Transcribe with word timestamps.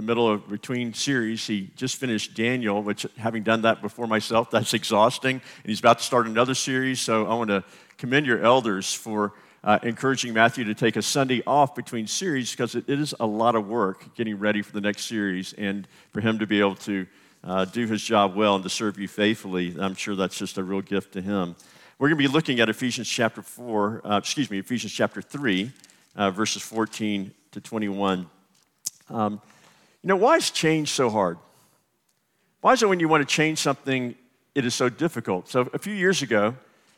the 0.00 0.06
middle 0.06 0.30
of 0.30 0.48
between 0.48 0.94
series. 0.94 1.46
He 1.46 1.70
just 1.76 1.96
finished 1.96 2.32
Daniel, 2.34 2.82
which, 2.82 3.06
having 3.18 3.42
done 3.42 3.60
that 3.62 3.82
before 3.82 4.06
myself, 4.06 4.50
that's 4.50 4.72
exhausting. 4.72 5.34
And 5.34 5.66
he's 5.66 5.80
about 5.80 5.98
to 5.98 6.04
start 6.04 6.26
another 6.26 6.54
series. 6.54 7.00
So 7.00 7.26
I 7.26 7.34
want 7.34 7.50
to 7.50 7.62
commend 7.98 8.24
your 8.24 8.42
elders 8.42 8.94
for 8.94 9.34
uh, 9.62 9.78
encouraging 9.82 10.32
Matthew 10.32 10.64
to 10.64 10.74
take 10.74 10.96
a 10.96 11.02
Sunday 11.02 11.42
off 11.46 11.74
between 11.74 12.06
series 12.06 12.50
because 12.50 12.74
it, 12.74 12.88
it 12.88 12.98
is 12.98 13.14
a 13.20 13.26
lot 13.26 13.54
of 13.54 13.68
work 13.68 14.14
getting 14.14 14.38
ready 14.38 14.62
for 14.62 14.72
the 14.72 14.80
next 14.80 15.04
series 15.04 15.52
and 15.52 15.86
for 16.12 16.22
him 16.22 16.38
to 16.38 16.46
be 16.46 16.60
able 16.60 16.76
to 16.76 17.06
uh, 17.44 17.66
do 17.66 17.86
his 17.86 18.02
job 18.02 18.34
well 18.34 18.54
and 18.54 18.64
to 18.64 18.70
serve 18.70 18.98
you 18.98 19.06
faithfully. 19.06 19.76
I'm 19.78 19.94
sure 19.94 20.16
that's 20.16 20.38
just 20.38 20.56
a 20.56 20.64
real 20.64 20.80
gift 20.80 21.12
to 21.12 21.20
him. 21.20 21.56
We're 21.98 22.08
going 22.08 22.16
to 22.22 22.26
be 22.26 22.32
looking 22.32 22.60
at 22.60 22.70
Ephesians 22.70 23.06
chapter 23.06 23.42
4, 23.42 24.00
uh, 24.02 24.16
excuse 24.16 24.50
me, 24.50 24.60
Ephesians 24.60 24.94
chapter 24.94 25.20
3, 25.20 25.70
uh, 26.16 26.30
verses 26.30 26.62
14 26.62 27.32
to 27.52 27.60
21. 27.60 28.30
Um, 29.10 29.42
you 30.02 30.08
know, 30.08 30.16
why 30.16 30.36
is 30.36 30.50
change 30.50 30.90
so 30.90 31.10
hard? 31.10 31.38
Why 32.60 32.72
is 32.72 32.82
it 32.82 32.88
when 32.88 33.00
you 33.00 33.08
want 33.08 33.26
to 33.26 33.34
change 33.34 33.58
something, 33.58 34.14
it 34.54 34.64
is 34.64 34.74
so 34.74 34.88
difficult? 34.88 35.48
So, 35.48 35.68
a 35.72 35.78
few 35.78 35.94
years 35.94 36.22
ago, 36.22 36.56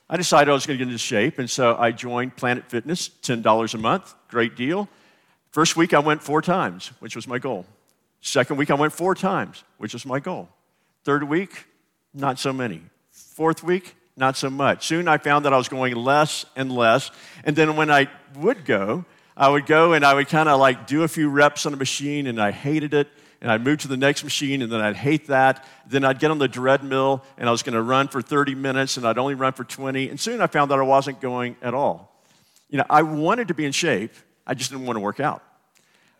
I 0.08 0.16
decided 0.16 0.50
I 0.50 0.54
was 0.54 0.66
going 0.66 0.78
to 0.78 0.84
get 0.84 0.90
into 0.90 0.98
shape, 0.98 1.38
and 1.38 1.48
so 1.48 1.76
I 1.76 1.90
joined 1.92 2.36
Planet 2.36 2.68
Fitness, 2.68 3.08
$10 3.08 3.74
a 3.74 3.78
month, 3.78 4.14
great 4.28 4.56
deal. 4.56 4.88
First 5.50 5.76
week, 5.76 5.94
I 5.94 5.98
went 6.00 6.22
four 6.22 6.42
times, 6.42 6.92
which 6.98 7.16
was 7.16 7.26
my 7.26 7.38
goal. 7.38 7.66
Second 8.20 8.56
week, 8.56 8.70
I 8.70 8.74
went 8.74 8.92
four 8.92 9.14
times, 9.14 9.64
which 9.78 9.92
was 9.92 10.06
my 10.06 10.20
goal. 10.20 10.48
Third 11.04 11.24
week, 11.24 11.66
not 12.14 12.38
so 12.38 12.52
many. 12.52 12.82
Fourth 13.10 13.62
week, 13.62 13.96
not 14.16 14.36
so 14.36 14.50
much. 14.50 14.86
Soon 14.86 15.08
I 15.08 15.18
found 15.18 15.44
that 15.44 15.52
I 15.52 15.56
was 15.56 15.68
going 15.68 15.94
less 15.94 16.44
and 16.56 16.70
less. 16.70 17.10
And 17.44 17.56
then 17.56 17.76
when 17.76 17.90
I 17.90 18.08
would 18.36 18.64
go, 18.64 19.04
I 19.36 19.48
would 19.48 19.66
go 19.66 19.92
and 19.92 20.04
I 20.04 20.14
would 20.14 20.28
kind 20.28 20.48
of 20.48 20.60
like 20.60 20.86
do 20.86 21.02
a 21.02 21.08
few 21.08 21.28
reps 21.28 21.66
on 21.66 21.72
a 21.72 21.76
machine 21.76 22.26
and 22.26 22.40
I 22.40 22.50
hated 22.50 22.94
it. 22.94 23.08
And 23.40 23.50
I'd 23.50 23.64
move 23.64 23.80
to 23.80 23.88
the 23.88 23.96
next 23.96 24.22
machine 24.22 24.62
and 24.62 24.70
then 24.70 24.80
I'd 24.80 24.94
hate 24.94 25.26
that. 25.26 25.66
Then 25.88 26.04
I'd 26.04 26.20
get 26.20 26.30
on 26.30 26.38
the 26.38 26.46
treadmill 26.46 27.24
and 27.36 27.48
I 27.48 27.52
was 27.52 27.64
going 27.64 27.74
to 27.74 27.82
run 27.82 28.06
for 28.06 28.22
30 28.22 28.54
minutes 28.54 28.96
and 28.96 29.06
I'd 29.06 29.18
only 29.18 29.34
run 29.34 29.52
for 29.52 29.64
20. 29.64 30.10
And 30.10 30.20
soon 30.20 30.40
I 30.40 30.46
found 30.46 30.70
that 30.70 30.78
I 30.78 30.82
wasn't 30.82 31.20
going 31.20 31.56
at 31.60 31.74
all. 31.74 32.22
You 32.70 32.78
know, 32.78 32.84
I 32.88 33.02
wanted 33.02 33.48
to 33.48 33.54
be 33.54 33.64
in 33.64 33.72
shape, 33.72 34.12
I 34.46 34.54
just 34.54 34.70
didn't 34.70 34.86
want 34.86 34.96
to 34.96 35.00
work 35.00 35.18
out. 35.18 35.42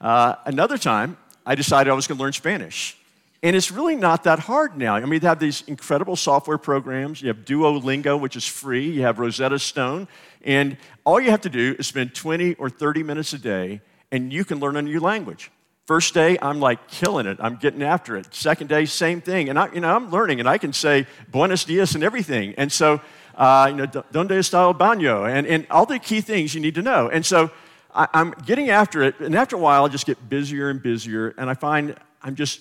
Uh, 0.01 0.35
another 0.45 0.77
time, 0.77 1.17
I 1.47 1.55
decided 1.55 1.91
I 1.91 1.95
was 1.95 2.07
going 2.07 2.19
to 2.19 2.23
learn 2.23 2.33
Spanish. 2.33 2.97
And 3.45 3.57
it's 3.57 3.73
really 3.73 3.97
not 3.97 4.23
that 4.25 4.39
hard 4.39 4.79
now. 4.79 4.95
I 4.95 5.05
mean, 5.05 5.19
they 5.19 5.27
have 5.27 5.41
these 5.41 5.65
incredible 5.67 6.15
software 6.15 6.59
programs. 6.59 7.21
You 7.21 7.29
have 7.29 7.39
Duolingo, 7.39 8.19
which 8.19 8.37
is 8.37 8.47
free. 8.47 8.89
You 8.89 9.03
have 9.03 9.19
Rosetta 9.19 9.59
Stone. 9.59 10.07
And 10.45 10.77
all 11.05 11.21
you 11.21 11.31
have 11.31 11.41
to 11.41 11.51
do 11.51 11.75
is 11.77 11.89
spend 11.89 12.15
20 12.15 12.55
or 12.55 12.71
30 12.71 13.03
minutes 13.03 13.33
a 13.33 13.39
day, 13.39 13.81
and 14.13 14.33
you 14.33 14.45
can 14.45 14.61
learn 14.61 14.77
a 14.77 14.83
new 14.83 15.01
language. 15.01 15.51
First 15.87 16.15
day, 16.15 16.39
I'm 16.41 16.61
like 16.61 16.87
killing 16.87 17.27
it. 17.27 17.39
I'm 17.41 17.57
getting 17.57 17.83
after 17.83 18.17
it. 18.17 18.33
Second 18.33 18.69
day, 18.69 18.85
same 18.85 19.21
thing. 19.21 19.49
And 19.49 19.59
I, 19.59 19.73
you 19.73 19.81
know, 19.81 19.95
I'm 19.95 20.11
learning, 20.11 20.39
and 20.39 20.49
I 20.49 20.57
can 20.59 20.73
say 20.73 21.07
buenos 21.29 21.65
dias 21.65 21.97
and 21.97 22.05
everything. 22.05 22.55
And 22.57 22.71
so, 22.71 23.01
uh, 23.35 23.67
you 23.71 23.77
know, 23.77 23.87
donde 23.87 24.31
está 24.31 24.61
el 24.61 24.75
baño? 24.75 25.29
And, 25.29 25.49
and 25.49 25.67
all 25.69 25.85
the 25.85 25.99
key 25.99 26.21
things 26.21 26.55
you 26.55 26.61
need 26.61 26.77
to 26.77 26.83
know. 26.83 27.09
And 27.09 27.27
so 27.27 27.51
I, 27.93 28.07
I'm 28.15 28.31
getting 28.47 28.71
after 28.71 29.03
it. 29.03 29.19
And 29.19 29.35
after 29.35 29.57
a 29.57 29.59
while, 29.59 29.85
I 29.85 29.89
just 29.89 30.07
get 30.07 30.29
busier 30.29 30.71
and 30.71 30.81
busier. 30.81 31.35
And 31.37 31.51
I 31.51 31.55
find 31.55 31.97
I'm 32.23 32.37
just 32.37 32.61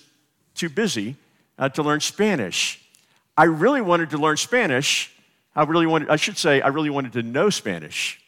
too 0.54 0.68
busy 0.68 1.16
uh, 1.58 1.68
to 1.70 1.82
learn 1.82 2.00
Spanish. 2.00 2.80
I 3.36 3.44
really 3.44 3.80
wanted 3.80 4.10
to 4.10 4.18
learn 4.18 4.36
Spanish. 4.36 5.10
I 5.54 5.64
really 5.64 5.86
wanted, 5.86 6.10
I 6.10 6.16
should 6.16 6.38
say, 6.38 6.60
I 6.60 6.68
really 6.68 6.90
wanted 6.90 7.12
to 7.14 7.22
know 7.22 7.50
Spanish. 7.50 8.20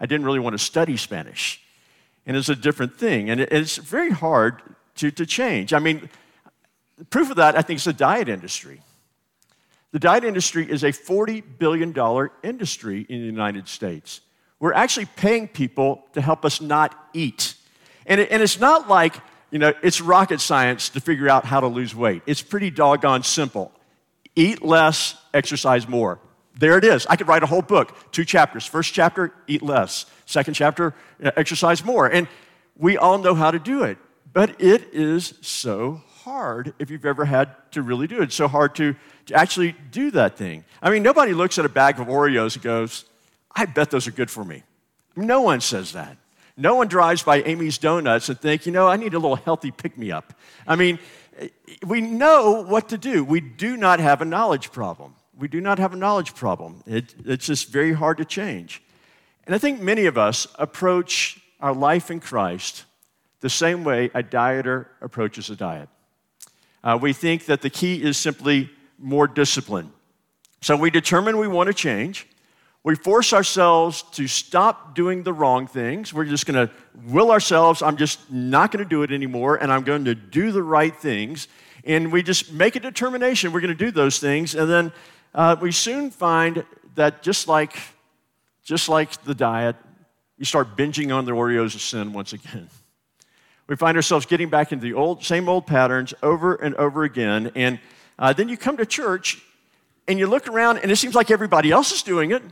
I 0.00 0.06
didn't 0.06 0.24
really 0.24 0.38
want 0.38 0.54
to 0.54 0.58
study 0.58 0.96
Spanish. 0.96 1.60
And 2.26 2.36
it's 2.36 2.48
a 2.48 2.56
different 2.56 2.96
thing. 2.98 3.30
And 3.30 3.40
it's 3.40 3.76
very 3.76 4.10
hard 4.10 4.62
to, 4.96 5.10
to 5.10 5.26
change. 5.26 5.72
I 5.72 5.78
mean, 5.78 6.08
proof 7.10 7.30
of 7.30 7.36
that, 7.36 7.56
I 7.56 7.62
think, 7.62 7.78
is 7.78 7.84
the 7.84 7.92
diet 7.92 8.28
industry. 8.28 8.80
The 9.92 9.98
diet 9.98 10.24
industry 10.24 10.70
is 10.70 10.84
a 10.84 10.92
$40 10.92 11.42
billion 11.58 11.94
industry 12.42 13.06
in 13.08 13.20
the 13.20 13.26
United 13.26 13.66
States. 13.66 14.20
We're 14.60 14.74
actually 14.74 15.06
paying 15.06 15.48
people 15.48 16.04
to 16.12 16.20
help 16.20 16.44
us 16.44 16.60
not 16.60 16.94
eat. 17.12 17.54
And, 18.06 18.20
it, 18.20 18.30
and 18.30 18.42
it's 18.42 18.60
not 18.60 18.88
like 18.88 19.14
you 19.50 19.58
know, 19.58 19.72
it's 19.82 20.00
rocket 20.00 20.40
science 20.40 20.90
to 20.90 21.00
figure 21.00 21.28
out 21.28 21.44
how 21.44 21.60
to 21.60 21.66
lose 21.66 21.94
weight. 21.94 22.22
It's 22.26 22.42
pretty 22.42 22.70
doggone 22.70 23.22
simple. 23.22 23.72
Eat 24.36 24.62
less, 24.62 25.16
exercise 25.34 25.88
more. 25.88 26.20
There 26.58 26.76
it 26.78 26.84
is. 26.84 27.06
I 27.06 27.16
could 27.16 27.28
write 27.28 27.42
a 27.42 27.46
whole 27.46 27.62
book, 27.62 27.96
two 28.12 28.24
chapters. 28.24 28.66
First 28.66 28.92
chapter, 28.92 29.32
eat 29.46 29.62
less. 29.62 30.06
Second 30.26 30.54
chapter, 30.54 30.94
uh, 31.22 31.30
exercise 31.36 31.84
more. 31.84 32.06
And 32.06 32.28
we 32.76 32.96
all 32.96 33.18
know 33.18 33.34
how 33.34 33.50
to 33.50 33.58
do 33.58 33.82
it. 33.84 33.98
But 34.32 34.60
it 34.60 34.92
is 34.92 35.34
so 35.40 36.02
hard 36.22 36.74
if 36.78 36.90
you've 36.90 37.06
ever 37.06 37.24
had 37.24 37.50
to 37.72 37.82
really 37.82 38.06
do 38.06 38.18
it. 38.20 38.24
It's 38.24 38.34
so 38.34 38.46
hard 38.46 38.74
to, 38.76 38.94
to 39.26 39.34
actually 39.34 39.74
do 39.90 40.10
that 40.12 40.36
thing. 40.36 40.64
I 40.80 40.90
mean, 40.90 41.02
nobody 41.02 41.32
looks 41.32 41.58
at 41.58 41.64
a 41.64 41.68
bag 41.68 41.98
of 41.98 42.06
Oreos 42.06 42.54
and 42.54 42.62
goes, 42.62 43.04
I 43.54 43.64
bet 43.64 43.90
those 43.90 44.06
are 44.06 44.12
good 44.12 44.30
for 44.30 44.44
me. 44.44 44.62
No 45.16 45.42
one 45.42 45.60
says 45.60 45.92
that. 45.92 46.16
No 46.60 46.74
one 46.74 46.88
drives 46.88 47.22
by 47.22 47.40
Amy's 47.40 47.78
Donuts 47.78 48.28
and 48.28 48.38
think, 48.38 48.66
you 48.66 48.72
know, 48.72 48.86
I 48.86 48.96
need 48.96 49.14
a 49.14 49.18
little 49.18 49.36
healthy 49.36 49.70
pick 49.70 49.96
me 49.96 50.12
up. 50.12 50.34
I 50.66 50.76
mean, 50.76 50.98
we 51.86 52.02
know 52.02 52.62
what 52.62 52.90
to 52.90 52.98
do. 52.98 53.24
We 53.24 53.40
do 53.40 53.78
not 53.78 53.98
have 53.98 54.20
a 54.20 54.26
knowledge 54.26 54.70
problem. 54.70 55.14
We 55.38 55.48
do 55.48 55.58
not 55.62 55.78
have 55.78 55.94
a 55.94 55.96
knowledge 55.96 56.34
problem. 56.34 56.82
It, 56.86 57.14
it's 57.24 57.46
just 57.46 57.70
very 57.70 57.94
hard 57.94 58.18
to 58.18 58.26
change. 58.26 58.82
And 59.46 59.54
I 59.54 59.58
think 59.58 59.80
many 59.80 60.04
of 60.04 60.18
us 60.18 60.46
approach 60.58 61.40
our 61.60 61.72
life 61.72 62.10
in 62.10 62.20
Christ 62.20 62.84
the 63.40 63.48
same 63.48 63.82
way 63.82 64.10
a 64.12 64.22
dieter 64.22 64.84
approaches 65.00 65.48
a 65.48 65.56
diet. 65.56 65.88
Uh, 66.84 66.98
we 67.00 67.14
think 67.14 67.46
that 67.46 67.62
the 67.62 67.70
key 67.70 68.02
is 68.02 68.18
simply 68.18 68.68
more 68.98 69.26
discipline. 69.26 69.90
So 70.60 70.76
we 70.76 70.90
determine 70.90 71.38
we 71.38 71.48
want 71.48 71.68
to 71.68 71.74
change. 71.74 72.26
We 72.82 72.94
force 72.94 73.34
ourselves 73.34 74.02
to 74.12 74.26
stop 74.26 74.94
doing 74.94 75.22
the 75.22 75.34
wrong 75.34 75.66
things. 75.66 76.14
We're 76.14 76.24
just 76.24 76.46
going 76.46 76.66
to 76.66 76.72
will 77.06 77.30
ourselves, 77.30 77.82
I'm 77.82 77.98
just 77.98 78.30
not 78.30 78.72
going 78.72 78.82
to 78.82 78.88
do 78.88 79.02
it 79.02 79.12
anymore, 79.12 79.56
and 79.56 79.70
I'm 79.70 79.82
going 79.82 80.06
to 80.06 80.14
do 80.14 80.50
the 80.50 80.62
right 80.62 80.94
things. 80.94 81.46
And 81.84 82.10
we 82.10 82.22
just 82.22 82.52
make 82.52 82.76
a 82.76 82.80
determination 82.80 83.52
we're 83.52 83.60
going 83.60 83.76
to 83.76 83.84
do 83.84 83.90
those 83.90 84.18
things. 84.18 84.54
And 84.54 84.70
then 84.70 84.92
uh, 85.34 85.56
we 85.60 85.72
soon 85.72 86.10
find 86.10 86.64
that 86.94 87.22
just 87.22 87.48
like, 87.48 87.76
just 88.62 88.88
like 88.88 89.22
the 89.24 89.34
diet, 89.34 89.76
you 90.38 90.46
start 90.46 90.74
binging 90.74 91.14
on 91.14 91.26
the 91.26 91.32
Oreos 91.32 91.74
of 91.74 91.82
sin 91.82 92.14
once 92.14 92.32
again. 92.32 92.68
We 93.66 93.76
find 93.76 93.96
ourselves 93.96 94.24
getting 94.26 94.48
back 94.48 94.72
into 94.72 94.82
the 94.82 94.94
old, 94.94 95.22
same 95.22 95.48
old 95.48 95.66
patterns 95.66 96.14
over 96.22 96.54
and 96.54 96.74
over 96.76 97.04
again. 97.04 97.52
And 97.54 97.78
uh, 98.18 98.32
then 98.32 98.48
you 98.48 98.56
come 98.56 98.78
to 98.78 98.86
church 98.86 99.42
and 100.08 100.18
you 100.18 100.26
look 100.26 100.48
around 100.48 100.78
and 100.78 100.90
it 100.90 100.96
seems 100.96 101.14
like 101.14 101.30
everybody 101.30 101.70
else 101.70 101.92
is 101.92 102.02
doing 102.02 102.32
it. 102.32 102.42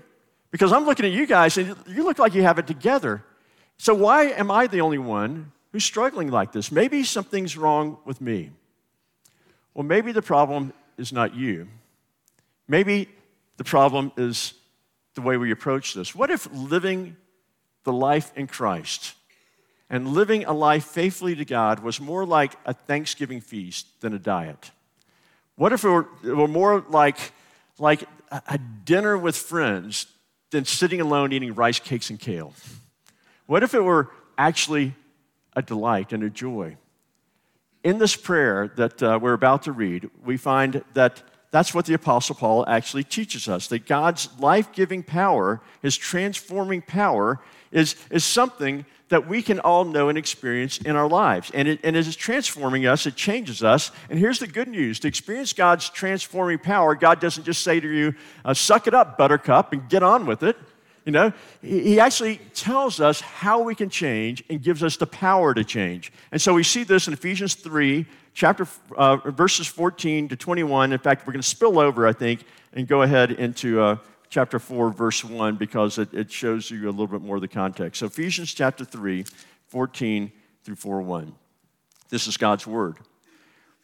Because 0.51 0.73
I'm 0.73 0.87
looking 0.87 1.07
at 1.07 1.13
you 1.13 1.27
guys 1.27 1.59
and 1.59 1.77
you 1.87 2.05
look 2.05 2.19
like 2.19 2.35
you 2.35 2.43
have 2.43 2.59
it 2.59 2.67
together. 2.67 3.23
So 3.77 3.95
why 3.95 4.25
am 4.25 4.51
I 4.51 4.67
the 4.67 4.81
only 4.81 4.99
one 4.99 5.53
who's 5.73 5.85
struggling 5.85 6.31
like 6.31 6.53
this? 6.53 6.73
Maybe 6.73 7.05
something's 7.05 7.57
wrong 7.57 7.99
with 8.05 8.21
me. 8.21 8.51
Well, 9.75 9.85
maybe 9.85 10.13
the 10.13 10.23
problem 10.23 10.73
is 10.97 11.13
not 11.13 11.35
you. 11.35 11.69
Maybe 12.67 13.09
the 13.57 13.65
problem 13.65 14.13
is 14.17 14.55
the 15.15 15.21
way 15.21 15.37
we 15.37 15.51
approach 15.51 15.95
this. 15.95 16.15
What 16.15 16.31
if 16.31 16.49
living 16.53 17.17
the 17.85 17.93
life 17.93 18.33
in 18.37 18.47
Christ 18.47 19.15
and 19.91 20.09
living 20.09 20.45
a 20.45 20.53
life 20.53 20.85
faithfully 20.85 21.35
to 21.37 21.45
God 21.45 21.81
was 21.81 22.01
more 22.01 22.27
like 22.27 22.55
a 22.67 22.75
Thanksgiving 22.75 23.41
feast 23.41 24.01
than 24.01 24.15
a 24.15 24.19
diet? 24.19 24.71
What 25.57 25.73
if 25.73 25.85
it 25.85 25.89
were, 25.89 26.09
it 26.25 26.37
were 26.37 26.49
more 26.49 26.85
like, 26.89 27.19
like 27.79 28.05
a 28.31 28.59
dinner 28.59 29.17
with 29.17 29.37
friends 29.37 30.07
than 30.51 30.65
sitting 30.65 31.01
alone 31.01 31.33
eating 31.33 31.55
rice 31.55 31.79
cakes 31.79 32.11
and 32.11 32.19
kale? 32.19 32.53
What 33.47 33.63
if 33.63 33.75
it 33.75 33.83
were 33.83 34.11
actually 34.37 34.95
a 35.55 35.63
delight 35.63 36.13
and 36.13 36.23
a 36.23 36.31
joy? 36.31 36.77
In 37.85 37.99
this 37.99 38.17
prayer 38.17 38.73
that 38.77 39.03
uh, 39.03 39.19
we're 39.21 39.33
about 39.33 39.63
to 39.65 39.73
read, 39.73 40.11
we 40.25 40.37
find 40.37 40.85
that 40.95 41.23
that's 41.51 41.73
what 41.73 41.87
the 41.87 41.95
Apostle 41.95 42.35
Paul 42.35 42.67
actually 42.69 43.05
teaches 43.05 43.49
us 43.49 43.69
that 43.69 43.87
God's 43.87 44.29
life 44.39 44.73
giving 44.73 45.03
power, 45.03 45.63
his 45.81 45.97
transforming 45.97 46.83
power, 46.83 47.41
is, 47.71 47.97
is 48.11 48.25
something 48.25 48.85
that 49.09 49.27
we 49.27 49.43
can 49.43 49.59
all 49.61 49.85
know 49.85 50.09
and 50.09 50.19
experience 50.19 50.79
in 50.79 50.97
our 50.97 51.09
lives. 51.09 51.51
And, 51.55 51.69
it, 51.69 51.81
and 51.83 51.97
as 51.97 52.07
it's 52.07 52.17
transforming 52.17 52.87
us, 52.87 53.07
it 53.07 53.17
changes 53.17 53.63
us. 53.63 53.91
And 54.11 54.19
here's 54.19 54.39
the 54.39 54.47
good 54.47 54.69
news 54.69 55.01
to 55.01 55.09
experience 55.09 55.53
God's 55.53 55.89
transforming 55.89 56.59
power, 56.59 56.95
God 56.95 57.21
doesn't 57.21 57.45
just 57.45 57.63
say 57.63 57.81
to 57.81 57.89
you, 57.89 58.15
uh, 58.45 58.55
suck 58.55 58.87
it 58.87 58.95
up, 58.95 59.17
buttercup, 59.17 59.73
and 59.73 59.89
get 59.89 60.03
on 60.03 60.27
with 60.27 60.43
it. 60.43 60.57
You 61.05 61.13
know, 61.13 61.33
he 61.63 61.99
actually 62.01 62.37
tells 62.53 63.01
us 63.01 63.23
how 63.23 63.63
we 63.63 63.75
can 63.75 63.89
change 63.89 64.45
and 64.51 64.63
gives 64.63 64.83
us 64.83 64.99
the 64.99 65.07
power 65.07 65.55
to 65.55 65.65
change. 65.65 66.13
And 66.33 66.43
so 66.43 66.53
we 66.53 66.63
see 66.63 66.85
this 66.85 67.07
in 67.07 67.15
Ephesians 67.15 67.55
3, 67.55 68.05
chapter 68.35 68.69
uh, 68.95 69.17
verses 69.17 69.67
14 69.67 70.29
to 70.29 70.37
21. 70.37 70.93
In 70.93 70.99
fact, 70.99 71.27
we're 71.27 71.33
going 71.33 71.41
to 71.41 71.49
spill 71.49 71.79
over, 71.79 72.07
I 72.07 72.13
think, 72.13 72.45
and 72.75 72.87
go 72.87 73.01
ahead 73.01 73.31
into 73.31 73.81
uh, 73.81 73.97
chapter 74.31 74.59
4, 74.59 74.91
verse 74.91 75.25
1, 75.25 75.57
because 75.57 75.99
it, 75.99 76.13
it 76.13 76.31
shows 76.31 76.71
you 76.71 76.89
a 76.89 76.91
little 76.91 77.07
bit 77.07 77.23
more 77.23 77.37
of 77.37 77.43
the 77.43 77.49
context. 77.49 78.01
So, 78.01 78.07
Ephesians 78.07 78.53
chapter 78.53 78.85
3, 78.85 79.25
14 79.69 80.33
through 80.65 80.77
4 80.77 81.03
1. 81.03 81.35
This 82.11 82.27
is 82.27 82.37
God's 82.37 82.67
word. 82.67 82.97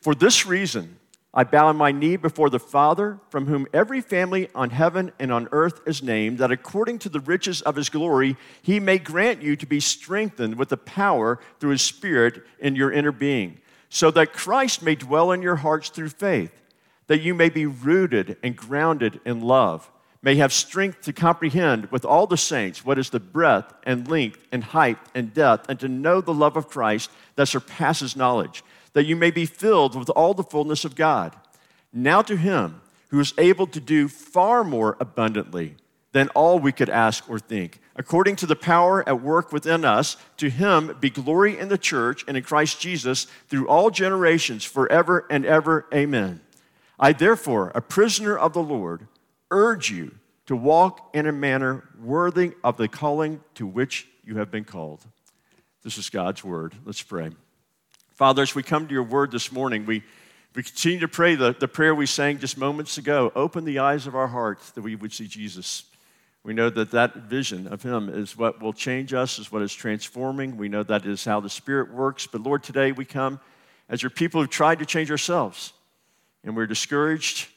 For 0.00 0.14
this 0.14 0.46
reason, 0.46 0.98
I 1.32 1.44
bow 1.44 1.72
my 1.72 1.90
knee 1.90 2.16
before 2.16 2.48
the 2.48 2.60
Father, 2.60 3.18
from 3.28 3.46
whom 3.46 3.66
every 3.72 4.00
family 4.00 4.48
on 4.54 4.70
heaven 4.70 5.12
and 5.18 5.32
on 5.32 5.48
earth 5.50 5.80
is 5.86 6.02
named, 6.02 6.38
that 6.38 6.52
according 6.52 7.00
to 7.00 7.08
the 7.08 7.20
riches 7.20 7.60
of 7.62 7.74
his 7.74 7.88
glory, 7.88 8.36
he 8.62 8.78
may 8.78 8.98
grant 8.98 9.42
you 9.42 9.56
to 9.56 9.66
be 9.66 9.80
strengthened 9.80 10.56
with 10.56 10.68
the 10.68 10.76
power 10.76 11.40
through 11.58 11.70
his 11.70 11.82
Spirit 11.82 12.44
in 12.60 12.76
your 12.76 12.92
inner 12.92 13.10
being, 13.12 13.58
so 13.88 14.12
that 14.12 14.32
Christ 14.32 14.82
may 14.82 14.94
dwell 14.94 15.32
in 15.32 15.42
your 15.42 15.56
hearts 15.56 15.88
through 15.88 16.10
faith, 16.10 16.52
that 17.08 17.22
you 17.22 17.34
may 17.34 17.48
be 17.48 17.66
rooted 17.66 18.36
and 18.42 18.56
grounded 18.56 19.20
in 19.24 19.40
love 19.40 19.90
may 20.24 20.36
have 20.36 20.52
strength 20.54 21.02
to 21.02 21.12
comprehend 21.12 21.90
with 21.92 22.02
all 22.04 22.26
the 22.26 22.36
saints 22.38 22.82
what 22.82 22.98
is 22.98 23.10
the 23.10 23.20
breadth 23.20 23.74
and 23.84 24.08
length 24.08 24.42
and 24.50 24.64
height 24.64 24.96
and 25.14 25.34
depth, 25.34 25.68
and 25.68 25.78
to 25.78 25.86
know 25.86 26.22
the 26.22 26.32
love 26.32 26.56
of 26.56 26.68
Christ 26.68 27.10
that 27.36 27.46
surpasses 27.46 28.16
knowledge, 28.16 28.64
that 28.94 29.04
you 29.04 29.16
may 29.16 29.30
be 29.30 29.44
filled 29.44 29.94
with 29.94 30.08
all 30.10 30.32
the 30.32 30.42
fullness 30.42 30.84
of 30.86 30.96
God. 30.96 31.36
Now 31.92 32.22
to 32.22 32.36
him 32.36 32.80
who 33.08 33.20
is 33.20 33.34
able 33.36 33.66
to 33.66 33.80
do 33.80 34.08
far 34.08 34.64
more 34.64 34.96
abundantly 34.98 35.76
than 36.12 36.30
all 36.30 36.58
we 36.58 36.72
could 36.72 36.88
ask 36.88 37.28
or 37.28 37.38
think, 37.38 37.80
according 37.94 38.36
to 38.36 38.46
the 38.46 38.56
power 38.56 39.06
at 39.06 39.20
work 39.20 39.52
within 39.52 39.84
us, 39.84 40.16
to 40.38 40.48
him 40.48 40.96
be 41.00 41.10
glory 41.10 41.58
in 41.58 41.68
the 41.68 41.76
church 41.76 42.24
and 42.26 42.36
in 42.36 42.42
Christ 42.42 42.80
Jesus 42.80 43.26
through 43.48 43.68
all 43.68 43.90
generations, 43.90 44.64
forever 44.64 45.26
and 45.28 45.44
ever. 45.44 45.86
Amen. 45.92 46.40
I, 46.98 47.12
therefore, 47.12 47.72
a 47.74 47.82
prisoner 47.82 48.38
of 48.38 48.54
the 48.54 48.62
Lord, 48.62 49.06
urge 49.54 49.90
you 49.90 50.14
to 50.46 50.56
walk 50.56 51.10
in 51.14 51.26
a 51.26 51.32
manner 51.32 51.88
worthy 51.98 52.52
of 52.62 52.76
the 52.76 52.88
calling 52.88 53.40
to 53.54 53.66
which 53.66 54.06
you 54.24 54.36
have 54.36 54.50
been 54.50 54.64
called. 54.64 55.00
This 55.82 55.96
is 55.96 56.10
God's 56.10 56.42
word. 56.42 56.74
Let's 56.84 57.02
pray. 57.02 57.30
Father, 58.14 58.42
as 58.42 58.54
we 58.54 58.62
come 58.62 58.86
to 58.88 58.92
your 58.92 59.04
word 59.04 59.30
this 59.30 59.52
morning, 59.52 59.86
we, 59.86 60.02
we 60.54 60.62
continue 60.62 60.98
to 61.00 61.08
pray 61.08 61.36
the, 61.36 61.54
the 61.58 61.68
prayer 61.68 61.94
we 61.94 62.06
sang 62.06 62.38
just 62.38 62.58
moments 62.58 62.98
ago 62.98 63.32
open 63.36 63.64
the 63.64 63.78
eyes 63.78 64.06
of 64.06 64.14
our 64.14 64.26
hearts 64.26 64.70
that 64.72 64.82
we 64.82 64.96
would 64.96 65.12
see 65.12 65.28
Jesus. 65.28 65.84
We 66.42 66.52
know 66.52 66.68
that 66.70 66.90
that 66.90 67.14
vision 67.14 67.68
of 67.68 67.82
him 67.82 68.08
is 68.08 68.36
what 68.36 68.60
will 68.60 68.72
change 68.72 69.14
us, 69.14 69.38
is 69.38 69.52
what 69.52 69.62
is 69.62 69.72
transforming. 69.72 70.56
We 70.56 70.68
know 70.68 70.82
that 70.82 71.06
is 71.06 71.24
how 71.24 71.40
the 71.40 71.48
Spirit 71.48 71.94
works. 71.94 72.26
But 72.26 72.42
Lord, 72.42 72.62
today 72.62 72.92
we 72.92 73.04
come 73.04 73.40
as 73.88 74.02
your 74.02 74.10
people 74.10 74.40
who've 74.40 74.50
tried 74.50 74.80
to 74.80 74.86
change 74.86 75.10
ourselves, 75.10 75.72
and 76.42 76.56
we're 76.56 76.66
discouraged 76.66 77.48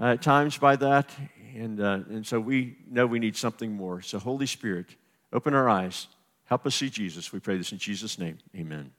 uh, 0.00 0.12
at 0.12 0.22
times 0.22 0.56
by 0.56 0.76
that, 0.76 1.10
and, 1.58 1.80
uh, 1.80 2.00
and 2.08 2.26
so 2.26 2.38
we 2.38 2.76
know 2.90 3.06
we 3.06 3.18
need 3.18 3.36
something 3.36 3.72
more. 3.72 4.00
So, 4.00 4.18
Holy 4.18 4.46
Spirit, 4.46 4.86
open 5.32 5.54
our 5.54 5.68
eyes. 5.68 6.06
Help 6.44 6.66
us 6.66 6.76
see 6.76 6.88
Jesus. 6.88 7.32
We 7.32 7.40
pray 7.40 7.56
this 7.56 7.72
in 7.72 7.78
Jesus' 7.78 8.18
name. 8.18 8.38
Amen. 8.56 8.92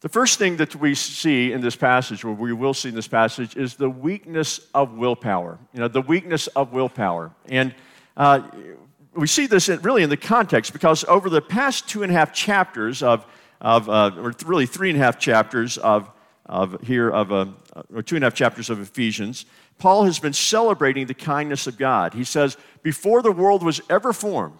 The 0.00 0.08
first 0.08 0.38
thing 0.38 0.56
that 0.58 0.76
we 0.76 0.94
see 0.94 1.52
in 1.52 1.60
this 1.60 1.74
passage, 1.74 2.22
or 2.24 2.32
we 2.32 2.52
will 2.52 2.72
see 2.72 2.90
in 2.90 2.94
this 2.94 3.08
passage, 3.08 3.56
is 3.56 3.74
the 3.74 3.90
weakness 3.90 4.60
of 4.72 4.96
willpower. 4.96 5.58
You 5.74 5.80
know, 5.80 5.88
the 5.88 6.02
weakness 6.02 6.46
of 6.48 6.72
willpower. 6.72 7.32
And 7.46 7.74
uh, 8.16 8.42
we 9.12 9.26
see 9.26 9.46
this 9.46 9.68
in, 9.68 9.80
really 9.82 10.04
in 10.04 10.10
the 10.10 10.16
context 10.16 10.72
because 10.72 11.04
over 11.04 11.28
the 11.28 11.42
past 11.42 11.88
two 11.88 12.04
and 12.04 12.12
a 12.12 12.14
half 12.14 12.32
chapters 12.32 13.02
of, 13.02 13.26
of 13.60 13.88
uh, 13.88 14.12
or 14.18 14.32
really 14.46 14.66
three 14.66 14.90
and 14.90 14.98
a 14.98 15.02
half 15.02 15.18
chapters 15.18 15.78
of, 15.78 16.08
of 16.46 16.80
here 16.82 17.10
of, 17.10 17.32
uh, 17.32 17.46
or 17.92 18.02
two 18.02 18.14
and 18.14 18.24
a 18.24 18.26
half 18.26 18.34
chapters 18.34 18.70
of 18.70 18.80
Ephesians, 18.80 19.46
Paul 19.78 20.04
has 20.04 20.18
been 20.18 20.32
celebrating 20.32 21.06
the 21.06 21.14
kindness 21.14 21.66
of 21.66 21.78
God. 21.78 22.14
He 22.14 22.24
says, 22.24 22.56
Before 22.82 23.22
the 23.22 23.32
world 23.32 23.62
was 23.62 23.80
ever 23.88 24.12
formed, 24.12 24.58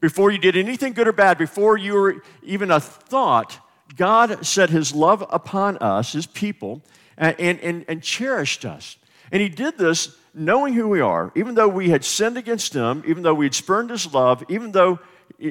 before 0.00 0.30
you 0.30 0.38
did 0.38 0.56
anything 0.56 0.92
good 0.92 1.08
or 1.08 1.12
bad, 1.12 1.38
before 1.38 1.76
you 1.76 1.94
were 1.94 2.22
even 2.42 2.70
a 2.70 2.80
thought, 2.80 3.58
God 3.96 4.44
set 4.44 4.70
his 4.70 4.94
love 4.94 5.24
upon 5.30 5.78
us, 5.78 6.12
his 6.12 6.26
people, 6.26 6.82
and, 7.16 7.38
and, 7.38 7.84
and 7.88 8.02
cherished 8.02 8.64
us. 8.64 8.96
And 9.32 9.40
he 9.40 9.48
did 9.48 9.78
this 9.78 10.16
knowing 10.34 10.74
who 10.74 10.88
we 10.88 11.00
are, 11.00 11.32
even 11.34 11.54
though 11.54 11.68
we 11.68 11.90
had 11.90 12.04
sinned 12.04 12.36
against 12.36 12.74
him, 12.74 13.02
even 13.06 13.22
though 13.22 13.34
we 13.34 13.46
had 13.46 13.54
spurned 13.54 13.90
his 13.90 14.12
love, 14.12 14.44
even 14.48 14.72
though 14.72 14.98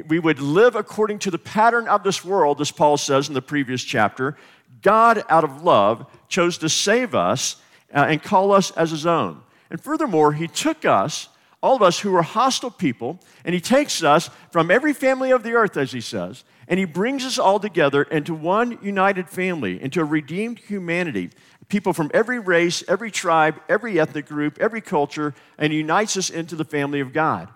we 0.08 0.20
would 0.20 0.40
live 0.40 0.76
according 0.76 1.20
to 1.20 1.32
the 1.32 1.38
pattern 1.38 1.88
of 1.88 2.04
this 2.04 2.24
world, 2.24 2.62
as 2.62 2.72
Paul 2.72 2.98
says 2.98 3.28
in 3.28 3.34
the 3.34 3.42
previous 3.42 3.84
chapter, 3.84 4.38
God, 4.82 5.24
out 5.30 5.44
of 5.44 5.64
love, 5.64 6.06
chose 6.28 6.58
to 6.60 6.70
save 6.70 7.16
us 7.16 7.58
uh, 7.94 8.06
and 8.10 8.22
call 8.22 8.52
us 8.52 8.72
as 8.72 8.92
his 8.92 9.06
own. 9.06 9.42
And 9.70 9.80
furthermore, 9.82 10.34
he 10.34 10.48
took 10.48 10.86
us, 10.86 11.30
all 11.62 11.76
of 11.76 11.82
us 11.82 12.00
who 12.00 12.12
were 12.12 12.22
hostile 12.22 12.72
people, 12.72 13.20
and 13.46 13.54
he 13.54 13.62
takes 13.62 14.04
us 14.04 14.30
from 14.52 14.70
every 14.70 14.94
family 14.94 15.32
of 15.32 15.44
the 15.44 15.54
earth, 15.54 15.78
as 15.78 15.92
he 15.92 16.02
says, 16.02 16.44
and 16.68 16.80
he 16.80 16.86
brings 16.86 17.26
us 17.26 17.38
all 17.38 17.60
together 17.60 18.04
into 18.04 18.34
one 18.34 18.80
united 18.82 19.30
family, 19.30 19.82
into 19.82 20.02
a 20.02 20.06
redeemed 20.06 20.60
humanity. 20.60 21.30
People 21.70 21.94
from 21.94 22.12
every 22.14 22.40
race, 22.40 22.84
every 22.88 23.10
tribe, 23.10 23.60
every 23.68 24.00
ethnic 24.00 24.28
group, 24.28 24.60
every 24.60 24.82
culture, 24.82 25.34
and 25.58 25.74
unites 25.74 26.18
us 26.18 26.30
into 26.30 26.56
the 26.56 26.66
family 26.66 27.00
of 27.00 27.14
God. 27.14 27.50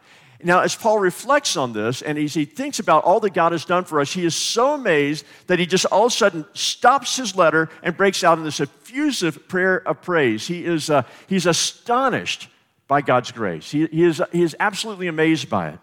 Now, 0.44 0.60
as 0.60 0.76
Paul 0.76 1.00
reflects 1.00 1.58
on 1.58 1.74
this 1.74 2.04
and 2.04 2.18
as 2.18 2.34
he 2.36 2.46
thinks 2.46 2.78
about 2.78 3.04
all 3.04 3.20
that 3.22 3.34
God 3.34 3.54
has 3.54 3.66
done 3.66 3.86
for 3.86 4.00
us, 4.00 4.14
he 4.14 4.24
is 4.24 4.36
so 4.36 4.76
amazed 4.76 5.26
that 5.48 5.58
he 5.58 5.66
just 5.66 5.86
all 5.86 6.06
of 6.06 6.12
a 6.12 6.16
sudden 6.16 6.46
stops 6.54 7.16
his 7.16 7.36
letter 7.36 7.70
and 7.82 7.98
breaks 7.98 8.24
out 8.24 8.38
in 8.38 8.44
this 8.44 8.60
effusive 8.60 9.48
prayer 9.48 9.88
of 9.88 10.02
praise. 10.02 10.46
He 10.46 10.64
is, 10.64 10.92
uh, 10.92 11.04
he's 11.26 11.48
astonished 11.48 12.50
by 12.88 13.02
God's 13.02 13.32
grace. 13.32 13.72
He, 13.72 13.88
he, 13.88 14.04
is, 14.04 14.22
he 14.32 14.44
is 14.44 14.56
absolutely 14.60 15.08
amazed 15.08 15.50
by 15.50 15.70
it. 15.70 15.80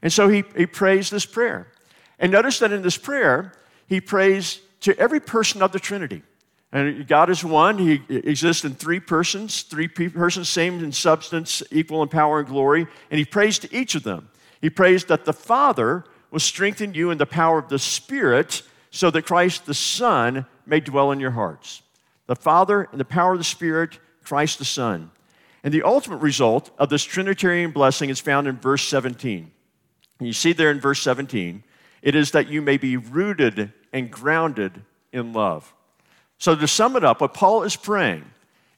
And 0.00 0.12
so 0.12 0.28
he, 0.28 0.44
he 0.56 0.64
prays 0.64 1.10
this 1.10 1.26
prayer. 1.26 1.68
And 2.18 2.32
notice 2.32 2.60
that 2.60 2.72
in 2.72 2.82
this 2.82 2.96
prayer, 2.96 3.52
he 3.86 4.00
prays 4.00 4.60
to 4.80 4.98
every 4.98 5.20
person 5.20 5.60
of 5.60 5.72
the 5.72 5.80
Trinity. 5.80 6.22
And 6.70 7.06
God 7.06 7.30
is 7.30 7.42
one. 7.42 7.78
He 7.78 8.02
exists 8.08 8.64
in 8.64 8.74
three 8.74 9.00
persons, 9.00 9.62
three 9.62 9.88
persons, 9.88 10.48
same 10.48 10.82
in 10.84 10.92
substance, 10.92 11.62
equal 11.70 12.02
in 12.02 12.08
power 12.08 12.40
and 12.40 12.48
glory. 12.48 12.86
And 13.10 13.18
He 13.18 13.24
prays 13.24 13.58
to 13.60 13.74
each 13.74 13.94
of 13.94 14.02
them. 14.02 14.28
He 14.60 14.68
prays 14.68 15.04
that 15.06 15.24
the 15.24 15.32
Father 15.32 16.04
will 16.30 16.40
strengthen 16.40 16.92
you 16.92 17.10
in 17.10 17.18
the 17.18 17.26
power 17.26 17.58
of 17.58 17.68
the 17.68 17.78
Spirit 17.78 18.62
so 18.90 19.10
that 19.10 19.22
Christ 19.22 19.64
the 19.64 19.74
Son 19.74 20.46
may 20.66 20.80
dwell 20.80 21.10
in 21.10 21.20
your 21.20 21.30
hearts. 21.30 21.82
The 22.26 22.36
Father 22.36 22.88
and 22.90 23.00
the 23.00 23.04
power 23.04 23.32
of 23.32 23.38
the 23.38 23.44
Spirit, 23.44 23.98
Christ 24.22 24.58
the 24.58 24.64
Son. 24.64 25.10
And 25.64 25.72
the 25.72 25.82
ultimate 25.82 26.18
result 26.18 26.70
of 26.78 26.90
this 26.90 27.02
Trinitarian 27.02 27.70
blessing 27.70 28.10
is 28.10 28.20
found 28.20 28.46
in 28.46 28.58
verse 28.58 28.86
17. 28.86 29.50
And 30.18 30.26
you 30.26 30.32
see 30.32 30.52
there 30.52 30.70
in 30.70 30.80
verse 30.80 31.00
17, 31.00 31.62
it 32.02 32.14
is 32.14 32.32
that 32.32 32.48
you 32.48 32.60
may 32.60 32.76
be 32.76 32.96
rooted 32.96 33.72
and 33.92 34.10
grounded 34.10 34.82
in 35.12 35.32
love. 35.32 35.72
So, 36.38 36.54
to 36.54 36.68
sum 36.68 36.96
it 36.96 37.04
up, 37.04 37.20
what 37.20 37.34
Paul 37.34 37.64
is 37.64 37.76
praying 37.76 38.24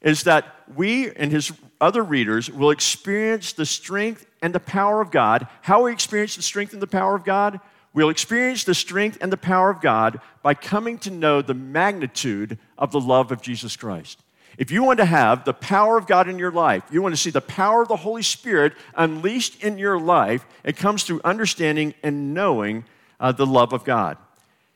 is 0.01 0.25
that 0.25 0.55
we 0.75 1.11
and 1.11 1.31
his 1.31 1.53
other 1.81 2.03
readers 2.03 2.51
will 2.51 2.71
experience 2.71 3.53
the 3.53 3.67
strength 3.67 4.27
and 4.43 4.55
the 4.55 4.61
power 4.61 5.01
of 5.01 5.11
God. 5.11 5.47
How 5.63 5.85
we 5.85 5.93
experience 5.93 6.37
the 6.37 6.43
strength 6.43 6.73
and 6.73 6.81
the 6.81 6.87
power 6.87 7.15
of 7.15 7.25
God? 7.25 7.61
We'll 7.93 8.09
experience 8.09 8.65
the 8.65 8.75
strength 8.75 9.19
and 9.21 9.33
the 9.33 9.37
power 9.37 9.69
of 9.69 9.81
God 9.81 10.21
by 10.43 10.55
coming 10.55 10.99
to 10.99 11.11
know 11.11 11.43
the 11.43 11.55
magnitude 11.55 12.59
of 12.79 12.93
the 12.93 13.01
love 13.01 13.33
of 13.33 13.43
Jesus 13.43 13.77
Christ. 13.77 14.23
If 14.57 14.71
you 14.71 14.85
want 14.85 14.99
to 14.99 15.05
have 15.05 15.45
the 15.45 15.55
power 15.55 15.97
of 15.97 16.07
God 16.07 16.29
in 16.29 16.39
your 16.39 16.53
life, 16.53 16.85
you 16.91 17.03
want 17.03 17.15
to 17.15 17.21
see 17.21 17.31
the 17.31 17.41
power 17.41 17.83
of 17.83 17.89
the 17.89 17.97
Holy 17.97 18.23
Spirit 18.23 18.75
unleashed 18.95 19.63
in 19.63 19.79
your 19.79 19.99
life, 19.99 20.45
it 20.65 20.77
comes 20.77 21.03
through 21.03 21.21
understanding 21.25 21.95
and 22.03 22.35
knowing 22.35 22.85
uh, 23.19 23.33
the 23.33 23.47
love 23.47 23.73
of 23.73 23.85
God. 23.85 24.19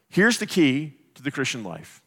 Here's 0.08 0.38
the 0.38 0.46
key 0.46 0.94
to 1.14 1.22
the 1.22 1.30
Christian 1.30 1.64
life 1.64 2.02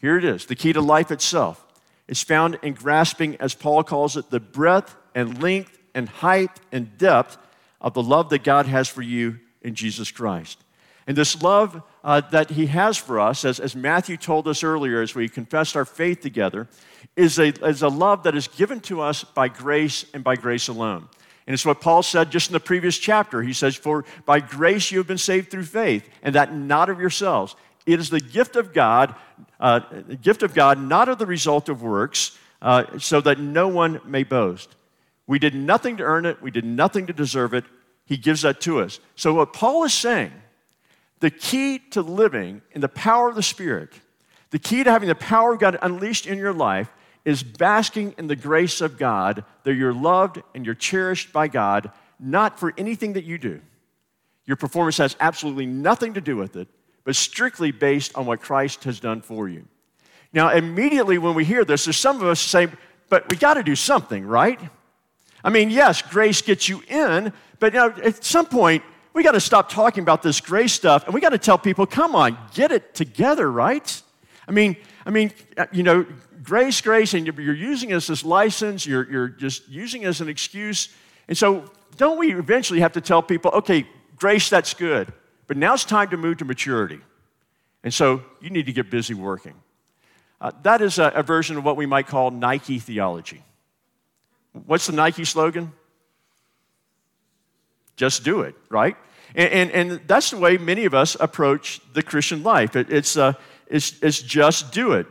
here 0.00 0.16
it 0.16 0.24
is 0.24 0.46
the 0.46 0.54
key 0.54 0.72
to 0.72 0.80
life 0.80 1.10
itself. 1.10 1.64
It's 2.06 2.22
found 2.22 2.58
in 2.62 2.74
grasping, 2.74 3.36
as 3.36 3.54
Paul 3.54 3.84
calls 3.84 4.16
it, 4.16 4.30
the 4.30 4.40
breadth 4.40 4.96
and 5.14 5.42
length 5.42 5.78
and 5.94 6.08
height 6.08 6.60
and 6.72 6.96
depth 6.96 7.36
of 7.80 7.94
the 7.94 8.02
love 8.02 8.30
that 8.30 8.42
God 8.44 8.66
has 8.66 8.88
for 8.88 9.02
you 9.02 9.38
in 9.62 9.74
Jesus 9.74 10.10
Christ. 10.10 10.62
And 11.06 11.16
this 11.16 11.42
love 11.42 11.82
uh, 12.04 12.20
that 12.32 12.50
He 12.50 12.66
has 12.66 12.96
for 12.96 13.18
us, 13.18 13.44
as, 13.44 13.60
as 13.60 13.74
Matthew 13.74 14.16
told 14.16 14.46
us 14.46 14.62
earlier 14.62 15.02
as 15.02 15.14
we 15.14 15.28
confessed 15.28 15.76
our 15.76 15.84
faith 15.84 16.20
together, 16.20 16.68
is 17.16 17.38
a, 17.38 17.48
is 17.66 17.82
a 17.82 17.88
love 17.88 18.22
that 18.24 18.34
is 18.34 18.48
given 18.48 18.80
to 18.80 19.00
us 19.00 19.24
by 19.24 19.48
grace 19.48 20.04
and 20.14 20.22
by 20.22 20.36
grace 20.36 20.68
alone. 20.68 21.08
And 21.46 21.54
it's 21.54 21.64
what 21.64 21.80
Paul 21.80 22.02
said 22.02 22.30
just 22.30 22.50
in 22.50 22.52
the 22.52 22.60
previous 22.60 22.98
chapter. 22.98 23.42
He 23.42 23.54
says, 23.54 23.74
For 23.74 24.04
by 24.26 24.40
grace 24.40 24.90
you 24.90 24.98
have 24.98 25.06
been 25.06 25.16
saved 25.16 25.50
through 25.50 25.64
faith, 25.64 26.06
and 26.22 26.34
that 26.34 26.54
not 26.54 26.90
of 26.90 27.00
yourselves. 27.00 27.56
It 27.86 27.98
is 28.00 28.10
the 28.10 28.20
gift 28.20 28.54
of 28.54 28.74
God, 28.74 29.14
uh, 29.60 29.80
gift 30.20 30.42
of 30.42 30.54
God, 30.54 30.78
not 30.80 31.08
of 31.08 31.18
the 31.18 31.26
result 31.26 31.68
of 31.68 31.82
works, 31.82 32.38
uh, 32.62 32.98
so 32.98 33.20
that 33.20 33.38
no 33.38 33.68
one 33.68 34.00
may 34.04 34.24
boast. 34.24 34.74
We 35.26 35.38
did 35.38 35.54
nothing 35.54 35.98
to 35.98 36.04
earn 36.04 36.26
it. 36.26 36.40
We 36.42 36.50
did 36.50 36.64
nothing 36.64 37.06
to 37.06 37.12
deserve 37.12 37.54
it. 37.54 37.64
He 38.06 38.16
gives 38.16 38.42
that 38.42 38.60
to 38.62 38.80
us. 38.80 39.00
So 39.14 39.34
what 39.34 39.52
Paul 39.52 39.84
is 39.84 39.92
saying, 39.92 40.32
the 41.20 41.30
key 41.30 41.78
to 41.90 42.00
living 42.00 42.62
in 42.72 42.80
the 42.80 42.88
power 42.88 43.28
of 43.28 43.34
the 43.34 43.42
Spirit, 43.42 43.92
the 44.50 44.58
key 44.58 44.82
to 44.82 44.90
having 44.90 45.08
the 45.08 45.14
power 45.14 45.52
of 45.52 45.60
God 45.60 45.78
unleashed 45.82 46.26
in 46.26 46.38
your 46.38 46.54
life 46.54 46.90
is 47.24 47.42
basking 47.42 48.14
in 48.16 48.26
the 48.26 48.36
grace 48.36 48.80
of 48.80 48.96
God 48.96 49.44
that 49.64 49.74
you're 49.74 49.92
loved 49.92 50.42
and 50.54 50.64
you're 50.64 50.74
cherished 50.74 51.32
by 51.32 51.48
God, 51.48 51.92
not 52.18 52.58
for 52.58 52.72
anything 52.78 53.12
that 53.12 53.24
you 53.24 53.36
do. 53.36 53.60
Your 54.46 54.56
performance 54.56 54.96
has 54.96 55.14
absolutely 55.20 55.66
nothing 55.66 56.14
to 56.14 56.22
do 56.22 56.36
with 56.36 56.56
it, 56.56 56.68
but 57.08 57.16
strictly 57.16 57.70
based 57.70 58.14
on 58.18 58.26
what 58.26 58.42
Christ 58.42 58.84
has 58.84 59.00
done 59.00 59.22
for 59.22 59.48
you. 59.48 59.64
Now, 60.34 60.50
immediately 60.50 61.16
when 61.16 61.34
we 61.34 61.42
hear 61.42 61.64
this, 61.64 61.86
there's 61.86 61.96
some 61.96 62.16
of 62.16 62.24
us 62.24 62.38
say, 62.38 62.68
but 63.08 63.30
we 63.30 63.38
got 63.38 63.54
to 63.54 63.62
do 63.62 63.74
something, 63.74 64.26
right? 64.26 64.60
I 65.42 65.48
mean, 65.48 65.70
yes, 65.70 66.02
grace 66.02 66.42
gets 66.42 66.68
you 66.68 66.82
in, 66.86 67.32
but 67.60 67.74
at 67.74 68.22
some 68.22 68.44
point, 68.44 68.82
we 69.14 69.22
got 69.22 69.32
to 69.32 69.40
stop 69.40 69.70
talking 69.70 70.02
about 70.02 70.22
this 70.22 70.38
grace 70.42 70.74
stuff 70.74 71.06
and 71.06 71.14
we 71.14 71.22
got 71.22 71.30
to 71.30 71.38
tell 71.38 71.56
people, 71.56 71.86
come 71.86 72.14
on, 72.14 72.36
get 72.52 72.72
it 72.72 72.94
together, 72.94 73.50
right? 73.50 74.02
I 74.46 74.52
mean, 74.52 74.76
I 75.06 75.10
mean, 75.10 75.32
uh, 75.56 75.64
you 75.72 75.84
know, 75.84 76.04
grace, 76.42 76.78
grace, 76.82 77.14
and 77.14 77.26
you're 77.26 77.54
using 77.54 77.88
it 77.88 78.10
as 78.10 78.22
license, 78.22 78.84
you're, 78.84 79.10
you're 79.10 79.28
just 79.28 79.66
using 79.66 80.02
it 80.02 80.08
as 80.08 80.20
an 80.20 80.28
excuse. 80.28 80.90
And 81.26 81.38
so, 81.38 81.70
don't 81.96 82.18
we 82.18 82.34
eventually 82.34 82.80
have 82.80 82.92
to 82.92 83.00
tell 83.00 83.22
people, 83.22 83.50
okay, 83.52 83.88
grace, 84.16 84.50
that's 84.50 84.74
good, 84.74 85.10
but 85.48 85.56
now 85.56 85.74
it's 85.74 85.84
time 85.84 86.10
to 86.10 86.16
move 86.16 86.38
to 86.38 86.44
maturity. 86.44 87.00
And 87.82 87.92
so, 87.92 88.22
you 88.40 88.50
need 88.50 88.66
to 88.66 88.72
get 88.72 88.90
busy 88.90 89.14
working. 89.14 89.54
Uh, 90.40 90.52
that 90.62 90.80
is 90.80 90.98
a, 90.98 91.08
a 91.14 91.22
version 91.22 91.56
of 91.56 91.64
what 91.64 91.76
we 91.76 91.86
might 91.86 92.06
call 92.06 92.30
Nike 92.30 92.78
theology. 92.78 93.42
What's 94.66 94.86
the 94.86 94.92
Nike 94.92 95.24
slogan? 95.24 95.72
Just 97.96 98.22
do 98.22 98.42
it, 98.42 98.54
right? 98.68 98.96
And, 99.34 99.50
and, 99.50 99.70
and 99.72 100.00
that's 100.06 100.30
the 100.30 100.36
way 100.36 100.56
many 100.56 100.84
of 100.84 100.94
us 100.94 101.16
approach 101.18 101.80
the 101.92 102.02
Christian 102.02 102.42
life. 102.42 102.76
It, 102.76 102.90
it's, 102.92 103.16
uh, 103.16 103.32
it's, 103.66 104.00
it's 104.02 104.22
just 104.22 104.72
do 104.72 104.92
it. 104.92 105.06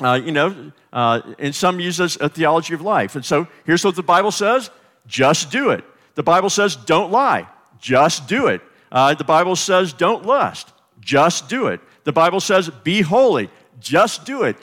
Uh, 0.00 0.20
you 0.22 0.32
know, 0.32 0.72
uh, 0.92 1.20
and 1.38 1.54
some 1.54 1.78
use 1.78 1.98
this 1.98 2.16
a 2.16 2.28
theology 2.28 2.74
of 2.74 2.80
life. 2.80 3.14
And 3.14 3.24
so 3.24 3.46
here's 3.64 3.84
what 3.84 3.96
the 3.96 4.02
Bible 4.02 4.30
says 4.30 4.70
just 5.06 5.50
do 5.50 5.70
it. 5.70 5.84
The 6.14 6.22
Bible 6.22 6.50
says 6.50 6.76
don't 6.76 7.10
lie, 7.10 7.46
just 7.78 8.26
do 8.26 8.46
it. 8.46 8.62
Uh, 8.92 9.14
the 9.14 9.24
Bible 9.24 9.56
says 9.56 9.94
don't 9.94 10.26
lust, 10.26 10.70
just 11.00 11.48
do 11.48 11.66
it. 11.68 11.80
The 12.04 12.12
Bible 12.12 12.40
says 12.40 12.68
be 12.84 13.00
holy, 13.00 13.48
just 13.80 14.26
do 14.26 14.42
it. 14.42 14.56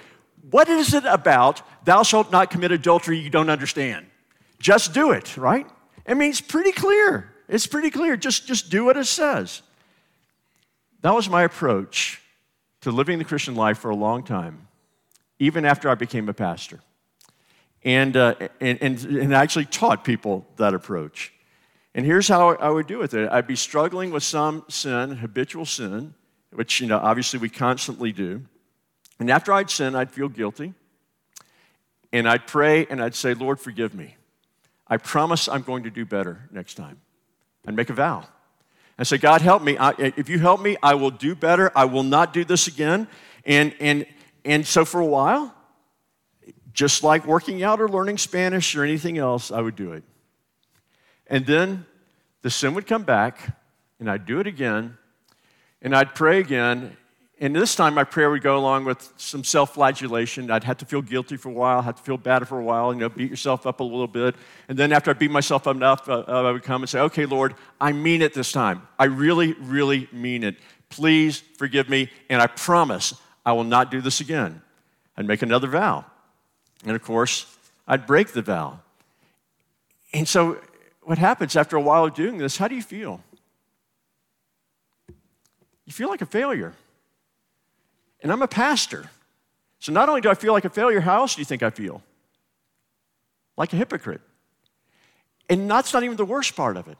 What 0.51 0.69
is 0.69 0.93
it 0.93 1.03
about 1.05 1.63
thou 1.83 2.03
shalt 2.03 2.31
not 2.31 2.51
commit 2.51 2.71
adultery 2.71 3.17
you 3.17 3.31
don't 3.31 3.49
understand? 3.49 4.05
Just 4.59 4.93
do 4.93 5.11
it, 5.11 5.35
right? 5.35 5.65
I 6.07 6.13
mean, 6.13 6.29
it's 6.29 6.41
pretty 6.41 6.71
clear. 6.71 7.31
It's 7.47 7.65
pretty 7.65 7.89
clear. 7.89 8.15
Just, 8.15 8.47
just 8.47 8.69
do 8.69 8.85
what 8.85 8.97
it 8.97 9.05
says. 9.05 9.63
That 11.01 11.15
was 11.15 11.27
my 11.27 11.43
approach 11.43 12.21
to 12.81 12.91
living 12.91 13.17
the 13.17 13.25
Christian 13.25 13.55
life 13.55 13.79
for 13.79 13.89
a 13.89 13.95
long 13.95 14.23
time, 14.23 14.67
even 15.39 15.65
after 15.65 15.89
I 15.89 15.95
became 15.95 16.29
a 16.29 16.33
pastor. 16.33 16.79
And, 17.83 18.15
uh, 18.15 18.35
and, 18.59 18.77
and, 18.81 19.03
and 19.05 19.33
actually 19.33 19.65
taught 19.65 20.03
people 20.03 20.45
that 20.57 20.73
approach. 20.73 21.31
And 21.95 22.05
here's 22.05 22.27
how 22.27 22.55
I 22.55 22.69
would 22.69 22.87
do 22.87 22.99
with 22.99 23.13
it 23.13 23.31
I'd 23.31 23.47
be 23.47 23.55
struggling 23.55 24.11
with 24.11 24.23
some 24.23 24.63
sin, 24.69 25.11
habitual 25.17 25.65
sin, 25.65 26.13
which, 26.51 26.81
you 26.81 26.87
know, 26.87 26.97
obviously 26.97 27.39
we 27.39 27.49
constantly 27.49 28.11
do. 28.11 28.45
And 29.19 29.29
after 29.29 29.51
I'd 29.51 29.69
sin, 29.69 29.95
I'd 29.95 30.11
feel 30.11 30.29
guilty. 30.29 30.73
And 32.11 32.27
I'd 32.27 32.47
pray 32.47 32.87
and 32.89 33.01
I'd 33.01 33.15
say, 33.15 33.33
Lord, 33.33 33.59
forgive 33.59 33.93
me. 33.93 34.15
I 34.87 34.97
promise 34.97 35.47
I'm 35.47 35.61
going 35.61 35.83
to 35.83 35.91
do 35.91 36.05
better 36.05 36.47
next 36.51 36.75
time. 36.75 36.99
I'd 37.67 37.75
make 37.75 37.89
a 37.89 37.93
vow. 37.93 38.25
I 38.97 39.03
say, 39.03 39.17
God, 39.17 39.41
help 39.41 39.61
me. 39.61 39.77
I, 39.77 39.93
if 40.17 40.27
you 40.27 40.39
help 40.39 40.61
me, 40.61 40.75
I 40.81 40.95
will 40.95 41.11
do 41.11 41.35
better. 41.35 41.71
I 41.75 41.85
will 41.85 42.03
not 42.03 42.33
do 42.33 42.43
this 42.43 42.67
again. 42.67 43.07
And, 43.45 43.75
and, 43.79 44.05
and 44.43 44.65
so 44.65 44.85
for 44.85 44.99
a 44.99 45.05
while, 45.05 45.53
just 46.73 47.03
like 47.03 47.25
working 47.25 47.63
out 47.63 47.79
or 47.79 47.87
learning 47.87 48.17
Spanish 48.17 48.75
or 48.75 48.83
anything 48.83 49.17
else, 49.17 49.51
I 49.51 49.61
would 49.61 49.75
do 49.75 49.93
it. 49.93 50.03
And 51.29 51.45
then 51.45 51.85
the 52.41 52.49
sin 52.49 52.73
would 52.73 52.87
come 52.87 53.03
back, 53.03 53.55
and 53.99 54.09
I'd 54.09 54.25
do 54.25 54.39
it 54.39 54.47
again, 54.47 54.97
and 55.81 55.95
I'd 55.95 56.15
pray 56.15 56.39
again, 56.39 56.97
and 57.41 57.55
this 57.55 57.73
time 57.73 57.93
my 57.93 58.03
prayer 58.03 58.29
would 58.29 58.41
go 58.41 58.57
along 58.57 58.83
with 58.83 59.13
some 59.15 59.45
self 59.45 59.75
flagellation. 59.75 60.51
I'd 60.51 60.65
have 60.65 60.77
to 60.79 60.85
feel 60.85 61.01
guilty 61.01 61.37
for 61.37 61.47
a 61.49 61.53
while, 61.53 61.81
have 61.81 61.95
to 61.95 62.03
feel 62.03 62.17
bad 62.17 62.45
for 62.47 62.59
a 62.59 62.63
while, 62.63 62.93
you 62.93 62.99
know, 62.99 63.07
beat 63.07 63.29
yourself 63.29 63.65
up 63.65 63.79
a 63.79 63.83
little 63.83 64.07
bit. 64.07 64.35
And 64.67 64.77
then 64.77 64.91
after 64.91 65.11
I 65.11 65.13
beat 65.13 65.31
myself 65.31 65.65
up 65.65 65.75
enough, 65.75 66.09
uh, 66.09 66.25
uh, 66.27 66.43
I 66.43 66.51
would 66.51 66.63
come 66.63 66.81
and 66.81 66.89
say, 66.89 66.99
okay, 66.99 67.25
Lord, 67.25 67.55
I 67.79 67.93
mean 67.93 68.21
it 68.21 68.33
this 68.33 68.51
time. 68.51 68.85
I 68.97 69.05
really, 69.05 69.53
really 69.53 70.09
mean 70.11 70.43
it. 70.43 70.57
Please 70.89 71.41
forgive 71.57 71.87
me, 71.87 72.09
and 72.29 72.41
I 72.41 72.47
promise 72.47 73.13
I 73.45 73.53
will 73.53 73.63
not 73.63 73.89
do 73.89 74.01
this 74.01 74.19
again. 74.19 74.61
I'd 75.15 75.27
make 75.27 75.41
another 75.41 75.67
vow. 75.67 76.05
And 76.85 76.95
of 76.95 77.03
course, 77.03 77.45
I'd 77.87 78.05
break 78.05 78.33
the 78.33 78.41
vow. 78.41 78.79
And 80.13 80.27
so, 80.27 80.59
what 81.09 81.17
happens 81.17 81.55
after 81.55 81.75
a 81.75 81.81
while 81.81 82.05
of 82.05 82.13
doing 82.13 82.37
this? 82.37 82.55
How 82.55 82.67
do 82.67 82.75
you 82.75 82.83
feel? 82.83 83.19
You 85.87 85.91
feel 85.91 86.07
like 86.07 86.21
a 86.21 86.27
failure. 86.27 86.75
And 88.21 88.31
I'm 88.31 88.43
a 88.43 88.47
pastor. 88.47 89.09
So 89.79 89.91
not 89.91 90.07
only 90.07 90.21
do 90.21 90.29
I 90.29 90.35
feel 90.35 90.53
like 90.53 90.65
a 90.65 90.69
failure, 90.69 90.99
how 90.99 91.21
else 91.21 91.33
do 91.33 91.41
you 91.41 91.45
think 91.45 91.63
I 91.63 91.71
feel? 91.71 92.03
Like 93.57 93.73
a 93.73 93.75
hypocrite. 93.75 94.21
And 95.49 95.67
that's 95.67 95.95
not 95.95 96.03
even 96.03 96.15
the 96.15 96.25
worst 96.25 96.55
part 96.55 96.77
of 96.77 96.87
it. 96.87 96.99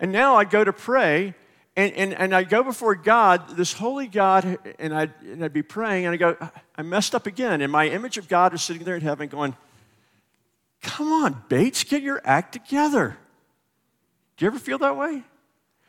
And 0.00 0.10
now 0.10 0.34
I 0.34 0.42
go 0.42 0.64
to 0.64 0.72
pray, 0.72 1.34
and, 1.76 1.92
and, 1.92 2.14
and 2.14 2.34
I 2.34 2.42
go 2.42 2.64
before 2.64 2.96
God, 2.96 3.56
this 3.56 3.74
holy 3.74 4.08
God, 4.08 4.58
and 4.80 4.92
I'd, 4.92 5.14
and 5.22 5.44
I'd 5.44 5.52
be 5.52 5.62
praying, 5.62 6.04
and 6.04 6.14
I 6.14 6.16
go, 6.16 6.36
I 6.76 6.82
messed 6.82 7.14
up 7.14 7.28
again. 7.28 7.60
And 7.60 7.70
my 7.70 7.86
image 7.86 8.18
of 8.18 8.26
God 8.26 8.54
is 8.54 8.62
sitting 8.62 8.82
there 8.82 8.96
in 8.96 9.02
heaven 9.02 9.28
going, 9.28 9.54
Come 10.82 11.12
on, 11.12 11.44
Bates, 11.48 11.84
get 11.84 12.02
your 12.02 12.20
act 12.24 12.52
together. 12.52 13.16
Do 14.36 14.44
you 14.44 14.50
ever 14.50 14.58
feel 14.58 14.78
that 14.78 14.96
way? 14.96 15.22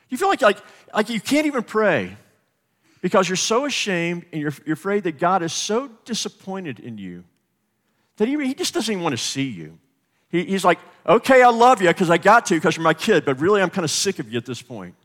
You 0.10 0.18
feel 0.18 0.28
like, 0.28 0.42
like, 0.42 0.58
like 0.94 1.10
you 1.10 1.22
can't 1.22 1.48
even 1.48 1.64
pray 1.64 2.18
because 3.02 3.30
you're 3.30 3.38
so 3.38 3.66
ashamed 3.66 4.26
and 4.32 4.42
you're, 4.42 4.54
you're 4.66 4.74
afraid 4.74 5.04
that 5.04 5.18
God 5.18 5.42
is 5.42 5.54
so 5.54 5.90
disappointed 6.06 6.80
in 6.80 6.98
you 6.98 7.24
that 8.18 8.28
he, 8.28 8.36
he 8.46 8.54
just 8.54 8.74
doesn't 8.74 8.92
even 8.92 9.04
want 9.04 9.14
to 9.14 9.24
see 9.24 9.48
you. 9.48 9.80
He, 10.30 10.44
he's 10.46 10.64
like, 10.64 10.80
okay, 11.08 11.42
I 11.42 11.50
love 11.50 11.82
you 11.82 11.88
because 11.88 12.10
I 12.10 12.18
got 12.18 12.46
to 12.48 12.56
because 12.56 12.76
you're 12.76 12.84
my 12.84 12.94
kid, 12.94 13.26
but 13.26 13.40
really 13.40 13.62
I'm 13.62 13.70
kind 13.70 13.86
of 13.86 13.92
sick 13.92 14.20
of 14.20 14.32
you 14.32 14.38
at 14.38 14.46
this 14.46 14.62
point. 14.62 14.96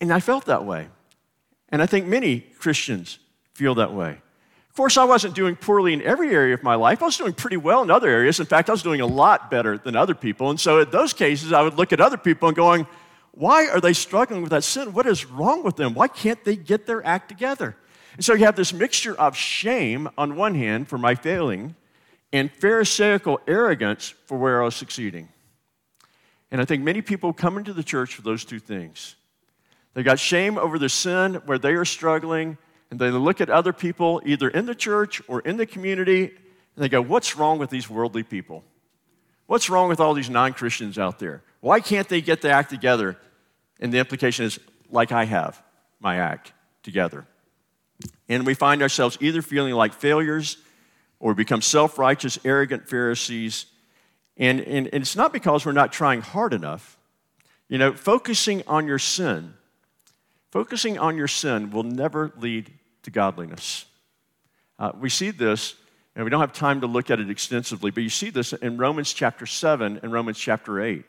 And 0.00 0.12
I 0.12 0.20
felt 0.20 0.46
that 0.46 0.64
way. 0.64 0.88
And 1.68 1.82
I 1.82 1.86
think 1.86 2.06
many 2.06 2.40
Christians 2.40 3.18
feel 3.54 3.74
that 3.76 3.92
way. 3.92 4.20
Of 4.70 4.76
course, 4.76 4.96
I 4.96 5.04
wasn't 5.04 5.34
doing 5.34 5.56
poorly 5.56 5.92
in 5.92 6.00
every 6.02 6.30
area 6.30 6.54
of 6.54 6.62
my 6.62 6.76
life. 6.76 7.02
I 7.02 7.06
was 7.06 7.16
doing 7.16 7.32
pretty 7.32 7.56
well 7.56 7.82
in 7.82 7.90
other 7.90 8.08
areas. 8.08 8.40
In 8.40 8.46
fact, 8.46 8.70
I 8.70 8.72
was 8.72 8.82
doing 8.82 9.00
a 9.00 9.06
lot 9.06 9.50
better 9.50 9.76
than 9.76 9.96
other 9.96 10.14
people. 10.14 10.48
And 10.50 10.58
so, 10.58 10.80
in 10.80 10.90
those 10.90 11.12
cases, 11.12 11.52
I 11.52 11.62
would 11.62 11.74
look 11.74 11.92
at 11.92 12.00
other 12.00 12.16
people 12.16 12.48
and 12.48 12.56
going, 12.56 12.86
why 13.32 13.68
are 13.68 13.80
they 13.80 13.92
struggling 13.92 14.42
with 14.42 14.50
that 14.50 14.64
sin? 14.64 14.92
What 14.92 15.06
is 15.06 15.26
wrong 15.26 15.62
with 15.62 15.76
them? 15.76 15.94
Why 15.94 16.08
can't 16.08 16.42
they 16.44 16.56
get 16.56 16.86
their 16.86 17.04
act 17.06 17.28
together? 17.28 17.76
And 18.14 18.24
so 18.24 18.34
you 18.34 18.44
have 18.44 18.56
this 18.56 18.72
mixture 18.72 19.14
of 19.14 19.36
shame 19.36 20.08
on 20.18 20.36
one 20.36 20.54
hand 20.54 20.88
for 20.88 20.98
my 20.98 21.14
failing 21.14 21.74
and 22.32 22.50
Pharisaical 22.50 23.40
arrogance 23.46 24.14
for 24.26 24.38
where 24.38 24.62
I 24.62 24.64
was 24.64 24.74
succeeding. 24.74 25.28
And 26.50 26.60
I 26.60 26.64
think 26.64 26.82
many 26.82 27.02
people 27.02 27.32
come 27.32 27.58
into 27.58 27.72
the 27.72 27.82
church 27.82 28.14
for 28.14 28.22
those 28.22 28.44
two 28.44 28.58
things. 28.58 29.16
They 29.94 30.02
got 30.02 30.18
shame 30.18 30.58
over 30.58 30.78
the 30.78 30.88
sin 30.88 31.34
where 31.46 31.58
they 31.58 31.72
are 31.72 31.84
struggling, 31.84 32.58
and 32.90 32.98
they 32.98 33.10
look 33.10 33.40
at 33.40 33.48
other 33.48 33.72
people, 33.72 34.20
either 34.24 34.48
in 34.48 34.66
the 34.66 34.74
church 34.74 35.22
or 35.28 35.40
in 35.40 35.56
the 35.56 35.66
community, 35.66 36.24
and 36.24 36.84
they 36.84 36.88
go, 36.88 37.00
What's 37.00 37.36
wrong 37.36 37.58
with 37.58 37.70
these 37.70 37.88
worldly 37.88 38.22
people? 38.22 38.64
What's 39.46 39.70
wrong 39.70 39.88
with 39.88 40.00
all 40.00 40.14
these 40.14 40.30
non 40.30 40.52
Christians 40.52 40.98
out 40.98 41.18
there? 41.18 41.42
Why 41.60 41.80
can't 41.80 42.08
they 42.08 42.20
get 42.20 42.42
the 42.42 42.50
act 42.50 42.70
together? 42.70 43.16
And 43.80 43.92
the 43.92 43.98
implication 43.98 44.44
is, 44.44 44.58
like 44.90 45.12
I 45.12 45.24
have 45.24 45.62
my 46.00 46.16
act 46.16 46.52
together. 46.82 47.26
And 48.28 48.46
we 48.46 48.54
find 48.54 48.82
ourselves 48.82 49.18
either 49.20 49.42
feeling 49.42 49.74
like 49.74 49.92
failures 49.92 50.56
or 51.18 51.34
become 51.34 51.62
self 51.62 51.98
righteous, 51.98 52.38
arrogant 52.44 52.88
Pharisees. 52.88 53.66
And, 54.36 54.60
and, 54.60 54.86
and, 54.86 55.02
it's 55.02 55.16
not 55.16 55.32
because 55.32 55.66
we're 55.66 55.72
not 55.72 55.92
trying 55.92 56.22
hard 56.22 56.54
enough. 56.54 56.96
You 57.68 57.78
know, 57.78 57.92
focusing 57.92 58.62
on 58.66 58.86
your 58.86 58.98
sin, 58.98 59.54
focusing 60.50 60.98
on 60.98 61.16
your 61.16 61.28
sin 61.28 61.70
will 61.70 61.82
never 61.82 62.32
lead 62.36 62.72
to 63.02 63.10
godliness. 63.10 63.86
Uh, 64.78 64.92
we 64.98 65.08
see 65.08 65.30
this 65.30 65.74
and 66.16 66.24
we 66.24 66.30
don't 66.30 66.40
have 66.40 66.52
time 66.52 66.80
to 66.80 66.86
look 66.86 67.10
at 67.10 67.20
it 67.20 67.30
extensively, 67.30 67.90
but 67.90 68.02
you 68.02 68.08
see 68.08 68.30
this 68.30 68.52
in 68.52 68.76
Romans 68.76 69.12
chapter 69.12 69.46
7 69.46 70.00
and 70.02 70.12
Romans 70.12 70.38
chapter 70.38 70.80
8. 70.82 71.04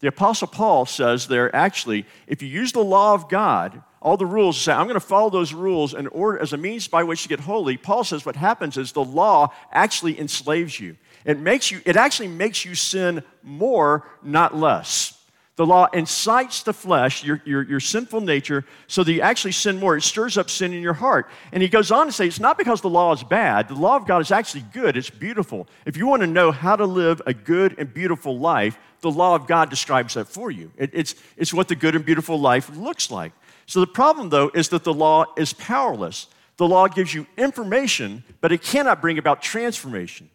The 0.00 0.08
Apostle 0.08 0.48
Paul 0.48 0.84
says 0.86 1.26
there 1.26 1.54
actually, 1.56 2.04
if 2.26 2.42
you 2.42 2.48
use 2.48 2.72
the 2.72 2.84
law 2.84 3.14
of 3.14 3.28
God, 3.28 3.82
all 4.02 4.18
the 4.18 4.26
rules, 4.26 4.60
say, 4.60 4.72
I'm 4.72 4.86
going 4.86 4.94
to 4.94 5.00
follow 5.00 5.30
those 5.30 5.54
rules 5.54 5.94
in 5.94 6.08
order 6.08 6.38
as 6.38 6.52
a 6.52 6.58
means 6.58 6.88
by 6.88 7.04
which 7.04 7.22
to 7.22 7.28
get 7.28 7.40
holy. 7.40 7.78
Paul 7.78 8.04
says 8.04 8.26
what 8.26 8.36
happens 8.36 8.76
is 8.76 8.92
the 8.92 9.02
law 9.02 9.48
actually 9.72 10.20
enslaves 10.20 10.78
you. 10.78 10.96
It 11.24 11.38
makes 11.38 11.70
you, 11.70 11.80
it 11.86 11.96
actually 11.96 12.28
makes 12.28 12.66
you 12.66 12.74
sin 12.74 13.22
more, 13.42 14.06
not 14.22 14.54
less. 14.54 15.13
The 15.56 15.64
law 15.64 15.86
incites 15.92 16.64
the 16.64 16.72
flesh, 16.72 17.22
your, 17.22 17.40
your, 17.44 17.62
your, 17.62 17.78
sinful 17.78 18.22
nature, 18.22 18.64
so 18.88 19.04
that 19.04 19.12
you 19.12 19.20
actually 19.20 19.52
sin 19.52 19.78
more. 19.78 19.96
It 19.96 20.02
stirs 20.02 20.36
up 20.36 20.50
sin 20.50 20.72
in 20.72 20.82
your 20.82 20.94
heart. 20.94 21.28
And 21.52 21.62
he 21.62 21.68
goes 21.68 21.92
on 21.92 22.06
to 22.06 22.12
say 22.12 22.26
it's 22.26 22.40
not 22.40 22.58
because 22.58 22.80
the 22.80 22.90
law 22.90 23.12
is 23.12 23.22
bad. 23.22 23.68
The 23.68 23.76
law 23.76 23.94
of 23.94 24.04
God 24.04 24.20
is 24.20 24.32
actually 24.32 24.64
good, 24.72 24.96
it's 24.96 25.10
beautiful. 25.10 25.68
If 25.86 25.96
you 25.96 26.08
want 26.08 26.22
to 26.22 26.26
know 26.26 26.50
how 26.50 26.74
to 26.74 26.86
live 26.86 27.22
a 27.24 27.32
good 27.32 27.76
and 27.78 27.94
beautiful 27.94 28.36
life, 28.36 28.76
the 29.00 29.12
law 29.12 29.36
of 29.36 29.46
God 29.46 29.70
describes 29.70 30.14
that 30.14 30.26
for 30.26 30.50
you. 30.50 30.72
It, 30.76 30.90
it's, 30.92 31.14
it's 31.36 31.54
what 31.54 31.68
the 31.68 31.76
good 31.76 31.94
and 31.94 32.04
beautiful 32.04 32.40
life 32.40 32.74
looks 32.76 33.08
like. 33.10 33.32
So 33.66 33.78
the 33.78 33.86
problem, 33.86 34.30
though, 34.30 34.50
is 34.54 34.70
that 34.70 34.82
the 34.82 34.94
law 34.94 35.26
is 35.36 35.52
powerless. 35.52 36.26
The 36.56 36.66
law 36.66 36.88
gives 36.88 37.14
you 37.14 37.28
information, 37.36 38.24
but 38.40 38.50
it 38.50 38.62
cannot 38.62 39.00
bring 39.00 39.18
about 39.18 39.40
transformation. 39.40 40.30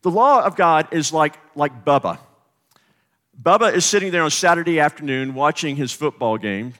The 0.00 0.10
law 0.10 0.42
of 0.42 0.56
God 0.56 0.88
is 0.90 1.12
like, 1.12 1.34
like 1.54 1.84
Bubba. 1.84 2.18
Bubba 3.40 3.74
is 3.74 3.84
sitting 3.84 4.12
there 4.12 4.22
on 4.22 4.30
Saturday 4.30 4.80
afternoon 4.80 5.34
watching 5.34 5.76
his 5.76 5.92
football 5.92 6.38
game. 6.38 6.74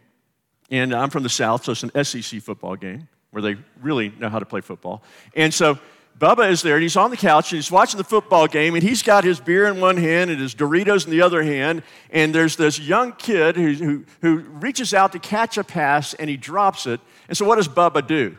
And 0.71 0.95
I'm 0.95 1.11
from 1.11 1.23
the 1.23 1.29
South, 1.29 1.65
so 1.65 1.73
it's 1.73 1.83
an 1.83 2.05
SEC 2.05 2.41
football 2.41 2.77
game 2.77 3.09
where 3.31 3.43
they 3.43 3.57
really 3.83 4.11
know 4.19 4.29
how 4.29 4.39
to 4.39 4.47
play 4.47 4.61
football. 4.61 5.03
And 5.35 5.53
so 5.53 5.79
Bubba 6.19 6.51
is 6.51 6.63
there, 6.63 6.75
and 6.75 6.83
he's 6.83 6.97
on 6.97 7.11
the 7.11 7.17
couch, 7.17 7.53
and 7.53 7.59
he's 7.59 7.71
watching 7.71 7.99
the 7.99 8.05
football 8.05 8.47
game, 8.47 8.75
and 8.75 8.83
he's 8.83 9.03
got 9.03 9.25
his 9.25 9.41
beer 9.41 9.67
in 9.67 9.81
one 9.81 9.97
hand 9.97 10.31
and 10.31 10.41
his 10.41 10.55
Doritos 10.55 11.05
in 11.05 11.11
the 11.11 11.23
other 11.23 11.43
hand. 11.43 11.83
And 12.11 12.35
there's 12.35 12.57
this 12.57 12.79
young 12.79 13.13
kid 13.13 13.57
who, 13.57 13.73
who, 13.75 14.05
who 14.21 14.39
reaches 14.39 14.95
out 14.95 15.13
to 15.13 15.19
catch 15.19 15.59
a 15.59 15.65
pass, 15.65 16.15
and 16.15 16.31
he 16.31 16.37
drops 16.37 16.87
it. 16.87 17.01
And 17.29 17.37
so, 17.37 17.45
what 17.45 17.57
does 17.57 17.69
Bubba 17.69 18.07
do? 18.07 18.37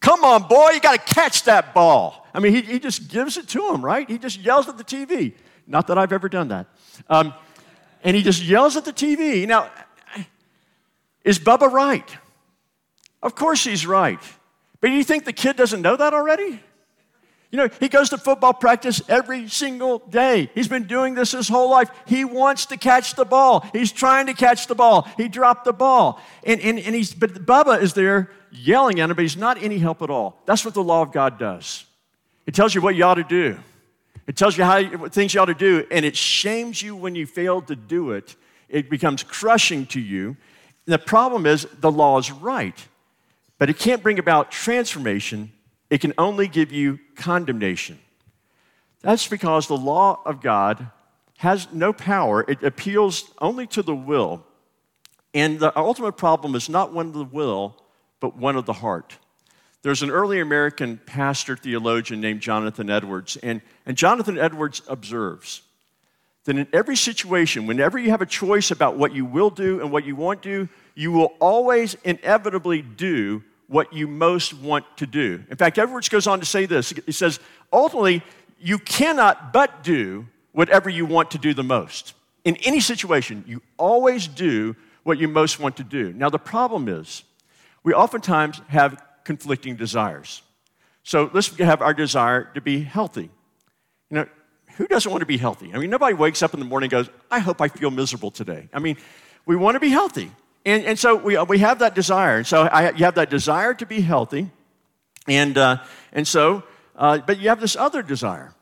Come 0.00 0.24
on, 0.24 0.48
boy, 0.48 0.70
you 0.72 0.80
got 0.80 1.06
to 1.06 1.14
catch 1.14 1.44
that 1.44 1.74
ball. 1.74 2.26
I 2.32 2.40
mean, 2.40 2.54
he, 2.54 2.62
he 2.62 2.78
just 2.78 3.08
gives 3.08 3.36
it 3.36 3.48
to 3.48 3.68
him, 3.68 3.84
right? 3.84 4.08
He 4.08 4.18
just 4.18 4.40
yells 4.40 4.68
at 4.68 4.78
the 4.78 4.84
TV. 4.84 5.34
Not 5.66 5.86
that 5.86 5.98
I've 5.98 6.12
ever 6.12 6.28
done 6.28 6.48
that. 6.48 6.66
Um, 7.08 7.34
and 8.02 8.16
he 8.16 8.22
just 8.22 8.42
yells 8.42 8.76
at 8.76 8.84
the 8.84 8.92
TV. 8.92 9.46
Now, 9.46 9.70
is 11.24 11.38
Bubba 11.38 11.70
right? 11.70 12.16
Of 13.22 13.34
course 13.34 13.64
he's 13.64 13.86
right. 13.86 14.20
But 14.80 14.88
do 14.88 14.94
you 14.94 15.04
think 15.04 15.24
the 15.24 15.32
kid 15.32 15.56
doesn't 15.56 15.80
know 15.80 15.96
that 15.96 16.12
already? 16.12 16.60
You 17.50 17.58
know, 17.58 17.68
he 17.78 17.88
goes 17.88 18.10
to 18.10 18.18
football 18.18 18.52
practice 18.52 19.00
every 19.08 19.48
single 19.48 20.00
day. 20.00 20.50
He's 20.54 20.66
been 20.66 20.88
doing 20.88 21.14
this 21.14 21.32
his 21.32 21.48
whole 21.48 21.70
life. 21.70 21.88
He 22.04 22.24
wants 22.24 22.66
to 22.66 22.76
catch 22.76 23.14
the 23.14 23.24
ball. 23.24 23.64
He's 23.72 23.92
trying 23.92 24.26
to 24.26 24.34
catch 24.34 24.66
the 24.66 24.74
ball. 24.74 25.08
He 25.16 25.28
dropped 25.28 25.64
the 25.64 25.72
ball. 25.72 26.20
And, 26.42 26.60
and, 26.60 26.80
and 26.80 26.94
he's, 26.94 27.14
but 27.14 27.46
Bubba 27.46 27.80
is 27.80 27.94
there 27.94 28.30
yelling 28.50 28.98
at 28.98 29.08
him, 29.08 29.14
but 29.16 29.22
he's 29.22 29.36
not 29.36 29.62
any 29.62 29.78
help 29.78 30.02
at 30.02 30.10
all. 30.10 30.42
That's 30.46 30.64
what 30.64 30.74
the 30.74 30.82
law 30.82 31.02
of 31.02 31.12
God 31.12 31.38
does. 31.38 31.84
It 32.44 32.54
tells 32.54 32.74
you 32.74 32.80
what 32.80 32.96
you 32.96 33.04
ought 33.04 33.14
to 33.14 33.24
do. 33.24 33.58
It 34.26 34.36
tells 34.36 34.56
you 34.56 34.64
how 34.64 34.82
what 34.96 35.12
things 35.12 35.34
you 35.34 35.40
ought 35.40 35.46
to 35.46 35.54
do, 35.54 35.86
and 35.90 36.04
it 36.04 36.16
shames 36.16 36.80
you 36.80 36.96
when 36.96 37.14
you 37.14 37.26
fail 37.26 37.60
to 37.62 37.76
do 37.76 38.12
it. 38.12 38.36
It 38.68 38.88
becomes 38.88 39.22
crushing 39.22 39.86
to 39.86 40.00
you. 40.00 40.36
And 40.86 40.92
the 40.92 40.98
problem 40.98 41.46
is 41.46 41.66
the 41.80 41.90
law 41.90 42.18
is 42.18 42.30
right, 42.30 42.76
but 43.58 43.70
it 43.70 43.78
can't 43.78 44.02
bring 44.02 44.18
about 44.18 44.50
transformation 44.50 45.52
it 45.90 46.00
can 46.00 46.14
only 46.18 46.48
give 46.48 46.72
you 46.72 46.98
condemnation. 47.14 48.00
That's 49.02 49.28
because 49.28 49.68
the 49.68 49.76
law 49.76 50.20
of 50.24 50.40
God 50.40 50.90
has 51.38 51.72
no 51.72 51.92
power, 51.92 52.44
it 52.48 52.64
appeals 52.64 53.30
only 53.40 53.66
to 53.68 53.82
the 53.82 53.94
will. 53.94 54.44
And 55.34 55.60
the 55.60 55.76
ultimate 55.78 56.16
problem 56.16 56.54
is 56.54 56.68
not 56.68 56.92
one 56.92 57.06
of 57.06 57.12
the 57.12 57.24
will, 57.24 57.76
but 58.18 58.36
one 58.36 58.56
of 58.56 58.66
the 58.66 58.72
heart. 58.72 59.18
There's 59.84 60.02
an 60.02 60.10
early 60.10 60.40
American 60.40 60.96
pastor 61.04 61.58
theologian 61.58 62.18
named 62.18 62.40
Jonathan 62.40 62.88
Edwards, 62.88 63.36
and, 63.36 63.60
and 63.84 63.98
Jonathan 63.98 64.38
Edwards 64.38 64.80
observes 64.88 65.60
that 66.44 66.56
in 66.56 66.66
every 66.72 66.96
situation, 66.96 67.66
whenever 67.66 67.98
you 67.98 68.08
have 68.08 68.22
a 68.22 68.26
choice 68.26 68.70
about 68.70 68.96
what 68.96 69.14
you 69.14 69.26
will 69.26 69.50
do 69.50 69.82
and 69.82 69.92
what 69.92 70.06
you 70.06 70.16
won't 70.16 70.40
do, 70.40 70.70
you 70.94 71.12
will 71.12 71.34
always 71.38 71.98
inevitably 72.02 72.80
do 72.80 73.44
what 73.66 73.92
you 73.92 74.08
most 74.08 74.54
want 74.54 74.86
to 74.96 75.06
do. 75.06 75.44
In 75.50 75.56
fact, 75.58 75.78
Edwards 75.78 76.08
goes 76.08 76.26
on 76.26 76.40
to 76.40 76.46
say 76.46 76.64
this 76.64 76.94
he 77.04 77.12
says, 77.12 77.38
ultimately, 77.70 78.22
you 78.58 78.78
cannot 78.78 79.52
but 79.52 79.84
do 79.84 80.26
whatever 80.52 80.88
you 80.88 81.04
want 81.04 81.30
to 81.32 81.38
do 81.38 81.52
the 81.52 81.62
most. 81.62 82.14
In 82.46 82.56
any 82.64 82.80
situation, 82.80 83.44
you 83.46 83.60
always 83.76 84.28
do 84.28 84.76
what 85.02 85.18
you 85.18 85.28
most 85.28 85.60
want 85.60 85.76
to 85.76 85.84
do. 85.84 86.14
Now, 86.14 86.30
the 86.30 86.38
problem 86.38 86.88
is, 86.88 87.22
we 87.82 87.92
oftentimes 87.92 88.62
have 88.68 88.98
conflicting 89.24 89.76
desires. 89.76 90.42
So 91.02 91.30
let's 91.32 91.56
have 91.58 91.82
our 91.82 91.94
desire 91.94 92.44
to 92.54 92.60
be 92.60 92.82
healthy. 92.82 93.30
You 94.10 94.16
know, 94.16 94.26
who 94.76 94.86
doesn't 94.86 95.10
want 95.10 95.20
to 95.20 95.26
be 95.26 95.36
healthy? 95.36 95.72
I 95.74 95.78
mean, 95.78 95.90
nobody 95.90 96.14
wakes 96.14 96.42
up 96.42 96.54
in 96.54 96.60
the 96.60 96.66
morning 96.66 96.86
and 96.92 97.06
goes, 97.06 97.14
I 97.30 97.38
hope 97.38 97.60
I 97.60 97.68
feel 97.68 97.90
miserable 97.90 98.30
today. 98.30 98.68
I 98.72 98.78
mean, 98.78 98.96
we 99.46 99.56
want 99.56 99.74
to 99.74 99.80
be 99.80 99.90
healthy. 99.90 100.30
And, 100.64 100.84
and 100.84 100.98
so 100.98 101.16
we, 101.16 101.38
we 101.42 101.58
have 101.58 101.80
that 101.80 101.94
desire. 101.94 102.38
And 102.38 102.46
so 102.46 102.62
I, 102.62 102.90
you 102.92 103.04
have 103.04 103.16
that 103.16 103.30
desire 103.30 103.74
to 103.74 103.86
be 103.86 104.00
healthy. 104.00 104.50
And, 105.28 105.56
uh, 105.58 105.78
and 106.12 106.26
so, 106.26 106.64
uh, 106.96 107.18
but 107.18 107.38
you 107.38 107.48
have 107.48 107.60
this 107.60 107.76
other 107.76 108.02
desire. 108.02 108.54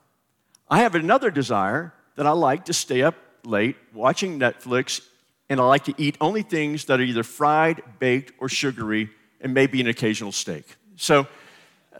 I 0.69 0.81
have 0.81 0.95
another 0.95 1.31
desire 1.31 1.93
that 2.17 2.27
I 2.27 2.31
like 2.33 2.67
to 2.67 2.73
stay 2.73 3.03
up 3.03 3.15
late 3.45 3.77
watching 3.93 4.39
Netflix, 4.39 5.01
and 5.49 5.61
I 5.61 5.65
like 5.65 5.85
to 5.85 5.95
eat 5.97 6.17
only 6.21 6.43
things 6.43 6.87
that 6.87 7.01
are 7.01 7.03
either 7.03 7.23
fried, 7.23 7.83
baked, 7.99 8.33
or 8.39 8.49
sugary, 8.49 9.11
and 9.43 9.53
maybe 9.53 9.81
an 9.81 9.89
occasional 9.89 10.33
steak. 10.33 10.65
So, 10.97 11.27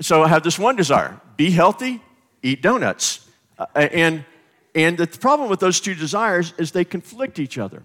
so 0.01 0.23
I 0.23 0.29
have 0.29 0.43
this 0.43 0.59
one 0.59 0.77
desire 0.77 1.21
be 1.37 1.51
healthy, 1.51 2.01
eat 2.43 2.63
donuts. 2.63 3.29
Uh, 3.59 3.67
and, 3.75 4.25
and 4.75 4.97
the 4.97 5.07
problem 5.07 5.51
with 5.51 5.61
those 5.61 5.81
two 5.81 5.95
desires 5.95 6.55
is 6.57 6.73
they 6.73 6.85
conflict 6.85 7.39
each 7.39 7.59
other. 7.59 7.83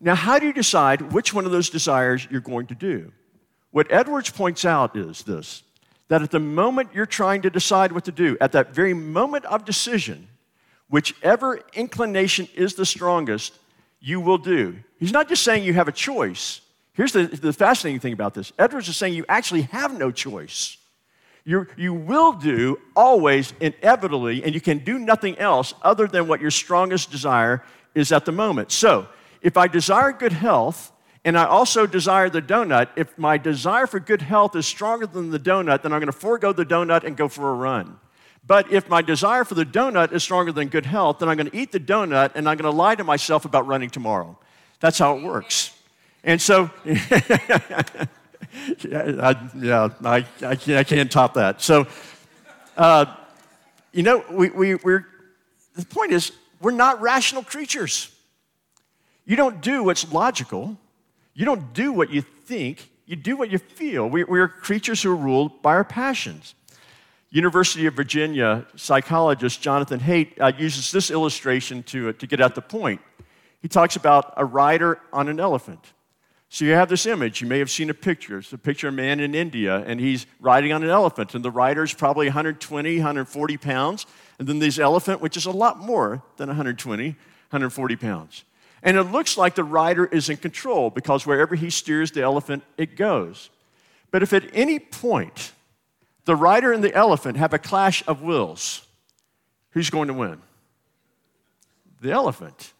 Now, 0.00 0.16
how 0.16 0.38
do 0.38 0.46
you 0.46 0.52
decide 0.52 1.12
which 1.12 1.32
one 1.32 1.44
of 1.44 1.52
those 1.52 1.70
desires 1.70 2.26
you're 2.30 2.40
going 2.40 2.66
to 2.66 2.74
do? 2.74 3.12
What 3.70 3.86
Edwards 3.90 4.30
points 4.30 4.64
out 4.64 4.96
is 4.96 5.22
this 5.22 5.62
that 6.08 6.20
at 6.20 6.30
the 6.30 6.40
moment 6.40 6.90
you're 6.92 7.06
trying 7.06 7.40
to 7.40 7.48
decide 7.48 7.90
what 7.90 8.04
to 8.04 8.12
do, 8.12 8.36
at 8.38 8.52
that 8.52 8.74
very 8.74 8.92
moment 8.92 9.46
of 9.46 9.64
decision, 9.64 10.28
whichever 10.90 11.60
inclination 11.72 12.46
is 12.54 12.74
the 12.74 12.84
strongest, 12.84 13.54
you 13.98 14.20
will 14.20 14.36
do. 14.36 14.76
He's 14.98 15.12
not 15.12 15.26
just 15.26 15.42
saying 15.42 15.64
you 15.64 15.72
have 15.72 15.88
a 15.88 15.92
choice. 15.92 16.60
Here's 16.94 17.12
the, 17.12 17.24
the 17.24 17.52
fascinating 17.52 18.00
thing 18.00 18.12
about 18.12 18.34
this 18.34 18.52
Edwards 18.58 18.88
is 18.88 18.96
saying 18.96 19.14
you 19.14 19.24
actually 19.28 19.62
have 19.62 19.96
no 19.98 20.10
choice. 20.10 20.76
you 21.44 21.66
you 21.76 21.94
will 21.94 22.32
do 22.32 22.78
always, 22.94 23.54
inevitably, 23.60 24.44
and 24.44 24.54
you 24.54 24.60
can 24.60 24.78
do 24.78 24.98
nothing 24.98 25.38
else 25.38 25.74
other 25.82 26.06
than 26.06 26.28
what 26.28 26.40
your 26.40 26.50
strongest 26.50 27.10
desire 27.10 27.64
is 27.94 28.12
at 28.12 28.24
the 28.24 28.32
moment. 28.32 28.72
So, 28.72 29.08
if 29.40 29.56
I 29.56 29.66
desire 29.66 30.12
good 30.12 30.32
health 30.32 30.92
and 31.24 31.38
I 31.38 31.44
also 31.44 31.86
desire 31.86 32.28
the 32.28 32.42
donut, 32.42 32.88
if 32.96 33.16
my 33.16 33.38
desire 33.38 33.86
for 33.86 34.00
good 34.00 34.22
health 34.22 34.54
is 34.56 34.66
stronger 34.66 35.06
than 35.06 35.30
the 35.30 35.38
donut, 35.38 35.82
then 35.82 35.92
I'm 35.92 36.00
going 36.00 36.06
to 36.06 36.12
forego 36.12 36.52
the 36.52 36.66
donut 36.66 37.04
and 37.04 37.16
go 37.16 37.28
for 37.28 37.50
a 37.50 37.54
run. 37.54 37.98
But 38.44 38.72
if 38.72 38.88
my 38.88 39.02
desire 39.02 39.44
for 39.44 39.54
the 39.54 39.64
donut 39.64 40.12
is 40.12 40.22
stronger 40.22 40.50
than 40.50 40.68
good 40.68 40.86
health, 40.86 41.20
then 41.20 41.28
I'm 41.28 41.36
going 41.36 41.50
to 41.50 41.56
eat 41.56 41.70
the 41.70 41.80
donut 41.80 42.32
and 42.34 42.48
I'm 42.48 42.56
going 42.56 42.70
to 42.70 42.76
lie 42.76 42.96
to 42.96 43.04
myself 43.04 43.44
about 43.44 43.66
running 43.66 43.88
tomorrow. 43.88 44.36
That's 44.80 44.98
how 44.98 45.16
it 45.16 45.22
works. 45.22 45.72
And 46.24 46.40
so, 46.40 46.70
yeah, 46.84 46.98
I, 48.84 49.50
yeah 49.56 49.88
I, 50.04 50.16
I, 50.42 50.54
can't, 50.54 50.78
I, 50.78 50.84
can't, 50.84 51.10
top 51.10 51.34
that. 51.34 51.60
So, 51.60 51.86
uh, 52.76 53.06
you 53.92 54.02
know, 54.02 54.24
we, 54.30 54.50
we, 54.50 54.74
we're, 54.76 55.06
the 55.74 55.84
point 55.84 56.12
is, 56.12 56.32
we're 56.60 56.70
not 56.70 57.00
rational 57.00 57.42
creatures. 57.42 58.14
You 59.24 59.36
don't 59.36 59.60
do 59.60 59.84
what's 59.84 60.10
logical. 60.12 60.76
You 61.34 61.44
don't 61.44 61.72
do 61.72 61.92
what 61.92 62.10
you 62.10 62.22
think. 62.22 62.88
You 63.06 63.16
do 63.16 63.36
what 63.36 63.50
you 63.50 63.58
feel. 63.58 64.08
We, 64.08 64.24
we 64.24 64.38
are 64.38 64.48
creatures 64.48 65.02
who 65.02 65.12
are 65.12 65.16
ruled 65.16 65.60
by 65.62 65.72
our 65.72 65.84
passions. 65.84 66.54
University 67.30 67.86
of 67.86 67.94
Virginia 67.94 68.66
psychologist 68.76 69.62
Jonathan 69.62 69.98
Haidt 69.98 70.38
uh, 70.40 70.52
uses 70.58 70.92
this 70.92 71.10
illustration 71.10 71.82
to, 71.84 72.10
uh, 72.10 72.12
to 72.14 72.26
get 72.26 72.40
at 72.40 72.54
the 72.54 72.60
point. 72.60 73.00
He 73.62 73.68
talks 73.68 73.96
about 73.96 74.34
a 74.36 74.44
rider 74.44 75.00
on 75.12 75.28
an 75.28 75.40
elephant. 75.40 75.92
So 76.52 76.66
you 76.66 76.72
have 76.72 76.90
this 76.90 77.06
image. 77.06 77.40
You 77.40 77.46
may 77.46 77.60
have 77.60 77.70
seen 77.70 77.88
a 77.88 77.94
picture. 77.94 78.36
It's 78.36 78.52
a 78.52 78.58
picture 78.58 78.88
of 78.88 78.92
a 78.92 78.96
man 78.98 79.20
in 79.20 79.34
India, 79.34 79.82
and 79.86 79.98
he's 79.98 80.26
riding 80.38 80.70
on 80.70 80.82
an 80.82 80.90
elephant, 80.90 81.34
and 81.34 81.42
the 81.42 81.50
rider's 81.50 81.94
probably 81.94 82.26
120, 82.26 82.96
140 82.96 83.56
pounds, 83.56 84.04
and 84.38 84.46
then 84.46 84.58
this 84.58 84.78
elephant, 84.78 85.22
which 85.22 85.38
is 85.38 85.46
a 85.46 85.50
lot 85.50 85.78
more 85.78 86.22
than 86.36 86.48
120, 86.48 87.06
140 87.06 87.96
pounds. 87.96 88.44
And 88.82 88.98
it 88.98 89.04
looks 89.04 89.38
like 89.38 89.54
the 89.54 89.64
rider 89.64 90.04
is 90.04 90.28
in 90.28 90.36
control 90.36 90.90
because 90.90 91.26
wherever 91.26 91.54
he 91.54 91.70
steers 91.70 92.10
the 92.10 92.20
elephant, 92.20 92.64
it 92.76 92.96
goes. 92.96 93.48
But 94.10 94.22
if 94.22 94.34
at 94.34 94.44
any 94.52 94.78
point 94.78 95.52
the 96.26 96.36
rider 96.36 96.70
and 96.70 96.84
the 96.84 96.94
elephant 96.94 97.38
have 97.38 97.54
a 97.54 97.58
clash 97.58 98.06
of 98.06 98.20
wills, 98.20 98.86
who's 99.70 99.88
going 99.88 100.08
to 100.08 100.14
win? 100.14 100.42
The 102.02 102.10
elephant. 102.10 102.74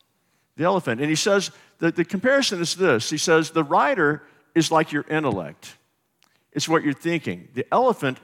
The 0.57 0.65
elephant. 0.65 1.01
And 1.01 1.09
he 1.09 1.17
says 1.17 1.51
that 1.83 1.97
the 1.97 2.05
comparison 2.05 2.61
is 2.61 2.75
this 2.75 3.11
he 3.11 3.19
says, 3.19 3.51
the 3.51 3.65
rider 3.65 4.23
is 4.55 4.71
like 4.71 4.93
your 4.93 5.05
intellect, 5.11 5.77
it's 6.53 6.69
what 6.69 6.83
you're 6.83 6.93
thinking. 6.95 7.49
The 7.55 7.67
elephant 7.71 8.19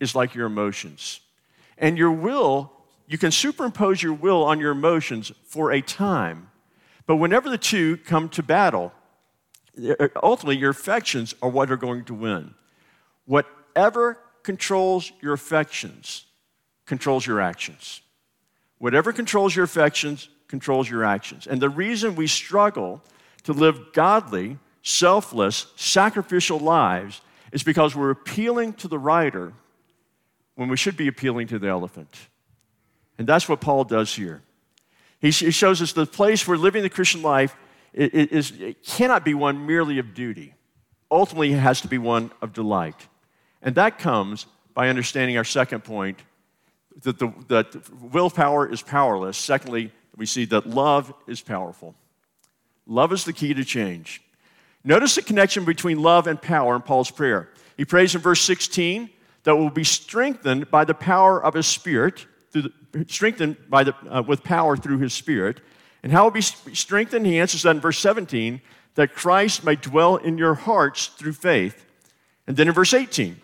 is 0.00 0.14
like 0.14 0.34
your 0.34 0.46
emotions. 0.46 1.20
And 1.78 1.98
your 1.98 2.12
will, 2.12 2.72
you 3.06 3.18
can 3.18 3.30
superimpose 3.30 4.02
your 4.02 4.14
will 4.14 4.42
on 4.44 4.60
your 4.60 4.72
emotions 4.72 5.32
for 5.44 5.72
a 5.72 5.80
time 5.80 6.50
but 7.06 7.16
whenever 7.16 7.48
the 7.48 7.58
two 7.58 7.96
come 7.98 8.28
to 8.30 8.42
battle, 8.42 8.92
ultimately 10.22 10.58
your 10.58 10.70
affections 10.70 11.34
are 11.40 11.48
what 11.48 11.70
are 11.70 11.76
going 11.76 12.04
to 12.06 12.14
win. 12.14 12.54
Whatever 13.24 14.18
controls 14.42 15.12
your 15.20 15.32
affections 15.32 16.24
controls 16.84 17.26
your 17.26 17.40
actions. 17.40 18.00
Whatever 18.78 19.12
controls 19.12 19.56
your 19.56 19.64
affections 19.64 20.28
controls 20.48 20.88
your 20.88 21.04
actions. 21.04 21.46
And 21.46 21.60
the 21.60 21.68
reason 21.68 22.14
we 22.14 22.26
struggle 22.26 23.02
to 23.44 23.52
live 23.52 23.92
godly 23.92 24.58
selfless, 24.82 25.66
sacrificial 25.76 26.58
lives 26.58 27.20
is 27.52 27.62
because 27.62 27.96
we're 27.96 28.10
appealing 28.10 28.72
to 28.74 28.88
the 28.88 28.98
rider 28.98 29.52
when 30.54 30.68
we 30.68 30.76
should 30.76 30.96
be 30.96 31.08
appealing 31.08 31.48
to 31.48 31.58
the 31.58 31.68
elephant. 31.68 32.28
And 33.18 33.26
that's 33.26 33.48
what 33.48 33.60
Paul 33.60 33.84
does 33.84 34.14
here. 34.14 34.42
He, 35.20 35.30
shows 35.30 35.82
us 35.82 35.92
the 35.92 36.06
place 36.06 36.46
where 36.46 36.58
living 36.58 36.82
the 36.82 36.90
Christian 36.90 37.22
life 37.22 37.56
is, 37.92 38.52
it 38.52 38.84
cannot 38.84 39.24
be 39.24 39.34
one 39.34 39.66
merely 39.66 39.98
of 39.98 40.14
duty. 40.14 40.54
Ultimately, 41.10 41.52
it 41.52 41.58
has 41.58 41.80
to 41.80 41.88
be 41.88 41.98
one 41.98 42.30
of 42.42 42.52
delight. 42.52 43.08
And 43.62 43.74
that 43.76 43.98
comes 43.98 44.46
by 44.74 44.88
understanding 44.88 45.36
our 45.36 45.44
second 45.44 45.82
point 45.82 46.20
that, 47.02 47.18
the, 47.18 47.32
that 47.48 47.90
willpower 48.12 48.70
is 48.70 48.82
powerless. 48.82 49.36
Secondly, 49.36 49.92
we 50.16 50.26
see 50.26 50.44
that 50.46 50.66
love 50.66 51.12
is 51.26 51.40
powerful. 51.40 51.94
Love 52.86 53.12
is 53.12 53.24
the 53.24 53.32
key 53.32 53.52
to 53.54 53.64
change. 53.64 54.22
Notice 54.84 55.16
the 55.16 55.22
connection 55.22 55.64
between 55.64 56.00
love 56.00 56.26
and 56.26 56.40
power 56.40 56.76
in 56.76 56.82
Paul's 56.82 57.10
prayer. 57.10 57.48
He 57.76 57.84
prays 57.84 58.14
in 58.14 58.20
verse 58.20 58.40
16 58.40 59.10
that 59.42 59.56
we'll 59.56 59.70
be 59.70 59.84
strengthened 59.84 60.70
by 60.70 60.84
the 60.84 60.94
power 60.94 61.42
of 61.42 61.54
his 61.54 61.66
spirit, 61.66 62.26
the, 62.52 62.72
strengthened 63.08 63.56
by 63.68 63.84
the, 63.84 63.94
uh, 64.08 64.22
with 64.22 64.42
power 64.42 64.76
through 64.76 64.98
his 64.98 65.12
spirit. 65.12 65.60
And 66.02 66.12
how 66.12 66.24
will 66.24 66.30
be 66.30 66.40
strengthened? 66.40 67.26
He 67.26 67.38
answers 67.38 67.62
that 67.62 67.70
in 67.70 67.80
verse 67.80 67.98
17 67.98 68.60
that 68.94 69.14
Christ 69.14 69.64
may 69.64 69.76
dwell 69.76 70.16
in 70.16 70.38
your 70.38 70.54
hearts 70.54 71.08
through 71.08 71.34
faith. 71.34 71.84
And 72.46 72.56
then 72.56 72.68
in 72.68 72.74
verse 72.74 72.94
18, 72.94 73.40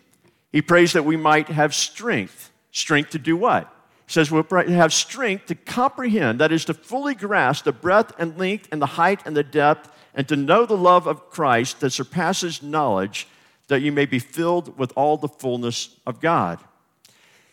he 0.50 0.62
prays 0.62 0.92
that 0.92 1.04
we 1.04 1.16
might 1.16 1.48
have 1.48 1.74
strength. 1.74 2.50
Strength 2.70 3.10
to 3.10 3.18
do 3.18 3.36
what? 3.36 3.72
Says 4.12 4.30
we'll 4.30 4.42
have 4.42 4.92
strength 4.92 5.46
to 5.46 5.54
comprehend, 5.54 6.38
that 6.40 6.52
is, 6.52 6.66
to 6.66 6.74
fully 6.74 7.14
grasp 7.14 7.64
the 7.64 7.72
breadth 7.72 8.12
and 8.18 8.36
length 8.36 8.68
and 8.70 8.82
the 8.82 8.84
height 8.84 9.22
and 9.24 9.34
the 9.34 9.42
depth, 9.42 9.90
and 10.14 10.28
to 10.28 10.36
know 10.36 10.66
the 10.66 10.76
love 10.76 11.06
of 11.06 11.30
Christ 11.30 11.80
that 11.80 11.92
surpasses 11.92 12.62
knowledge, 12.62 13.26
that 13.68 13.80
you 13.80 13.90
may 13.90 14.04
be 14.04 14.18
filled 14.18 14.78
with 14.78 14.92
all 14.96 15.16
the 15.16 15.28
fullness 15.28 15.96
of 16.06 16.20
God. 16.20 16.58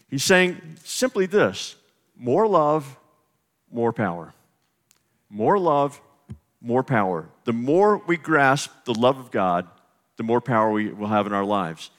He's 0.10 0.26
saying 0.26 0.60
simply 0.84 1.28
this 1.28 1.78
more 2.18 2.46
love, 2.46 2.98
more 3.72 3.94
power. 3.94 4.34
More 5.30 5.58
love, 5.58 6.02
more 6.60 6.84
power. 6.84 7.30
The 7.46 7.54
more 7.54 8.00
we 8.00 8.18
grasp 8.18 8.70
the 8.84 8.94
love 8.94 9.18
of 9.18 9.32
God, 9.32 9.66
the 10.18 10.24
more 10.24 10.42
power 10.42 10.70
we 10.72 10.90
will 10.90 11.08
have 11.08 11.26
in 11.26 11.32
our 11.32 11.46
lives. 11.46 11.90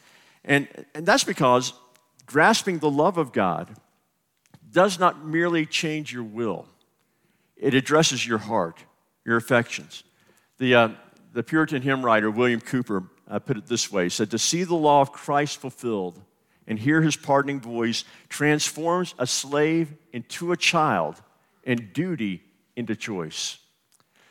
And, 0.44 0.68
and 0.94 1.06
that's 1.06 1.24
because 1.24 1.72
grasping 2.26 2.80
the 2.80 2.90
love 2.90 3.16
of 3.16 3.32
God 3.32 3.74
does 4.70 4.98
not 4.98 5.24
merely 5.24 5.66
change 5.66 6.12
your 6.12 6.24
will, 6.24 6.66
it 7.56 7.74
addresses 7.74 8.26
your 8.26 8.38
heart, 8.38 8.78
your 9.24 9.36
affections. 9.36 10.04
The, 10.58 10.74
uh, 10.74 10.88
the 11.32 11.42
Puritan 11.42 11.82
hymn 11.82 12.04
writer, 12.04 12.30
William 12.30 12.60
Cowper, 12.60 13.08
uh, 13.28 13.38
put 13.38 13.56
it 13.56 13.66
this 13.66 13.90
way 13.90 14.04
he 14.04 14.10
said, 14.10 14.30
To 14.30 14.38
see 14.38 14.64
the 14.64 14.74
law 14.74 15.00
of 15.00 15.12
Christ 15.12 15.58
fulfilled 15.58 16.20
and 16.66 16.78
hear 16.78 17.02
his 17.02 17.16
pardoning 17.16 17.60
voice 17.60 18.04
transforms 18.28 19.14
a 19.18 19.26
slave 19.26 19.92
into 20.12 20.52
a 20.52 20.56
child 20.56 21.20
and 21.64 21.92
duty 21.92 22.42
into 22.76 22.96
choice. 22.96 23.58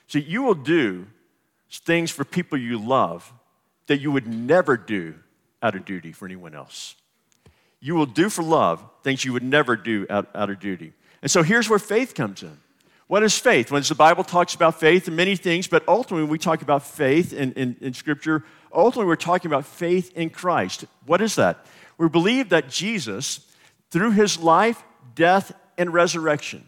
See, 0.07 0.21
you 0.21 0.43
will 0.43 0.55
do 0.55 1.07
things 1.69 2.11
for 2.11 2.25
people 2.25 2.57
you 2.57 2.79
love 2.79 3.31
that 3.87 3.99
you 3.99 4.11
would 4.11 4.27
never 4.27 4.77
do 4.77 5.15
out 5.61 5.75
of 5.75 5.85
duty 5.85 6.11
for 6.11 6.25
anyone 6.25 6.55
else. 6.55 6.95
You 7.79 7.95
will 7.95 8.05
do 8.05 8.29
for 8.29 8.43
love 8.43 8.83
things 9.03 9.23
you 9.23 9.33
would 9.33 9.43
never 9.43 9.75
do 9.75 10.05
out, 10.09 10.29
out 10.35 10.49
of 10.49 10.59
duty. 10.59 10.93
And 11.21 11.31
so 11.31 11.43
here's 11.43 11.69
where 11.69 11.79
faith 11.79 12.13
comes 12.13 12.43
in. 12.43 12.57
What 13.07 13.23
is 13.23 13.37
faith? 13.37 13.71
When 13.71 13.81
the 13.81 13.95
Bible 13.95 14.23
talks 14.23 14.53
about 14.53 14.79
faith 14.79 15.07
and 15.07 15.17
many 15.17 15.35
things, 15.35 15.67
but 15.67 15.83
ultimately 15.87 16.23
when 16.23 16.31
we 16.31 16.37
talk 16.37 16.61
about 16.61 16.83
faith 16.83 17.33
in, 17.33 17.53
in, 17.53 17.75
in 17.81 17.93
Scripture, 17.93 18.43
ultimately 18.71 19.07
we're 19.07 19.15
talking 19.15 19.49
about 19.49 19.65
faith 19.65 20.15
in 20.15 20.29
Christ. 20.29 20.85
What 21.05 21.21
is 21.21 21.35
that? 21.35 21.65
We 21.97 22.07
believe 22.07 22.49
that 22.49 22.69
Jesus, 22.69 23.39
through 23.89 24.11
his 24.11 24.37
life, 24.37 24.83
death, 25.15 25.51
and 25.77 25.91
resurrection, 25.91 26.65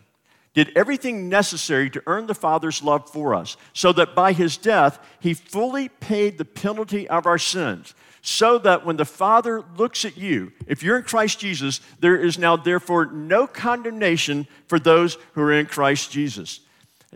did 0.53 0.71
everything 0.75 1.29
necessary 1.29 1.89
to 1.91 2.03
earn 2.07 2.25
the 2.25 2.33
Father's 2.33 2.81
love 2.81 3.09
for 3.09 3.35
us, 3.35 3.55
so 3.73 3.93
that 3.93 4.15
by 4.15 4.33
his 4.33 4.57
death, 4.57 4.99
he 5.19 5.33
fully 5.33 5.89
paid 5.89 6.37
the 6.37 6.45
penalty 6.45 7.07
of 7.07 7.25
our 7.25 7.37
sins. 7.37 7.93
So 8.21 8.59
that 8.59 8.85
when 8.85 8.97
the 8.97 9.05
Father 9.05 9.63
looks 9.77 10.05
at 10.05 10.15
you, 10.15 10.51
if 10.67 10.83
you're 10.83 10.97
in 10.97 11.03
Christ 11.03 11.39
Jesus, 11.39 11.81
there 11.99 12.15
is 12.15 12.37
now 12.37 12.55
therefore 12.55 13.07
no 13.07 13.47
condemnation 13.47 14.47
for 14.67 14.79
those 14.79 15.17
who 15.33 15.41
are 15.41 15.53
in 15.53 15.65
Christ 15.65 16.11
Jesus. 16.11 16.59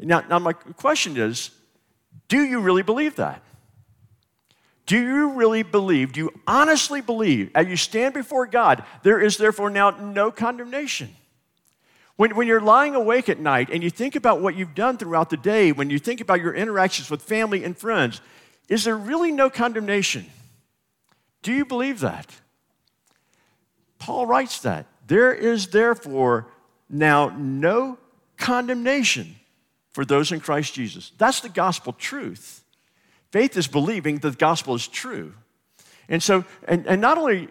Now, 0.02 0.24
now 0.28 0.40
my 0.40 0.54
question 0.54 1.16
is 1.18 1.52
do 2.28 2.44
you 2.44 2.60
really 2.60 2.82
believe 2.82 3.16
that? 3.18 3.42
Do 4.88 5.00
you 5.00 5.32
really 5.32 5.64
believe, 5.64 6.14
do 6.14 6.22
you 6.22 6.42
honestly 6.46 7.02
believe, 7.02 7.50
as 7.56 7.68
you 7.68 7.76
stand 7.76 8.14
before 8.14 8.46
God, 8.46 8.84
there 9.02 9.20
is 9.20 9.38
therefore 9.38 9.70
now 9.70 9.92
no 9.92 10.30
condemnation? 10.30 11.16
When, 12.18 12.36
when 12.36 12.48
you're 12.48 12.62
lying 12.62 12.96
awake 12.96 13.28
at 13.28 13.40
night 13.40 13.70
and 13.72 13.84
you 13.84 13.90
think 13.90 14.16
about 14.16 14.42
what 14.42 14.56
you've 14.56 14.76
done 14.76 14.98
throughout 14.98 15.30
the 15.30 15.38
day, 15.38 15.72
when 15.72 15.90
you 15.90 16.00
think 16.00 16.22
about 16.22 16.40
your 16.40 16.54
interactions 16.54 17.10
with 17.10 17.22
family 17.22 17.64
and 17.64 17.78
friends, 17.78 18.22
is 18.70 18.84
there 18.84 18.96
really 18.96 19.32
no 19.32 19.50
condemnation? 19.50 20.26
Do 21.46 21.54
you 21.54 21.64
believe 21.64 22.00
that? 22.00 22.26
Paul 24.00 24.26
writes 24.26 24.62
that. 24.62 24.88
There 25.06 25.32
is 25.32 25.68
therefore 25.68 26.48
now 26.90 27.30
no 27.38 28.00
condemnation 28.36 29.36
for 29.94 30.06
those 30.06 30.32
in 30.32 30.40
Christ 30.40 30.74
Jesus. 30.74 31.12
That's 31.20 31.42
the 31.42 31.50
gospel 31.50 31.94
truth. 31.94 32.64
Faith 33.32 33.56
is 33.58 33.68
believing 33.68 34.18
that 34.18 34.32
the 34.32 34.36
gospel 34.36 34.74
is 34.74 34.88
true. 34.88 35.36
And 36.10 36.24
so, 36.24 36.46
and, 36.68 36.88
and 36.88 37.00
not 37.00 37.20
only 37.20 37.50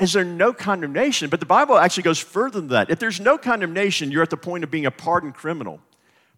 is 0.00 0.14
there 0.14 0.24
no 0.24 0.52
condemnation? 0.52 1.30
But 1.30 1.38
the 1.38 1.46
Bible 1.46 1.78
actually 1.78 2.02
goes 2.02 2.18
further 2.18 2.60
than 2.60 2.70
that. 2.70 2.90
If 2.90 2.98
there's 2.98 3.20
no 3.20 3.38
condemnation, 3.38 4.10
you're 4.10 4.24
at 4.24 4.30
the 4.30 4.36
point 4.36 4.64
of 4.64 4.72
being 4.72 4.86
a 4.86 4.90
pardoned 4.90 5.34
criminal. 5.34 5.78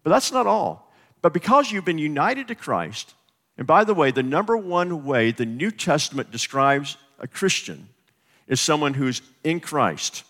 But 0.03 0.11
that's 0.11 0.31
not 0.31 0.45
all. 0.45 0.93
But 1.23 1.33
because 1.33 1.71
you've 1.71 1.85
been 1.85 1.97
united 1.97 2.49
to 2.49 2.55
Christ, 2.55 3.15
and 3.59 3.67
by 3.67 3.83
the 3.83 3.93
way, 3.93 4.09
the 4.09 4.23
number 4.23 4.55
one 4.55 5.03
way 5.03 5.33
the 5.33 5.45
New 5.45 5.69
Testament 5.69 6.31
describes 6.31 6.95
a 7.19 7.27
Christian 7.27 7.89
is 8.47 8.61
someone 8.61 8.93
who's 8.93 9.21
in 9.43 9.59
Christ, 9.59 10.23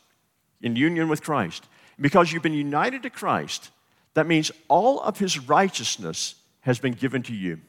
in 0.64 0.76
union 0.76 1.08
with 1.10 1.22
Christ. 1.22 1.64
because 2.02 2.32
you've 2.32 2.42
been 2.42 2.54
united 2.54 3.04
to 3.04 3.10
Christ, 3.12 3.70
that 4.16 4.26
means 4.26 4.52
all 4.68 5.00
of 5.02 5.20
his 5.20 5.38
righteousness 5.38 6.34
has 6.62 6.80
been 6.80 6.94
given 6.94 7.22
to 7.24 7.36
you. 7.36 7.60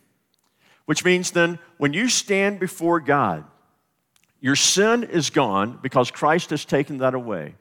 Which 0.87 1.05
means 1.05 1.31
then, 1.33 1.59
when 1.77 1.92
you 1.92 2.09
stand 2.09 2.59
before 2.59 2.99
God, 2.99 3.44
your 4.40 4.57
sin 4.57 5.05
is 5.05 5.29
gone 5.29 5.79
because 5.83 6.11
Christ 6.11 6.51
has 6.51 6.64
taken 6.64 6.99
that 6.99 7.12
away. 7.12 7.55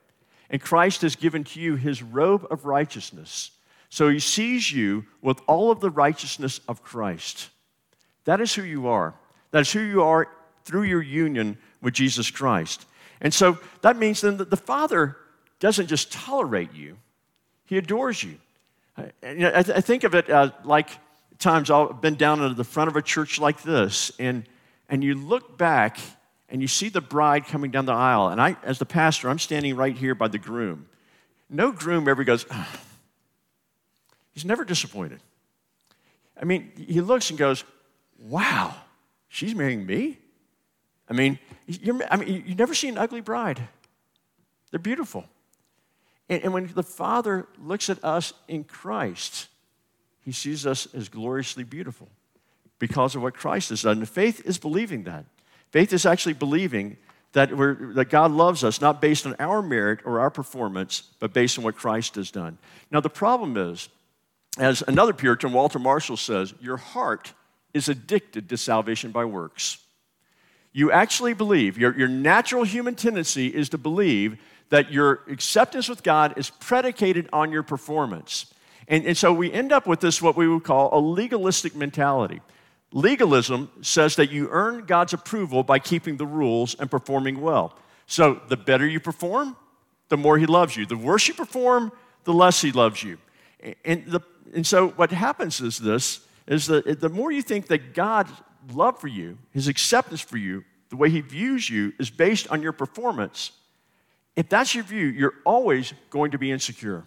And 0.50 0.62
Christ 0.62 1.02
has 1.02 1.18
given 1.18 1.44
to 1.44 1.60
you 1.60 1.76
his 1.76 2.02
robe 2.02 2.48
of 2.50 2.64
righteousness. 2.64 3.52
So 3.90 4.08
he 4.08 4.20
sees 4.20 4.72
you 4.72 5.06
with 5.22 5.42
all 5.48 5.70
of 5.70 5.82
the 5.82 5.90
righteousness 5.90 6.62
of 6.66 6.82
Christ. 6.82 7.50
That 8.26 8.42
is 8.42 8.54
who 8.54 8.64
you 8.64 8.88
are. 8.88 9.14
That 9.52 9.62
is 9.62 9.72
who 9.72 9.82
you 9.82 10.04
are 10.04 10.28
through 10.66 10.84
your 10.84 11.02
union 11.02 11.58
with 11.82 11.94
Jesus 11.94 12.30
Christ. 12.30 12.86
And 13.22 13.34
so 13.34 13.58
that 13.82 13.98
means 13.98 14.22
then 14.22 14.38
that 14.38 14.50
the 14.50 14.58
Father 14.58 15.18
doesn't 15.60 15.88
just 15.88 16.12
tolerate 16.12 16.74
you, 16.74 16.98
he 17.66 17.78
adores 17.78 18.24
you. 18.24 18.38
I, 19.24 19.64
think 19.64 20.04
of 20.04 20.14
it 20.14 20.30
uh, 20.30 20.52
like 20.64 20.90
times 21.38 21.72
I've 21.72 22.02
been 22.02 22.16
down 22.16 22.42
at 22.42 22.58
the 22.58 22.64
front 22.64 22.90
of 22.90 22.96
a 22.96 23.02
church 23.02 23.40
like 23.40 23.64
this, 23.64 24.12
and, 24.20 24.44
and 24.90 25.04
you 25.04 25.16
look 25.16 25.58
back 25.58 25.98
and 26.50 26.62
you 26.62 26.68
see 26.68 26.90
the 26.90 27.02
bride 27.02 27.46
coming 27.46 27.72
down 27.72 27.86
the 27.86 27.94
aisle. 27.94 28.30
And 28.30 28.42
I, 28.42 28.58
as 28.64 28.80
the 28.80 28.86
pastor, 28.86 29.30
I'm 29.30 29.40
standing 29.40 29.76
right 29.76 29.96
here 29.96 30.16
by 30.16 30.28
the 30.28 30.38
groom. 30.38 30.88
No 31.50 31.72
groom 31.72 32.08
ever 32.08 32.24
goes, 32.24 32.46
oh. 32.52 32.68
he's 34.34 34.46
never 34.46 34.66
disappointed. 34.66 35.22
I 36.40 36.46
mean, 36.46 36.72
he 36.76 37.02
looks 37.02 37.30
and 37.30 37.40
goes, 37.40 37.64
wow, 38.20 38.76
she's 39.28 39.56
marrying 39.56 39.86
me? 39.86 40.18
I 41.10 41.14
mean, 41.14 41.40
I 42.10 42.18
mean, 42.18 42.44
you 42.46 42.56
never 42.56 42.74
see 42.74 42.88
an 42.90 42.98
ugly 42.98 43.22
bride. 43.22 43.68
They're 44.72 44.80
beautiful. 44.80 45.26
And, 46.30 46.44
and 46.44 46.54
when 46.54 46.72
the 46.74 46.84
Father 46.84 47.48
looks 47.60 47.90
at 47.90 48.04
us 48.04 48.34
in 48.48 48.64
Christ, 48.64 49.48
he 50.24 50.32
sees 50.32 50.68
us 50.68 50.88
as 50.94 51.10
gloriously 51.10 51.64
beautiful 51.64 52.08
because 52.78 53.16
of 53.16 53.22
what 53.22 53.34
Christ 53.34 53.70
has 53.70 53.82
done. 53.82 53.98
And 53.98 54.10
faith 54.10 54.46
is 54.46 54.58
believing 54.58 55.04
that. 55.04 55.26
Faith 55.72 55.92
is 55.94 56.06
actually 56.06 56.34
believing 56.34 56.98
that, 57.34 57.56
we're, 57.56 57.94
that 57.94 58.10
God 58.10 58.32
loves 58.32 58.64
us, 58.64 58.82
not 58.82 59.02
based 59.02 59.26
on 59.26 59.36
our 59.40 59.62
merit 59.62 60.00
or 60.06 60.20
our 60.20 60.30
performance, 60.30 61.04
but 61.20 61.34
based 61.34 61.58
on 61.58 61.64
what 61.64 61.76
Christ 61.76 62.16
has 62.16 62.32
done. 62.32 62.58
Now, 62.92 63.00
the 63.02 63.10
problem 63.10 63.58
is, 63.58 63.90
as 64.58 64.84
another 64.88 65.14
Puritan, 65.14 65.54
Walter 65.54 65.80
Marshall 65.80 66.18
says, 66.18 66.54
your 66.60 66.78
heart 66.78 67.34
is 67.74 67.90
addicted 67.90 68.50
to 68.50 68.58
salvation 68.58 69.12
by 69.12 69.26
works. 69.26 69.78
You 70.72 70.92
actually 70.92 71.34
believe, 71.34 71.78
your, 71.78 71.98
your 71.98 72.08
natural 72.08 72.64
human 72.64 72.96
tendency 72.96 73.48
is 73.48 73.70
to 73.70 73.78
believe 73.78 74.38
that 74.70 74.92
your 74.92 75.22
acceptance 75.28 75.90
with 75.90 76.04
God 76.04 76.38
is 76.38 76.50
predicated 76.50 77.28
on 77.34 77.52
your 77.52 77.64
performance. 77.64 78.54
And, 78.88 79.06
and 79.06 79.18
so 79.18 79.34
we 79.34 79.52
end 79.52 79.72
up 79.72 79.88
with 79.88 80.00
this, 80.00 80.22
what 80.22 80.36
we 80.36 80.48
would 80.48 80.64
call 80.64 80.90
a 80.92 81.00
legalistic 81.00 81.76
mentality. 81.76 82.42
Legalism 82.92 83.70
says 83.82 84.16
that 84.16 84.32
you 84.32 84.48
earn 84.52 84.86
God's 84.86 85.14
approval 85.14 85.64
by 85.64 85.80
keeping 85.80 86.18
the 86.18 86.26
rules 86.26 86.76
and 86.76 86.90
performing 86.90 87.42
well. 87.42 87.76
So 88.08 88.42
the 88.48 88.58
better 88.58 88.88
you 88.88 89.00
perform, 89.00 89.56
the 90.10 90.18
more 90.18 90.38
He 90.38 90.48
loves 90.48 90.76
you. 90.76 90.86
The 90.86 90.98
worse 90.98 91.28
you 91.28 91.34
perform, 91.36 91.92
the 92.24 92.34
less 92.34 92.62
He 92.62 92.72
loves 92.72 93.04
you. 93.04 93.18
And, 93.86 94.06
the, 94.08 94.22
and 94.54 94.66
so 94.66 94.90
what 94.90 95.12
happens 95.12 95.62
is 95.62 95.78
this 95.78 96.22
is 96.50 96.66
that 96.66 97.00
the 97.00 97.10
more 97.10 97.32
you 97.32 97.42
think 97.42 97.68
that 97.68 97.94
God's 97.94 98.32
love 98.74 99.00
for 99.00 99.08
you, 99.08 99.38
His 99.52 99.70
acceptance 99.70 100.20
for 100.20 100.38
you, 100.38 100.66
the 100.90 100.98
way 100.98 101.10
He 101.10 101.22
views 101.22 101.70
you 101.70 101.94
is 102.00 102.10
based 102.10 102.50
on 102.50 102.62
your 102.62 102.74
performance, 102.74 103.52
if 104.36 104.50
that's 104.50 104.74
your 104.74 104.84
view, 104.84 105.06
you're 105.06 105.36
always 105.46 105.94
going 106.10 106.32
to 106.32 106.38
be 106.38 106.52
insecure. 106.52 107.06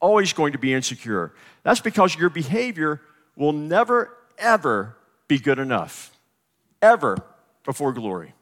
Always 0.00 0.32
going 0.32 0.52
to 0.52 0.58
be 0.58 0.72
insecure. 0.72 1.34
That's 1.62 1.80
because 1.80 2.16
your 2.16 2.30
behavior 2.30 3.02
will 3.36 3.52
never, 3.52 4.16
ever 4.38 4.96
be 5.28 5.38
good 5.38 5.58
enough. 5.58 6.16
Ever 6.80 7.18
before 7.64 7.92
glory. 7.92 8.34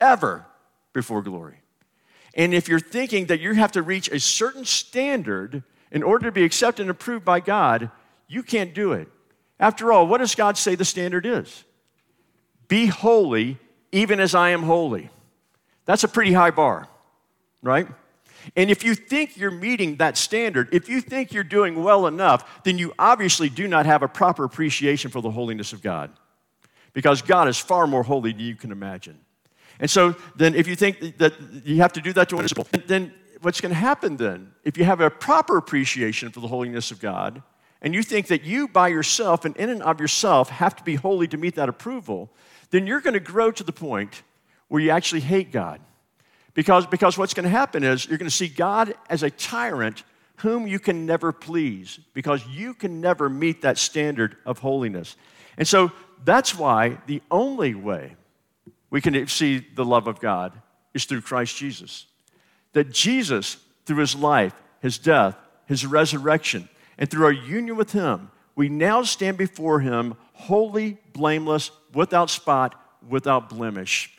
Ever 0.00 0.46
before 0.94 1.22
glory. 1.22 1.60
And 2.34 2.54
if 2.54 2.68
you're 2.68 2.80
thinking 2.80 3.26
that 3.26 3.40
you 3.40 3.52
have 3.54 3.72
to 3.72 3.82
reach 3.82 4.08
a 4.08 4.20
certain 4.20 4.64
standard 4.64 5.62
in 5.90 6.02
order 6.02 6.26
to 6.26 6.32
be 6.32 6.44
accepted 6.44 6.82
and 6.82 6.90
approved 6.90 7.24
by 7.24 7.40
God, 7.40 7.90
you 8.28 8.42
can't 8.42 8.74
do 8.74 8.92
it. 8.92 9.08
After 9.58 9.92
all, 9.92 10.06
what 10.06 10.18
does 10.18 10.34
God 10.34 10.58
say 10.58 10.74
the 10.74 10.84
standard 10.84 11.26
is? 11.26 11.64
Be 12.68 12.86
holy, 12.86 13.58
even 13.92 14.20
as 14.20 14.34
I 14.34 14.50
am 14.50 14.62
holy. 14.62 15.10
That's 15.84 16.04
a 16.04 16.08
pretty 16.08 16.32
high 16.32 16.50
bar, 16.50 16.88
right? 17.62 17.86
And 18.54 18.70
if 18.70 18.84
you 18.84 18.94
think 18.94 19.36
you're 19.36 19.50
meeting 19.50 19.96
that 19.96 20.16
standard, 20.16 20.68
if 20.72 20.88
you 20.88 21.00
think 21.00 21.32
you're 21.32 21.44
doing 21.44 21.82
well 21.82 22.06
enough, 22.06 22.62
then 22.64 22.78
you 22.78 22.92
obviously 22.98 23.48
do 23.48 23.66
not 23.66 23.86
have 23.86 24.02
a 24.02 24.08
proper 24.08 24.44
appreciation 24.44 25.10
for 25.10 25.20
the 25.20 25.30
holiness 25.30 25.72
of 25.72 25.82
God. 25.82 26.10
Because 26.92 27.22
God 27.22 27.48
is 27.48 27.58
far 27.58 27.86
more 27.86 28.02
holy 28.02 28.32
than 28.32 28.40
you 28.40 28.54
can 28.54 28.72
imagine. 28.72 29.18
And 29.80 29.90
so 29.90 30.16
then 30.36 30.54
if 30.54 30.66
you 30.66 30.76
think 30.76 31.18
that 31.18 31.34
you 31.64 31.76
have 31.76 31.92
to 31.94 32.00
do 32.00 32.12
that 32.14 32.28
to 32.30 32.36
one 32.36 32.46
then 32.86 33.12
what's 33.42 33.60
going 33.60 33.70
to 33.70 33.78
happen 33.78 34.16
then? 34.16 34.52
If 34.64 34.78
you 34.78 34.84
have 34.84 35.00
a 35.00 35.10
proper 35.10 35.56
appreciation 35.56 36.30
for 36.30 36.40
the 36.40 36.48
holiness 36.48 36.90
of 36.90 37.00
God, 37.00 37.42
and 37.82 37.94
you 37.94 38.02
think 38.02 38.28
that 38.28 38.44
you 38.44 38.68
by 38.68 38.88
yourself 38.88 39.44
and 39.44 39.56
in 39.56 39.68
and 39.68 39.82
of 39.82 40.00
yourself 40.00 40.48
have 40.50 40.76
to 40.76 40.84
be 40.84 40.94
holy 40.94 41.28
to 41.28 41.36
meet 41.36 41.54
that 41.56 41.68
approval, 41.68 42.30
then 42.70 42.86
you're 42.86 43.00
going 43.00 43.14
to 43.14 43.20
grow 43.20 43.50
to 43.50 43.62
the 43.62 43.72
point 43.72 44.22
where 44.68 44.80
you 44.80 44.90
actually 44.90 45.20
hate 45.20 45.52
God. 45.52 45.80
Because, 46.54 46.86
because 46.86 47.18
what's 47.18 47.34
going 47.34 47.44
to 47.44 47.50
happen 47.50 47.84
is 47.84 48.06
you're 48.06 48.18
going 48.18 48.30
to 48.30 48.34
see 48.34 48.48
God 48.48 48.94
as 49.10 49.22
a 49.22 49.30
tyrant 49.30 50.04
whom 50.36 50.66
you 50.66 50.78
can 50.78 51.06
never 51.06 51.32
please 51.32 52.00
because 52.14 52.46
you 52.46 52.74
can 52.74 53.00
never 53.00 53.28
meet 53.28 53.62
that 53.62 53.78
standard 53.78 54.36
of 54.44 54.58
holiness. 54.58 55.16
And 55.58 55.68
so 55.68 55.92
that's 56.24 56.54
why 56.54 56.98
the 57.06 57.22
only 57.30 57.74
way 57.74 58.16
we 58.90 59.00
can 59.00 59.26
see 59.28 59.58
the 59.58 59.84
love 59.84 60.06
of 60.06 60.20
God 60.20 60.52
is 60.94 61.04
through 61.04 61.22
Christ 61.22 61.56
Jesus. 61.56 62.06
That 62.72 62.90
Jesus, 62.90 63.56
through 63.84 63.98
his 63.98 64.14
life, 64.14 64.54
his 64.80 64.98
death, 64.98 65.36
his 65.66 65.84
resurrection, 65.86 66.68
and 66.98 67.10
through 67.10 67.24
our 67.24 67.32
union 67.32 67.76
with 67.76 67.92
him, 67.92 68.30
we 68.54 68.68
now 68.68 69.02
stand 69.02 69.36
before 69.36 69.80
him 69.80 70.14
holy, 70.32 70.98
blameless, 71.12 71.70
without 71.92 72.30
spot, 72.30 72.80
without 73.08 73.48
blemish. 73.48 74.12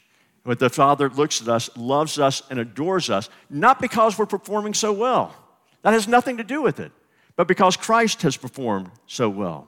But 0.44 0.60
the 0.60 0.70
Father 0.70 1.10
looks 1.10 1.42
at 1.42 1.48
us, 1.48 1.70
loves 1.76 2.20
us, 2.20 2.42
and 2.50 2.60
adores 2.60 3.10
us, 3.10 3.30
not 3.50 3.82
because 3.82 4.18
we're 4.18 4.26
performing 4.26 4.74
so 4.74 4.94
well. 4.94 5.36
That 5.82 5.94
has 5.94 6.08
nothing 6.08 6.38
to 6.38 6.44
do 6.44 6.62
with 6.62 6.80
it, 6.80 6.92
but 7.36 7.48
because 7.48 7.76
Christ 7.76 8.22
has 8.22 8.38
performed 8.38 8.92
so 9.08 9.30
well. 9.30 9.68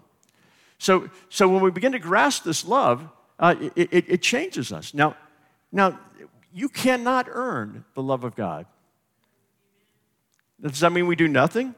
So, 0.78 1.10
so 1.30 1.48
when 1.50 1.62
we 1.62 1.72
begin 1.72 1.92
to 1.92 2.00
grasp 2.00 2.44
this 2.44 2.66
love, 2.66 3.08
uh, 3.38 3.56
it, 3.76 3.90
it, 3.92 4.06
it 4.08 4.22
changes 4.22 4.72
us. 4.72 4.94
Now, 4.94 5.16
now, 5.72 6.00
you 6.54 6.70
cannot 6.70 7.28
earn 7.30 7.86
the 7.94 8.02
love 8.02 8.24
of 8.24 8.36
God. 8.36 8.66
Does 10.62 10.80
that 10.80 10.92
mean 10.92 11.08
we 11.08 11.16
do 11.16 11.28
nothing? 11.28 11.76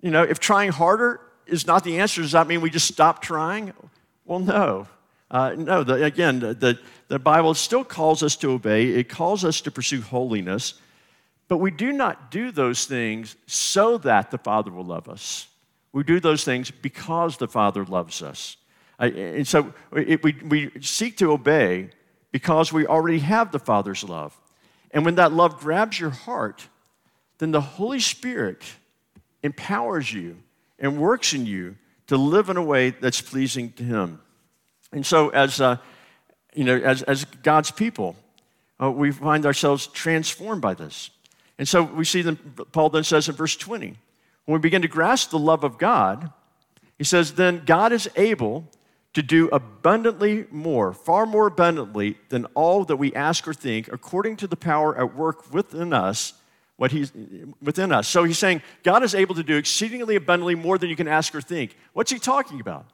You 0.00 0.10
know, 0.10 0.22
if 0.22 0.38
trying 0.38 0.70
harder 0.70 1.20
is 1.46 1.66
not 1.66 1.84
the 1.84 1.98
answer, 1.98 2.22
does 2.22 2.32
that 2.32 2.46
mean 2.46 2.60
we 2.60 2.70
just 2.70 2.88
stop 2.88 3.22
trying? 3.22 3.72
Well, 4.24 4.40
no. 4.40 4.86
Uh, 5.30 5.54
no, 5.58 5.84
the, 5.84 6.04
again, 6.04 6.38
the, 6.38 6.78
the 7.08 7.18
Bible 7.18 7.54
still 7.54 7.84
calls 7.84 8.22
us 8.22 8.36
to 8.36 8.50
obey, 8.50 8.88
it 8.88 9.08
calls 9.08 9.44
us 9.44 9.60
to 9.62 9.70
pursue 9.70 10.00
holiness, 10.00 10.74
but 11.48 11.58
we 11.58 11.70
do 11.70 11.92
not 11.92 12.30
do 12.30 12.50
those 12.50 12.86
things 12.86 13.36
so 13.46 13.98
that 13.98 14.30
the 14.30 14.38
Father 14.38 14.70
will 14.70 14.84
love 14.84 15.08
us. 15.08 15.48
We 15.92 16.02
do 16.02 16.20
those 16.20 16.44
things 16.44 16.70
because 16.70 17.36
the 17.38 17.48
Father 17.48 17.84
loves 17.84 18.22
us. 18.22 18.56
and 18.98 19.46
so 19.46 19.72
it, 19.92 20.22
we, 20.22 20.32
we 20.44 20.70
seek 20.80 21.16
to 21.18 21.32
obey 21.32 21.90
because 22.32 22.72
we 22.72 22.86
already 22.86 23.18
have 23.18 23.52
the 23.52 23.58
Father's 23.58 24.04
love. 24.04 24.38
And 24.90 25.04
when 25.04 25.16
that 25.16 25.32
love 25.32 25.58
grabs 25.58 25.98
your 25.98 26.10
heart, 26.10 26.68
then 27.38 27.50
the 27.50 27.60
Holy 27.60 28.00
Spirit 28.00 28.62
empowers 29.42 30.12
you 30.12 30.38
and 30.78 30.98
works 30.98 31.32
in 31.34 31.46
you 31.46 31.76
to 32.06 32.16
live 32.16 32.48
in 32.48 32.56
a 32.56 32.62
way 32.62 32.90
that's 32.90 33.20
pleasing 33.20 33.72
to 33.72 33.84
Him. 33.84 34.20
And 34.92 35.04
so, 35.04 35.28
as, 35.30 35.60
uh, 35.60 35.76
you 36.54 36.64
know, 36.64 36.76
as, 36.76 37.02
as 37.02 37.24
God's 37.24 37.70
people, 37.70 38.16
uh, 38.80 38.90
we 38.90 39.10
find 39.10 39.44
ourselves 39.44 39.86
transformed 39.88 40.62
by 40.62 40.74
this. 40.74 41.10
And 41.58 41.68
so 41.68 41.82
we 41.82 42.04
see 42.04 42.22
them, 42.22 42.36
Paul 42.72 42.90
then 42.90 43.04
says 43.04 43.28
in 43.28 43.34
verse 43.34 43.56
20, 43.56 43.96
when 44.44 44.54
we 44.54 44.58
begin 44.58 44.82
to 44.82 44.88
grasp 44.88 45.30
the 45.30 45.38
love 45.38 45.64
of 45.64 45.76
God, 45.76 46.32
he 46.96 47.04
says, 47.04 47.34
then 47.34 47.62
God 47.64 47.92
is 47.92 48.08
able 48.16 48.68
to 49.14 49.22
do 49.22 49.48
abundantly 49.48 50.46
more, 50.50 50.92
far 50.92 51.26
more 51.26 51.46
abundantly 51.46 52.16
than 52.28 52.44
all 52.54 52.84
that 52.84 52.96
we 52.96 53.12
ask 53.14 53.48
or 53.48 53.54
think, 53.54 53.88
according 53.92 54.36
to 54.36 54.46
the 54.46 54.56
power 54.56 54.96
at 54.96 55.16
work 55.16 55.52
within 55.52 55.92
us, 55.92 56.34
what 56.78 56.92
he's 56.92 57.12
within 57.60 57.92
us. 57.92 58.08
So 58.08 58.24
he's 58.24 58.38
saying 58.38 58.62
God 58.84 59.02
is 59.02 59.14
able 59.14 59.34
to 59.34 59.42
do 59.42 59.56
exceedingly 59.56 60.16
abundantly 60.16 60.54
more 60.54 60.78
than 60.78 60.88
you 60.88 60.96
can 60.96 61.08
ask 61.08 61.34
or 61.34 61.42
think. 61.42 61.76
What's 61.92 62.10
he 62.10 62.18
talking 62.18 62.60
about? 62.60 62.86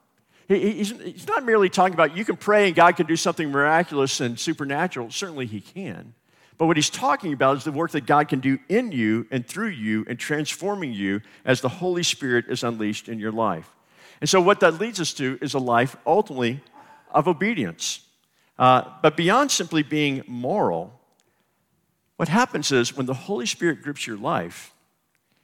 He's, 0.47 0.89
he's 0.89 1.27
not 1.27 1.45
merely 1.45 1.69
talking 1.69 1.93
about 1.93 2.17
you 2.17 2.25
can 2.25 2.35
pray 2.35 2.67
and 2.67 2.75
God 2.75 2.95
can 2.97 3.05
do 3.05 3.15
something 3.15 3.49
miraculous 3.49 4.19
and 4.19 4.39
supernatural. 4.39 5.09
Certainly, 5.11 5.47
He 5.47 5.61
can. 5.61 6.13
But 6.57 6.67
what 6.67 6.77
he's 6.77 6.89
talking 6.89 7.33
about 7.33 7.57
is 7.57 7.63
the 7.63 7.71
work 7.71 7.91
that 7.91 8.05
God 8.05 8.29
can 8.29 8.39
do 8.39 8.57
in 8.69 8.91
you 8.91 9.27
and 9.29 9.45
through 9.45 9.69
you 9.69 10.05
and 10.07 10.17
transforming 10.17 10.93
you 10.93 11.21
as 11.43 11.59
the 11.61 11.67
Holy 11.69 12.03
Spirit 12.03 12.45
is 12.47 12.63
unleashed 12.63 13.09
in 13.09 13.19
your 13.19 13.31
life. 13.31 13.69
And 14.21 14.29
so, 14.29 14.39
what 14.39 14.61
that 14.61 14.79
leads 14.79 15.01
us 15.01 15.13
to 15.13 15.37
is 15.41 15.53
a 15.53 15.59
life 15.59 15.97
ultimately 16.05 16.61
of 17.11 17.27
obedience. 17.27 18.01
Uh, 18.57 18.83
but 19.01 19.17
beyond 19.17 19.51
simply 19.51 19.83
being 19.83 20.23
moral, 20.27 20.97
what 22.17 22.29
happens 22.29 22.71
is 22.71 22.95
when 22.95 23.05
the 23.05 23.13
Holy 23.13 23.45
Spirit 23.45 23.81
grips 23.81 24.07
your 24.07 24.17
life, 24.17 24.73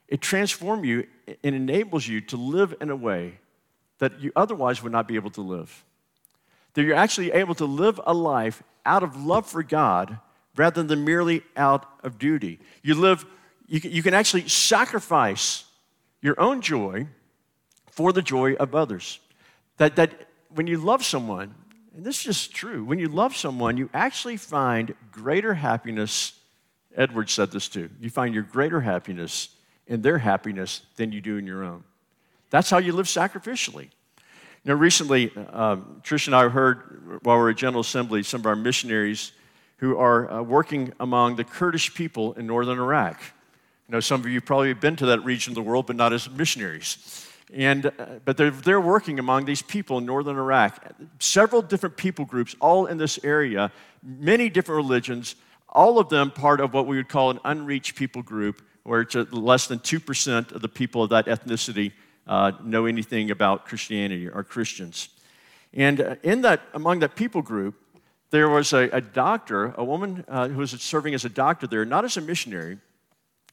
it 0.07 0.21
transforms 0.21 0.85
you 0.85 1.07
and 1.43 1.55
enables 1.55 2.07
you 2.07 2.21
to 2.21 2.37
live 2.37 2.75
in 2.81 2.89
a 2.89 2.95
way 2.95 3.39
that 3.99 4.19
you 4.19 4.31
otherwise 4.35 4.81
would 4.81 4.91
not 4.91 5.07
be 5.07 5.15
able 5.15 5.29
to 5.31 5.41
live. 5.41 5.83
That 6.73 6.83
you're 6.83 6.95
actually 6.95 7.31
able 7.31 7.55
to 7.55 7.65
live 7.65 7.99
a 8.05 8.13
life 8.13 8.63
out 8.85 9.03
of 9.03 9.15
love 9.15 9.45
for 9.45 9.63
God 9.63 10.17
rather 10.55 10.83
than 10.83 11.05
merely 11.05 11.43
out 11.55 11.85
of 12.03 12.17
duty. 12.17 12.59
You 12.81 12.95
live, 12.95 13.25
you 13.67 14.03
can, 14.03 14.13
actually 14.13 14.47
sacrifice 14.49 15.65
your 16.21 16.39
own 16.39 16.61
joy 16.61 17.07
for 17.89 18.11
the 18.11 18.21
joy 18.21 18.53
of 18.55 18.75
others. 18.75 19.19
That, 19.77 19.95
that 19.95 20.27
when 20.49 20.67
you 20.67 20.77
love 20.77 21.05
someone, 21.05 21.55
and 21.95 22.05
this 22.05 22.17
is 22.17 22.23
just 22.23 22.53
true, 22.53 22.83
when 22.83 22.99
you 22.99 23.07
love 23.07 23.35
someone, 23.35 23.77
you 23.77 23.89
actually 23.93 24.37
find 24.37 24.93
greater 25.11 25.53
happiness. 25.53 26.33
Edward 26.95 27.29
said 27.29 27.51
this 27.51 27.67
too. 27.67 27.89
You 27.99 28.09
find 28.09 28.33
your 28.33 28.43
greater 28.43 28.81
happiness 28.81 29.49
in 29.87 30.01
their 30.01 30.17
happiness 30.17 30.81
than 30.95 31.11
you 31.11 31.21
do 31.21 31.37
in 31.37 31.45
your 31.45 31.63
own. 31.63 31.83
That's 32.49 32.69
how 32.69 32.77
you 32.79 32.93
live 32.93 33.05
sacrificially. 33.05 33.89
You 34.63 34.73
know, 34.73 34.75
recently, 34.75 35.31
um, 35.51 36.01
Trish 36.03 36.27
and 36.27 36.35
I 36.35 36.47
heard 36.49 37.19
while 37.23 37.37
we 37.37 37.43
were 37.43 37.49
at 37.49 37.57
General 37.57 37.81
Assembly, 37.81 38.23
some 38.23 38.41
of 38.41 38.45
our 38.45 38.55
missionaries 38.55 39.31
who 39.77 39.97
are 39.97 40.31
uh, 40.31 40.41
working 40.43 40.93
among 40.99 41.35
the 41.35 41.43
Kurdish 41.43 41.95
people 41.95 42.33
in 42.33 42.45
northern 42.45 42.77
Iraq. 42.77 43.19
You 43.87 43.93
know, 43.93 43.99
some 43.99 44.21
of 44.21 44.27
you 44.27 44.39
probably 44.39 44.67
have 44.67 44.79
been 44.79 44.95
to 44.97 45.07
that 45.07 45.25
region 45.25 45.51
of 45.51 45.55
the 45.55 45.61
world, 45.63 45.87
but 45.87 45.95
not 45.95 46.13
as 46.13 46.29
missionaries. 46.29 47.27
And, 47.51 47.87
uh, 47.87 47.91
but 48.23 48.37
they're, 48.37 48.51
they're 48.51 48.79
working 48.79 49.17
among 49.17 49.45
these 49.45 49.63
people 49.63 49.97
in 49.97 50.05
northern 50.05 50.37
Iraq. 50.37 50.85
Several 51.19 51.61
different 51.61 51.97
people 51.97 52.25
groups, 52.25 52.55
all 52.59 52.85
in 52.85 52.97
this 52.97 53.19
area, 53.23 53.71
many 54.03 54.49
different 54.49 54.77
religions, 54.77 55.35
all 55.71 55.99
of 55.99 56.09
them 56.09 56.31
part 56.31 56.59
of 56.59 56.73
what 56.73 56.87
we 56.87 56.97
would 56.97 57.09
call 57.09 57.29
an 57.29 57.39
unreached 57.43 57.95
people 57.95 58.21
group, 58.21 58.61
where 58.83 59.01
it's 59.01 59.15
less 59.15 59.67
than 59.67 59.79
2% 59.79 60.51
of 60.51 60.61
the 60.61 60.67
people 60.67 61.03
of 61.03 61.09
that 61.11 61.27
ethnicity 61.27 61.91
uh, 62.27 62.51
know 62.63 62.85
anything 62.85 63.31
about 63.31 63.65
Christianity 63.65 64.27
or 64.27 64.43
Christians. 64.43 65.09
And 65.73 66.01
uh, 66.01 66.15
in 66.23 66.41
that, 66.41 66.61
among 66.73 66.99
that 66.99 67.15
people 67.15 67.41
group, 67.41 67.75
there 68.31 68.49
was 68.49 68.73
a, 68.73 68.89
a 68.89 69.01
doctor, 69.01 69.73
a 69.77 69.83
woman 69.83 70.23
uh, 70.27 70.47
who 70.47 70.57
was 70.57 70.71
serving 70.71 71.13
as 71.13 71.25
a 71.25 71.29
doctor 71.29 71.67
there, 71.67 71.85
not 71.85 72.05
as 72.05 72.17
a 72.17 72.21
missionary, 72.21 72.77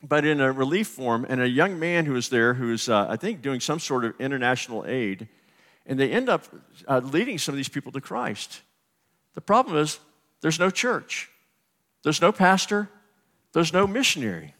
but 0.03 0.25
in 0.25 0.41
a 0.41 0.53
relief 0.53 0.87
form, 0.89 1.27
and 1.29 1.41
a 1.41 1.49
young 1.49 1.79
man 1.79 2.07
who 2.07 2.13
was 2.13 2.29
there 2.29 2.55
who 2.55 2.69
was, 2.69 2.89
uh, 2.89 3.07
I 3.09 3.17
think, 3.17 3.43
doing 3.43 3.61
some 3.61 3.81
sort 3.81 4.05
of 4.05 4.15
international 4.21 4.85
aid. 4.87 5.29
and 5.87 5.99
they 5.99 6.11
end 6.11 6.29
up 6.29 6.45
uh, 6.87 7.01
leading 7.03 7.39
some 7.39 7.55
of 7.55 7.57
these 7.57 7.69
people 7.69 7.91
to 7.93 8.01
Christ. 8.01 8.61
The 9.35 9.41
problem 9.41 9.77
is 9.77 9.99
there's 10.41 10.61
no 10.61 10.71
church, 10.71 11.29
there's 12.03 12.21
no 12.21 12.33
pastor, 12.33 12.89
there's 13.53 13.73
no 13.73 13.87
missionary. 13.87 14.55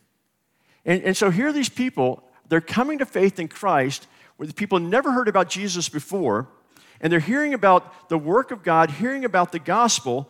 And, 0.85 1.03
and 1.03 1.17
so 1.17 1.31
here 1.31 1.49
are 1.49 1.53
these 1.53 1.69
people, 1.69 2.23
they're 2.49 2.61
coming 2.61 2.99
to 2.99 3.07
faith 3.07 3.39
in 3.39 3.49
Christ 3.49 4.07
where 4.37 4.47
the 4.47 4.55
people 4.55 4.79
never 4.79 5.13
heard 5.13 5.29
about 5.29 5.49
Jesus 5.49 5.89
before, 5.89 6.49
and 7.01 7.13
they're 7.13 7.21
hearing 7.21 7.55
about 7.55 8.09
the 8.09 8.19
work 8.19 8.51
of 8.51 8.63
God, 8.63 8.91
hearing 8.91 9.25
about 9.25 9.53
the 9.53 9.59
gospel, 9.59 10.29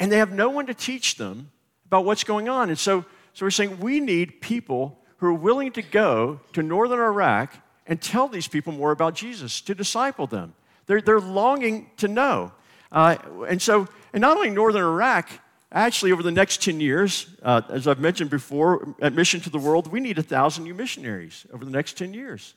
and 0.00 0.10
they 0.10 0.18
have 0.18 0.32
no 0.32 0.48
one 0.48 0.66
to 0.66 0.74
teach 0.74 1.16
them 1.16 1.50
about 1.86 2.04
what's 2.04 2.24
going 2.24 2.48
on. 2.48 2.68
And 2.68 2.78
so, 2.78 3.04
so 3.32 3.46
we're 3.46 3.50
saying 3.50 3.80
we 3.80 4.00
need 4.00 4.40
people 4.40 4.98
who 5.18 5.26
are 5.26 5.34
willing 5.34 5.72
to 5.72 5.82
go 5.82 6.40
to 6.52 6.62
northern 6.62 7.00
Iraq 7.00 7.54
and 7.86 8.00
tell 8.00 8.28
these 8.28 8.48
people 8.48 8.72
more 8.72 8.92
about 8.92 9.14
Jesus, 9.14 9.60
to 9.62 9.74
disciple 9.74 10.26
them. 10.26 10.54
They're, 10.86 11.00
they're 11.00 11.20
longing 11.20 11.90
to 11.98 12.08
know. 12.08 12.52
Uh, 12.92 13.16
and 13.48 13.60
so, 13.60 13.88
and 14.12 14.20
not 14.20 14.36
only 14.36 14.50
northern 14.50 14.82
Iraq, 14.82 15.28
actually, 15.72 16.12
over 16.12 16.22
the 16.22 16.30
next 16.30 16.62
10 16.62 16.80
years, 16.80 17.26
uh, 17.42 17.62
as 17.68 17.86
I've 17.86 18.00
mentioned 18.00 18.30
before, 18.30 18.94
at 19.00 19.12
Mission 19.12 19.40
to 19.40 19.50
the 19.50 19.58
World, 19.58 19.90
we 19.92 20.00
need 20.00 20.18
a 20.18 20.22
1,000 20.22 20.64
new 20.64 20.74
missionaries 20.74 21.46
over 21.52 21.64
the 21.64 21.70
next 21.70 21.98
10 21.98 22.14
years. 22.14 22.54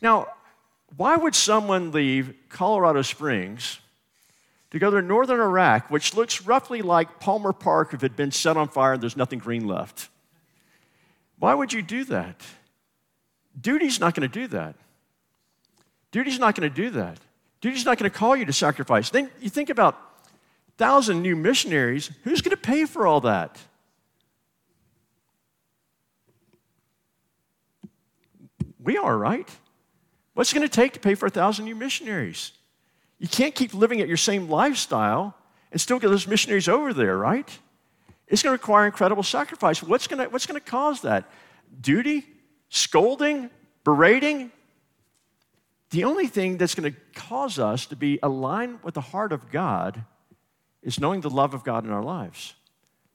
Now, 0.00 0.26
why 0.96 1.16
would 1.16 1.34
someone 1.34 1.92
leave 1.92 2.34
Colorado 2.48 3.02
Springs 3.02 3.78
to 4.70 4.78
go 4.78 4.90
to 4.90 5.00
northern 5.00 5.40
Iraq, 5.40 5.90
which 5.90 6.14
looks 6.14 6.42
roughly 6.42 6.82
like 6.82 7.20
Palmer 7.20 7.52
Park 7.52 7.94
if 7.94 8.02
it 8.02 8.10
had 8.12 8.16
been 8.16 8.32
set 8.32 8.56
on 8.56 8.68
fire 8.68 8.94
and 8.94 9.02
there's 9.02 9.16
nothing 9.16 9.38
green 9.38 9.66
left? 9.66 10.08
Why 11.38 11.54
would 11.54 11.72
you 11.72 11.82
do 11.82 12.04
that? 12.04 12.40
Duty's 13.58 13.98
not 13.98 14.14
going 14.14 14.28
to 14.28 14.40
do 14.40 14.46
that. 14.48 14.74
Duty's 16.10 16.38
not 16.38 16.54
going 16.54 16.68
to 16.68 16.74
do 16.74 16.90
that. 16.90 17.18
Duty's 17.60 17.84
not 17.84 17.98
going 17.98 18.10
to 18.10 18.16
call 18.16 18.36
you 18.36 18.44
to 18.44 18.52
sacrifice. 18.52 19.10
Then 19.10 19.30
you 19.40 19.48
think 19.48 19.70
about 19.70 19.98
thousand 20.76 21.22
new 21.22 21.36
missionaries. 21.36 22.10
Who's 22.24 22.40
going 22.40 22.50
to 22.50 22.62
pay 22.62 22.84
for 22.84 23.06
all 23.06 23.20
that? 23.22 23.58
We 28.82 28.96
are, 28.96 29.16
right? 29.16 29.48
What's 30.34 30.52
it 30.52 30.56
going 30.56 30.68
to 30.68 30.74
take 30.74 30.92
to 30.94 31.00
pay 31.00 31.14
for 31.14 31.26
a 31.26 31.30
thousand 31.30 31.66
new 31.66 31.76
missionaries? 31.76 32.52
You 33.18 33.28
can't 33.28 33.54
keep 33.54 33.74
living 33.74 34.00
at 34.00 34.08
your 34.08 34.16
same 34.16 34.48
lifestyle 34.48 35.36
and 35.70 35.80
still 35.80 35.98
get 35.98 36.08
those 36.08 36.26
missionaries 36.26 36.68
over 36.68 36.92
there, 36.92 37.16
right? 37.16 37.48
It's 38.26 38.42
going 38.42 38.56
to 38.56 38.60
require 38.60 38.86
incredible 38.86 39.22
sacrifice. 39.22 39.82
What's 39.82 40.06
going 40.06 40.24
to, 40.24 40.30
what's 40.30 40.46
going 40.46 40.60
to 40.60 40.66
cause 40.66 41.02
that? 41.02 41.30
Duty? 41.80 42.26
scolding, 42.72 43.50
berating. 43.84 44.50
The 45.90 46.04
only 46.04 46.26
thing 46.26 46.56
that's 46.56 46.74
going 46.74 46.90
to 46.90 46.98
cause 47.14 47.58
us 47.58 47.84
to 47.86 47.96
be 47.96 48.18
aligned 48.22 48.82
with 48.82 48.94
the 48.94 49.02
heart 49.02 49.30
of 49.30 49.50
God 49.50 50.04
is 50.82 50.98
knowing 50.98 51.20
the 51.20 51.30
love 51.30 51.54
of 51.54 51.64
God 51.64 51.84
in 51.84 51.90
our 51.90 52.02
lives. 52.02 52.54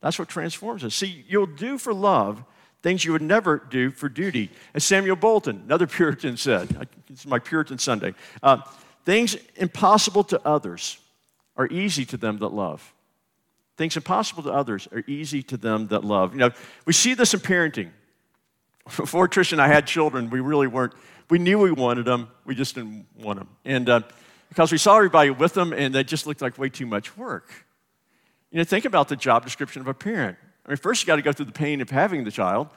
That's 0.01 0.19
what 0.19 0.29
transforms 0.29 0.83
us. 0.83 0.95
See, 0.95 1.25
you'll 1.27 1.45
do 1.47 1.77
for 1.77 1.93
love 1.93 2.43
things 2.83 3.03
you 3.03 3.11
would 3.11 3.21
never 3.21 3.57
do 3.57 3.91
for 3.91 4.07
duty. 4.07 4.49
As 4.73 4.83
Samuel 4.83 5.15
Bolton, 5.15 5.63
another 5.65 5.87
Puritan, 5.87 6.37
said, 6.37 6.87
it's 7.09 7.25
my 7.25 7.39
Puritan 7.39 7.77
Sunday, 7.77 8.13
uh, 8.43 8.61
things 9.05 9.35
impossible 9.55 10.23
to 10.25 10.41
others 10.45 10.97
are 11.55 11.67
easy 11.67 12.05
to 12.05 12.17
them 12.17 12.37
that 12.37 12.49
love. 12.49 12.93
Things 13.77 13.95
impossible 13.95 14.43
to 14.43 14.51
others 14.51 14.87
are 14.91 15.03
easy 15.07 15.43
to 15.43 15.57
them 15.57 15.87
that 15.87 16.03
love. 16.03 16.33
You 16.33 16.39
know, 16.39 16.51
we 16.85 16.93
see 16.93 17.13
this 17.13 17.33
in 17.33 17.39
parenting. 17.39 17.89
Before 18.85 19.27
Trish 19.27 19.51
and 19.51 19.61
I 19.61 19.67
had 19.67 19.85
children, 19.85 20.29
we 20.29 20.39
really 20.39 20.67
weren't, 20.67 20.93
we 21.29 21.39
knew 21.39 21.59
we 21.59 21.71
wanted 21.71 22.05
them, 22.05 22.29
we 22.45 22.55
just 22.55 22.75
didn't 22.75 23.05
want 23.19 23.39
them. 23.39 23.49
And 23.65 23.89
uh, 23.89 24.01
because 24.49 24.71
we 24.71 24.77
saw 24.77 24.95
everybody 24.95 25.29
with 25.29 25.53
them, 25.53 25.73
and 25.73 25.93
they 25.93 26.03
just 26.03 26.25
looked 26.27 26.41
like 26.41 26.57
way 26.57 26.69
too 26.69 26.85
much 26.85 27.17
work. 27.17 27.65
You 28.51 28.57
know, 28.57 28.63
think 28.63 28.85
about 28.85 29.09
the 29.09 29.15
job 29.15 29.43
description 29.43 29.81
of 29.81 29.87
a 29.87 29.93
parent. 29.93 30.37
I 30.65 30.69
mean, 30.69 30.77
first 30.77 31.03
you 31.03 31.07
got 31.07 31.17
to 31.17 31.21
go 31.21 31.31
through 31.31 31.45
the 31.45 31.51
pain 31.51 31.81
of 31.81 31.89
having 31.89 32.23
the 32.23 32.31
child. 32.31 32.67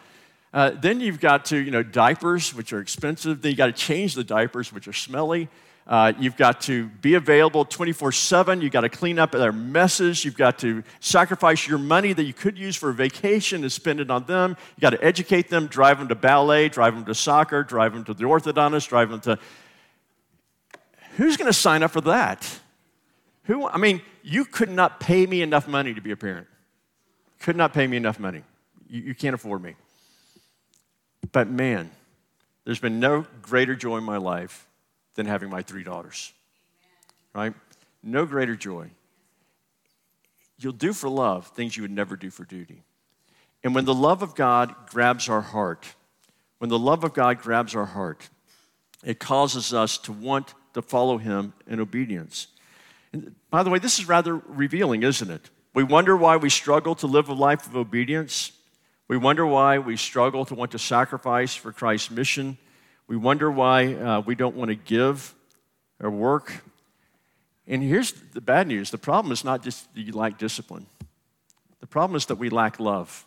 Uh, 0.52 0.70
then 0.70 1.00
you've 1.00 1.20
got 1.20 1.44
to, 1.46 1.56
you 1.56 1.70
know, 1.70 1.82
diapers, 1.82 2.54
which 2.54 2.72
are 2.72 2.80
expensive. 2.80 3.40
Then 3.40 3.52
you 3.52 3.56
got 3.56 3.66
to 3.66 3.72
change 3.72 4.14
the 4.14 4.24
diapers, 4.24 4.72
which 4.72 4.88
are 4.88 4.92
smelly. 4.92 5.48
Uh, 5.86 6.12
you've 6.20 6.36
got 6.36 6.60
to 6.60 6.86
be 6.86 7.14
available 7.14 7.64
24 7.64 8.12
7. 8.12 8.60
You've 8.60 8.72
got 8.72 8.82
to 8.82 8.88
clean 8.88 9.18
up 9.18 9.32
their 9.32 9.52
messes. 9.52 10.24
You've 10.24 10.36
got 10.36 10.58
to 10.60 10.84
sacrifice 11.00 11.66
your 11.66 11.78
money 11.78 12.12
that 12.12 12.24
you 12.24 12.32
could 12.32 12.58
use 12.58 12.76
for 12.76 12.90
a 12.90 12.94
vacation 12.94 13.62
and 13.62 13.72
spend 13.72 13.98
it 13.98 14.10
on 14.10 14.24
them. 14.24 14.56
You've 14.76 14.82
got 14.82 14.90
to 14.90 15.04
educate 15.04 15.48
them, 15.48 15.66
drive 15.66 15.98
them 15.98 16.08
to 16.08 16.14
ballet, 16.14 16.68
drive 16.68 16.94
them 16.94 17.04
to 17.06 17.14
soccer, 17.14 17.64
drive 17.64 17.92
them 17.92 18.04
to 18.04 18.14
the 18.14 18.24
orthodontist, 18.24 18.88
drive 18.88 19.10
them 19.10 19.20
to. 19.22 19.38
Who's 21.20 21.36
going 21.36 21.52
to 21.52 21.52
sign 21.52 21.82
up 21.82 21.90
for 21.90 22.00
that? 22.00 22.48
Who, 23.42 23.68
I 23.68 23.76
mean, 23.76 24.00
you 24.22 24.46
could 24.46 24.70
not 24.70 25.00
pay 25.00 25.26
me 25.26 25.42
enough 25.42 25.68
money 25.68 25.92
to 25.92 26.00
be 26.00 26.12
a 26.12 26.16
parent. 26.16 26.46
Could 27.40 27.56
not 27.56 27.74
pay 27.74 27.86
me 27.86 27.98
enough 27.98 28.18
money. 28.18 28.42
You, 28.88 29.02
you 29.02 29.14
can't 29.14 29.34
afford 29.34 29.62
me. 29.62 29.74
But 31.30 31.50
man, 31.50 31.90
there's 32.64 32.78
been 32.78 33.00
no 33.00 33.26
greater 33.42 33.76
joy 33.76 33.98
in 33.98 34.04
my 34.04 34.16
life 34.16 34.66
than 35.14 35.26
having 35.26 35.50
my 35.50 35.60
three 35.60 35.84
daughters. 35.84 36.32
Right? 37.34 37.52
No 38.02 38.24
greater 38.24 38.56
joy. 38.56 38.88
You'll 40.58 40.72
do 40.72 40.94
for 40.94 41.10
love 41.10 41.48
things 41.48 41.76
you 41.76 41.82
would 41.82 41.90
never 41.90 42.16
do 42.16 42.30
for 42.30 42.46
duty. 42.46 42.82
And 43.62 43.74
when 43.74 43.84
the 43.84 43.92
love 43.92 44.22
of 44.22 44.34
God 44.34 44.74
grabs 44.88 45.28
our 45.28 45.42
heart, 45.42 45.86
when 46.60 46.70
the 46.70 46.78
love 46.78 47.04
of 47.04 47.12
God 47.12 47.42
grabs 47.42 47.76
our 47.76 47.84
heart, 47.84 48.30
it 49.04 49.18
causes 49.18 49.74
us 49.74 49.98
to 49.98 50.12
want 50.12 50.54
to 50.74 50.82
follow 50.82 51.18
Him 51.18 51.52
in 51.66 51.80
obedience. 51.80 52.48
And 53.12 53.34
by 53.50 53.62
the 53.62 53.70
way, 53.70 53.78
this 53.78 53.98
is 53.98 54.08
rather 54.08 54.36
revealing, 54.36 55.02
isn't 55.02 55.30
it? 55.30 55.50
We 55.74 55.82
wonder 55.82 56.16
why 56.16 56.36
we 56.36 56.50
struggle 56.50 56.94
to 56.96 57.06
live 57.06 57.28
a 57.28 57.32
life 57.32 57.66
of 57.66 57.76
obedience. 57.76 58.52
We 59.08 59.16
wonder 59.16 59.46
why 59.46 59.78
we 59.78 59.96
struggle 59.96 60.44
to 60.46 60.54
want 60.54 60.72
to 60.72 60.78
sacrifice 60.78 61.54
for 61.54 61.72
Christ's 61.72 62.10
mission. 62.10 62.58
We 63.06 63.16
wonder 63.16 63.50
why 63.50 63.94
uh, 63.94 64.20
we 64.20 64.34
don't 64.34 64.56
want 64.56 64.68
to 64.70 64.76
give 64.76 65.34
or 66.00 66.10
work. 66.10 66.62
And 67.66 67.82
here's 67.82 68.12
the 68.12 68.40
bad 68.40 68.66
news 68.66 68.90
the 68.90 68.98
problem 68.98 69.32
is 69.32 69.44
not 69.44 69.62
just 69.62 69.92
that 69.94 70.00
you 70.00 70.12
lack 70.12 70.38
discipline, 70.38 70.86
the 71.80 71.86
problem 71.86 72.16
is 72.16 72.26
that 72.26 72.36
we 72.36 72.50
lack 72.50 72.78
love. 72.80 73.26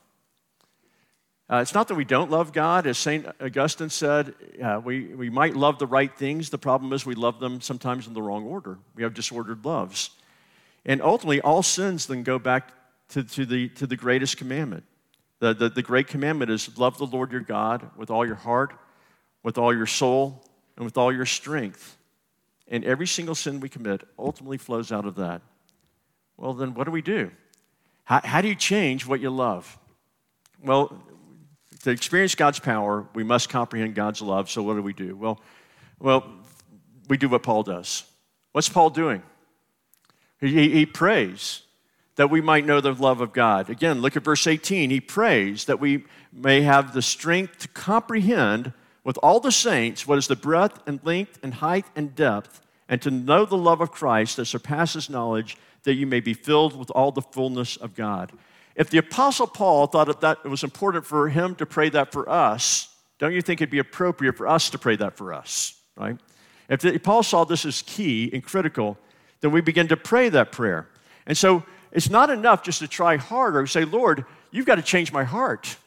Uh, 1.50 1.58
it's 1.58 1.74
not 1.74 1.88
that 1.90 1.96
we 1.96 2.06
don't 2.06 2.32
love 2.32 2.54
God. 2.54 2.88
As 2.88 2.98
St. 2.98 3.28
Augustine 3.42 3.90
said, 3.90 4.34
uh, 4.64 4.82
we, 4.84 5.08
we 5.08 5.30
might 5.30 5.56
love 5.56 5.78
the 5.78 5.88
right 5.88 6.16
things. 6.18 6.50
The 6.50 6.58
problem 6.58 6.94
is 6.94 7.06
we 7.06 7.16
love 7.16 7.40
them 7.40 7.60
sometimes 7.60 8.08
in 8.08 8.14
the 8.14 8.22
wrong 8.22 8.46
order. 8.46 8.78
We 8.96 9.04
have 9.04 9.14
disordered 9.14 9.66
loves. 9.66 10.12
And 10.86 11.02
ultimately, 11.02 11.42
all 11.42 11.64
sins 11.64 12.08
then 12.08 12.24
go 12.24 12.40
back 12.40 12.72
to, 13.10 13.24
to, 13.24 13.46
the, 13.46 13.70
to 13.70 13.86
the 13.86 13.96
greatest 13.96 14.38
commandment. 14.38 14.86
The, 15.40 15.54
the, 15.54 15.70
the 15.70 15.82
great 15.82 16.08
commandment 16.08 16.50
is 16.50 16.78
love 16.78 16.98
the 16.98 17.06
Lord 17.06 17.32
your 17.32 17.42
God 17.42 17.90
with 17.98 18.10
all 18.10 18.26
your 18.26 18.36
heart, 18.36 18.74
with 19.44 19.58
all 19.58 19.76
your 19.76 19.86
soul 19.86 20.44
and 20.78 20.86
with 20.86 20.98
all 20.98 21.14
your 21.14 21.26
strength. 21.26 21.98
And 22.70 22.86
every 22.86 23.08
single 23.08 23.36
sin 23.36 23.60
we 23.60 23.68
commit 23.68 24.04
ultimately 24.18 24.58
flows 24.58 24.92
out 24.92 25.06
of 25.06 25.16
that. 25.16 25.42
Well, 26.38 26.54
then 26.54 26.74
what 26.74 26.86
do 26.86 26.92
we 26.92 27.02
do? 27.02 27.32
How, 28.06 28.22
how 28.24 28.42
do 28.42 28.48
you 28.48 28.56
change 28.56 29.06
what 29.06 29.20
you 29.20 29.30
love? 29.30 29.78
Well, 30.64 31.04
to 31.84 31.92
experience 31.92 32.36
God's 32.36 32.60
power, 32.60 33.06
we 33.14 33.24
must 33.24 33.50
comprehend 33.50 33.96
God's 33.96 34.22
love. 34.22 34.50
So 34.50 34.64
what 34.64 34.76
do 34.76 34.82
we 34.82 34.94
do? 34.94 35.16
Well, 35.16 35.40
well, 36.00 36.26
we 37.08 37.18
do 37.18 37.30
what 37.30 37.44
Paul 37.44 37.64
does. 37.64 38.04
What's 38.54 38.70
Paul 38.70 38.90
doing? 38.90 39.22
He, 40.40 40.70
he 40.70 40.86
prays 40.86 41.64
that 42.16 42.30
we 42.30 42.42
might 42.42 42.66
know 42.66 42.80
the 42.80 42.94
love 42.94 43.22
of 43.22 43.34
God. 43.34 43.70
Again, 43.70 44.02
look 44.02 44.16
at 44.16 44.24
verse 44.24 44.48
18. 44.48 44.90
He 44.90 45.02
prays 45.02 45.66
that 45.66 45.80
we 45.80 46.06
may 46.32 46.62
have 46.62 46.94
the 46.94 47.02
strength 47.02 47.60
to 47.60 47.68
comprehend 47.70 48.74
with 49.04 49.18
all 49.22 49.40
the 49.40 49.52
saints 49.52 50.08
what 50.08 50.18
is 50.18 50.28
the 50.28 50.36
breadth 50.36 50.82
and 50.88 51.00
length 51.04 51.40
and 51.44 51.56
height 51.56 51.86
and 51.96 52.16
depth, 52.16 52.62
and 52.88 53.02
to 53.02 53.12
know 53.12 53.46
the 53.46 53.58
love 53.58 53.82
of 53.82 53.92
Christ 53.92 54.38
that 54.38 54.46
surpasses 54.46 55.10
knowledge, 55.10 55.58
that 55.84 55.96
you 55.96 56.08
may 56.08 56.20
be 56.20 56.34
filled 56.34 56.78
with 56.78 56.90
all 56.92 57.12
the 57.12 57.22
fullness 57.22 57.76
of 57.76 57.96
God. 57.96 58.32
If 58.76 58.90
the 58.90 58.98
Apostle 58.98 59.48
Paul 59.48 59.88
thought 59.88 60.22
that 60.22 60.40
it 60.44 60.48
was 60.48 60.64
important 60.64 61.06
for 61.06 61.30
him 61.30 61.56
to 61.56 61.66
pray 61.66 61.90
that 61.90 62.12
for 62.12 62.28
us, 62.28 62.90
don't 63.20 63.34
you 63.34 63.42
think 63.42 63.62
it'd 63.62 63.70
be 63.70 63.80
appropriate 63.80 64.36
for 64.36 64.48
us 64.48 64.70
to 64.72 64.78
pray 64.78 64.96
that 64.96 65.16
for 65.16 65.34
us, 65.34 65.80
right? 65.96 66.18
If 66.70 66.82
the, 66.82 66.98
Paul 66.98 67.24
saw 67.24 67.44
this 67.44 67.66
as 67.66 67.82
key 67.84 68.30
and 68.34 68.44
critical, 68.44 68.98
then 69.42 69.52
we 69.52 69.62
begin 69.62 69.88
to 69.90 69.98
pray 69.98 70.30
that 70.30 70.52
prayer. 70.52 70.88
And 71.26 71.38
so 71.38 71.64
it's 71.92 72.10
not 72.10 72.30
enough 72.30 72.64
just 72.64 72.80
to 72.80 72.88
try 72.88 73.18
harder. 73.18 73.62
We 73.62 73.68
say, 73.68 73.86
Lord, 73.86 74.26
you've 74.52 74.66
got 74.66 74.76
to 74.76 74.82
change 74.82 75.14
my 75.14 75.24
heart. 75.24 75.78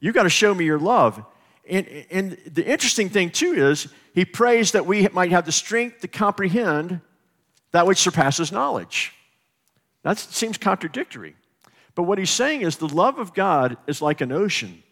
You've 0.00 0.14
got 0.14 0.24
to 0.24 0.30
show 0.30 0.52
me 0.54 0.64
your 0.64 0.78
love. 0.78 1.24
And, 1.68 1.86
and 2.10 2.38
the 2.46 2.66
interesting 2.66 3.08
thing, 3.08 3.30
too, 3.30 3.52
is 3.52 3.86
he 4.14 4.24
prays 4.24 4.72
that 4.72 4.84
we 4.84 5.06
might 5.08 5.30
have 5.30 5.46
the 5.46 5.52
strength 5.52 6.00
to 6.00 6.08
comprehend 6.08 7.00
that 7.70 7.86
which 7.86 7.98
surpasses 7.98 8.50
knowledge. 8.50 9.12
That 10.02 10.18
seems 10.18 10.58
contradictory. 10.58 11.36
But 11.94 12.04
what 12.04 12.18
he's 12.18 12.30
saying 12.30 12.62
is 12.62 12.76
the 12.76 12.88
love 12.88 13.18
of 13.18 13.34
God 13.34 13.76
is 13.86 14.00
like 14.00 14.20
an 14.20 14.32
ocean. 14.32 14.82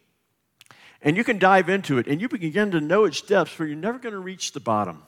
And 1.03 1.17
you 1.17 1.25
can 1.25 1.39
dive 1.39 1.69
into 1.69 1.99
it 1.99 2.07
and 2.07 2.21
you 2.21 2.29
begin 2.29 2.73
to 2.73 2.81
know 2.81 3.05
its 3.05 3.23
depths, 3.23 3.55
but 3.57 3.65
you're 3.65 3.77
never 3.77 3.99
going 3.99 4.13
to 4.13 4.19
reach 4.19 4.53
the 4.53 4.61
bottom. 4.61 5.03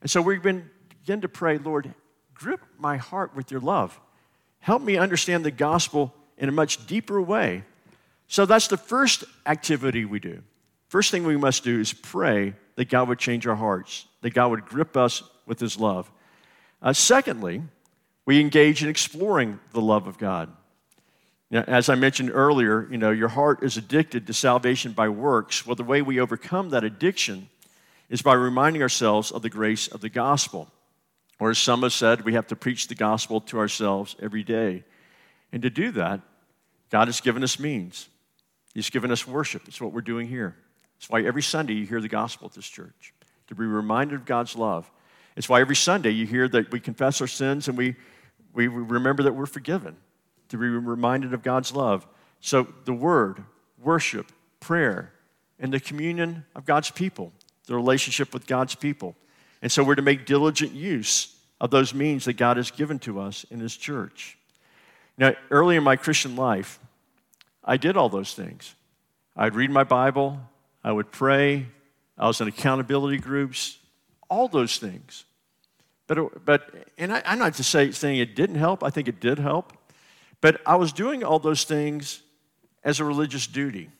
And 0.00 0.10
so 0.10 0.22
been 0.22 0.70
begin 0.88 1.20
to 1.22 1.28
pray, 1.28 1.58
Lord, 1.58 1.92
grip 2.34 2.60
my 2.78 2.96
heart 2.96 3.34
with 3.34 3.50
your 3.50 3.60
love. 3.60 3.98
Help 4.60 4.82
me 4.82 4.96
understand 4.96 5.44
the 5.44 5.50
gospel 5.50 6.14
in 6.38 6.48
a 6.48 6.52
much 6.52 6.86
deeper 6.86 7.20
way. 7.20 7.64
So 8.28 8.46
that's 8.46 8.68
the 8.68 8.76
first 8.76 9.24
activity 9.46 10.04
we 10.04 10.18
do. 10.18 10.42
First 10.88 11.10
thing 11.10 11.24
we 11.24 11.36
must 11.36 11.64
do 11.64 11.80
is 11.80 11.92
pray 11.92 12.54
that 12.76 12.88
God 12.88 13.08
would 13.08 13.18
change 13.18 13.46
our 13.46 13.54
hearts, 13.54 14.06
that 14.20 14.34
God 14.34 14.50
would 14.50 14.64
grip 14.64 14.96
us 14.96 15.22
with 15.46 15.60
his 15.60 15.78
love. 15.78 16.10
Uh, 16.82 16.92
secondly, 16.92 17.62
we 18.26 18.40
engage 18.40 18.82
in 18.82 18.88
exploring 18.88 19.58
the 19.72 19.80
love 19.80 20.06
of 20.06 20.18
God. 20.18 20.52
As 21.52 21.88
I 21.88 21.94
mentioned 21.94 22.30
earlier, 22.32 22.88
you 22.90 22.98
know, 22.98 23.12
your 23.12 23.28
heart 23.28 23.62
is 23.62 23.76
addicted 23.76 24.26
to 24.26 24.32
salvation 24.32 24.92
by 24.92 25.08
works. 25.08 25.64
Well, 25.64 25.76
the 25.76 25.84
way 25.84 26.02
we 26.02 26.18
overcome 26.18 26.70
that 26.70 26.82
addiction 26.82 27.48
is 28.08 28.20
by 28.20 28.34
reminding 28.34 28.82
ourselves 28.82 29.30
of 29.30 29.42
the 29.42 29.50
grace 29.50 29.86
of 29.86 30.00
the 30.00 30.08
gospel. 30.08 30.68
Or 31.38 31.50
as 31.50 31.58
some 31.58 31.82
have 31.82 31.92
said, 31.92 32.24
we 32.24 32.34
have 32.34 32.48
to 32.48 32.56
preach 32.56 32.88
the 32.88 32.94
gospel 32.94 33.40
to 33.42 33.58
ourselves 33.58 34.16
every 34.20 34.42
day. 34.42 34.84
And 35.52 35.62
to 35.62 35.70
do 35.70 35.92
that, 35.92 36.20
God 36.90 37.08
has 37.08 37.20
given 37.20 37.44
us 37.44 37.58
means. 37.58 38.08
He's 38.74 38.90
given 38.90 39.10
us 39.10 39.26
worship. 39.26 39.68
It's 39.68 39.80
what 39.80 39.92
we're 39.92 40.00
doing 40.00 40.28
here. 40.28 40.56
It's 40.98 41.08
why 41.08 41.22
every 41.22 41.42
Sunday 41.42 41.74
you 41.74 41.86
hear 41.86 42.00
the 42.00 42.08
gospel 42.08 42.46
at 42.48 42.54
this 42.54 42.68
church, 42.68 43.12
to 43.48 43.54
be 43.54 43.64
reminded 43.64 44.16
of 44.16 44.24
God's 44.24 44.56
love. 44.56 44.90
It's 45.36 45.48
why 45.48 45.60
every 45.60 45.76
Sunday 45.76 46.10
you 46.10 46.26
hear 46.26 46.48
that 46.48 46.72
we 46.72 46.80
confess 46.80 47.20
our 47.20 47.26
sins 47.26 47.68
and 47.68 47.76
we, 47.76 47.94
we 48.54 48.66
remember 48.66 49.24
that 49.24 49.34
we're 49.34 49.46
forgiven, 49.46 49.96
to 50.48 50.56
be 50.56 50.66
reminded 50.66 51.34
of 51.34 51.42
God's 51.42 51.72
love. 51.72 52.06
So 52.40 52.66
the 52.84 52.92
word, 52.92 53.44
worship, 53.82 54.30
prayer, 54.60 55.12
and 55.58 55.72
the 55.72 55.80
communion 55.80 56.44
of 56.54 56.64
God's 56.64 56.90
people, 56.90 57.32
the 57.66 57.74
relationship 57.74 58.32
with 58.32 58.46
God's 58.46 58.74
people. 58.74 59.16
And 59.62 59.72
so 59.72 59.82
we're 59.82 59.94
to 59.94 60.02
make 60.02 60.26
diligent 60.26 60.72
use 60.72 61.34
of 61.60 61.70
those 61.70 61.94
means 61.94 62.26
that 62.26 62.34
God 62.34 62.56
has 62.56 62.70
given 62.70 62.98
to 63.00 63.20
us 63.20 63.44
in 63.50 63.60
His 63.60 63.76
church. 63.76 64.36
Now, 65.18 65.34
early 65.50 65.76
in 65.76 65.82
my 65.82 65.96
Christian 65.96 66.36
life, 66.36 66.78
I 67.64 67.76
did 67.76 67.96
all 67.96 68.08
those 68.08 68.34
things. 68.34 68.74
I'd 69.34 69.54
read 69.54 69.70
my 69.70 69.84
Bible, 69.84 70.40
I 70.84 70.92
would 70.92 71.10
pray, 71.10 71.66
I 72.18 72.26
was 72.26 72.40
in 72.40 72.48
accountability 72.48 73.18
groups, 73.18 73.78
all 74.28 74.48
those 74.48 74.78
things. 74.78 75.24
But, 76.06 76.44
but 76.44 76.70
and 76.96 77.12
I, 77.12 77.22
am 77.24 77.38
not 77.38 77.54
to 77.54 77.64
say, 77.64 77.90
saying 77.90 78.18
it 78.18 78.36
didn't 78.36 78.56
help, 78.56 78.84
I 78.84 78.90
think 78.90 79.08
it 79.08 79.20
did 79.20 79.38
help. 79.38 79.72
But 80.40 80.60
I 80.66 80.76
was 80.76 80.92
doing 80.92 81.24
all 81.24 81.38
those 81.38 81.64
things 81.64 82.22
as 82.84 83.00
a 83.00 83.04
religious 83.04 83.46
duty. 83.46 83.90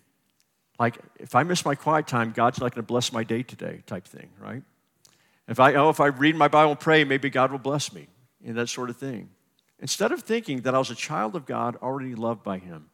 Like, 0.78 0.98
if 1.18 1.34
I 1.34 1.42
miss 1.42 1.64
my 1.64 1.74
quiet 1.74 2.06
time, 2.06 2.32
God's 2.32 2.60
not 2.60 2.74
going 2.74 2.84
to 2.84 2.86
bless 2.86 3.12
my 3.12 3.24
day 3.24 3.42
today, 3.42 3.82
type 3.86 4.06
thing, 4.06 4.28
right? 4.38 4.62
If 5.48 5.60
I, 5.60 5.74
oh, 5.74 5.90
if 5.90 6.00
I 6.00 6.06
read 6.06 6.36
my 6.36 6.48
Bible 6.48 6.72
and 6.72 6.80
pray, 6.80 7.04
maybe 7.04 7.30
God 7.30 7.50
will 7.50 7.58
bless 7.58 7.92
me, 7.92 8.08
and 8.44 8.56
that 8.56 8.68
sort 8.68 8.90
of 8.90 8.96
thing. 8.96 9.30
Instead 9.78 10.12
of 10.12 10.22
thinking 10.22 10.62
that 10.62 10.74
I 10.74 10.78
was 10.78 10.90
a 10.90 10.94
child 10.94 11.36
of 11.36 11.46
God 11.46 11.76
already 11.76 12.14
loved 12.14 12.42
by 12.42 12.58
Him. 12.58 12.90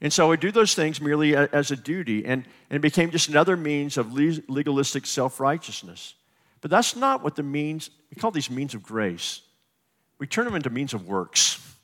And 0.00 0.12
so 0.12 0.30
I 0.30 0.36
do 0.36 0.50
those 0.50 0.74
things 0.74 1.00
merely 1.00 1.34
as 1.34 1.70
a 1.70 1.76
duty, 1.76 2.24
and, 2.24 2.44
and 2.70 2.76
it 2.76 2.80
became 2.80 3.10
just 3.10 3.28
another 3.28 3.56
means 3.56 3.96
of 3.96 4.12
legalistic 4.12 5.06
self 5.06 5.40
righteousness. 5.40 6.14
But 6.60 6.70
that's 6.70 6.96
not 6.96 7.22
what 7.22 7.36
the 7.36 7.42
means, 7.42 7.90
we 8.10 8.20
call 8.20 8.30
these 8.30 8.50
means 8.50 8.74
of 8.74 8.82
grace. 8.82 9.40
We 10.18 10.26
turn 10.26 10.44
them 10.44 10.54
into 10.54 10.70
means 10.70 10.94
of 10.94 11.06
works. 11.06 11.75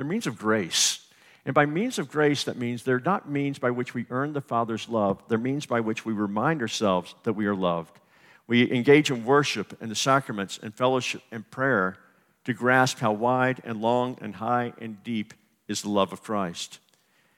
They're 0.00 0.06
means 0.06 0.26
of 0.26 0.38
grace. 0.38 1.06
And 1.44 1.54
by 1.54 1.66
means 1.66 1.98
of 1.98 2.10
grace, 2.10 2.44
that 2.44 2.56
means 2.56 2.84
they're 2.84 3.00
not 3.00 3.28
means 3.28 3.58
by 3.58 3.70
which 3.70 3.92
we 3.92 4.06
earn 4.08 4.32
the 4.32 4.40
Father's 4.40 4.88
love, 4.88 5.22
they're 5.28 5.36
means 5.36 5.66
by 5.66 5.80
which 5.80 6.06
we 6.06 6.14
remind 6.14 6.62
ourselves 6.62 7.14
that 7.24 7.34
we 7.34 7.44
are 7.44 7.54
loved. 7.54 8.00
We 8.46 8.72
engage 8.72 9.10
in 9.10 9.26
worship 9.26 9.76
and 9.78 9.90
the 9.90 9.94
sacraments 9.94 10.58
and 10.62 10.74
fellowship 10.74 11.20
and 11.30 11.50
prayer 11.50 11.98
to 12.44 12.54
grasp 12.54 13.00
how 13.00 13.12
wide 13.12 13.60
and 13.62 13.82
long 13.82 14.16
and 14.22 14.36
high 14.36 14.72
and 14.80 15.04
deep 15.04 15.34
is 15.68 15.82
the 15.82 15.90
love 15.90 16.14
of 16.14 16.22
Christ. 16.22 16.78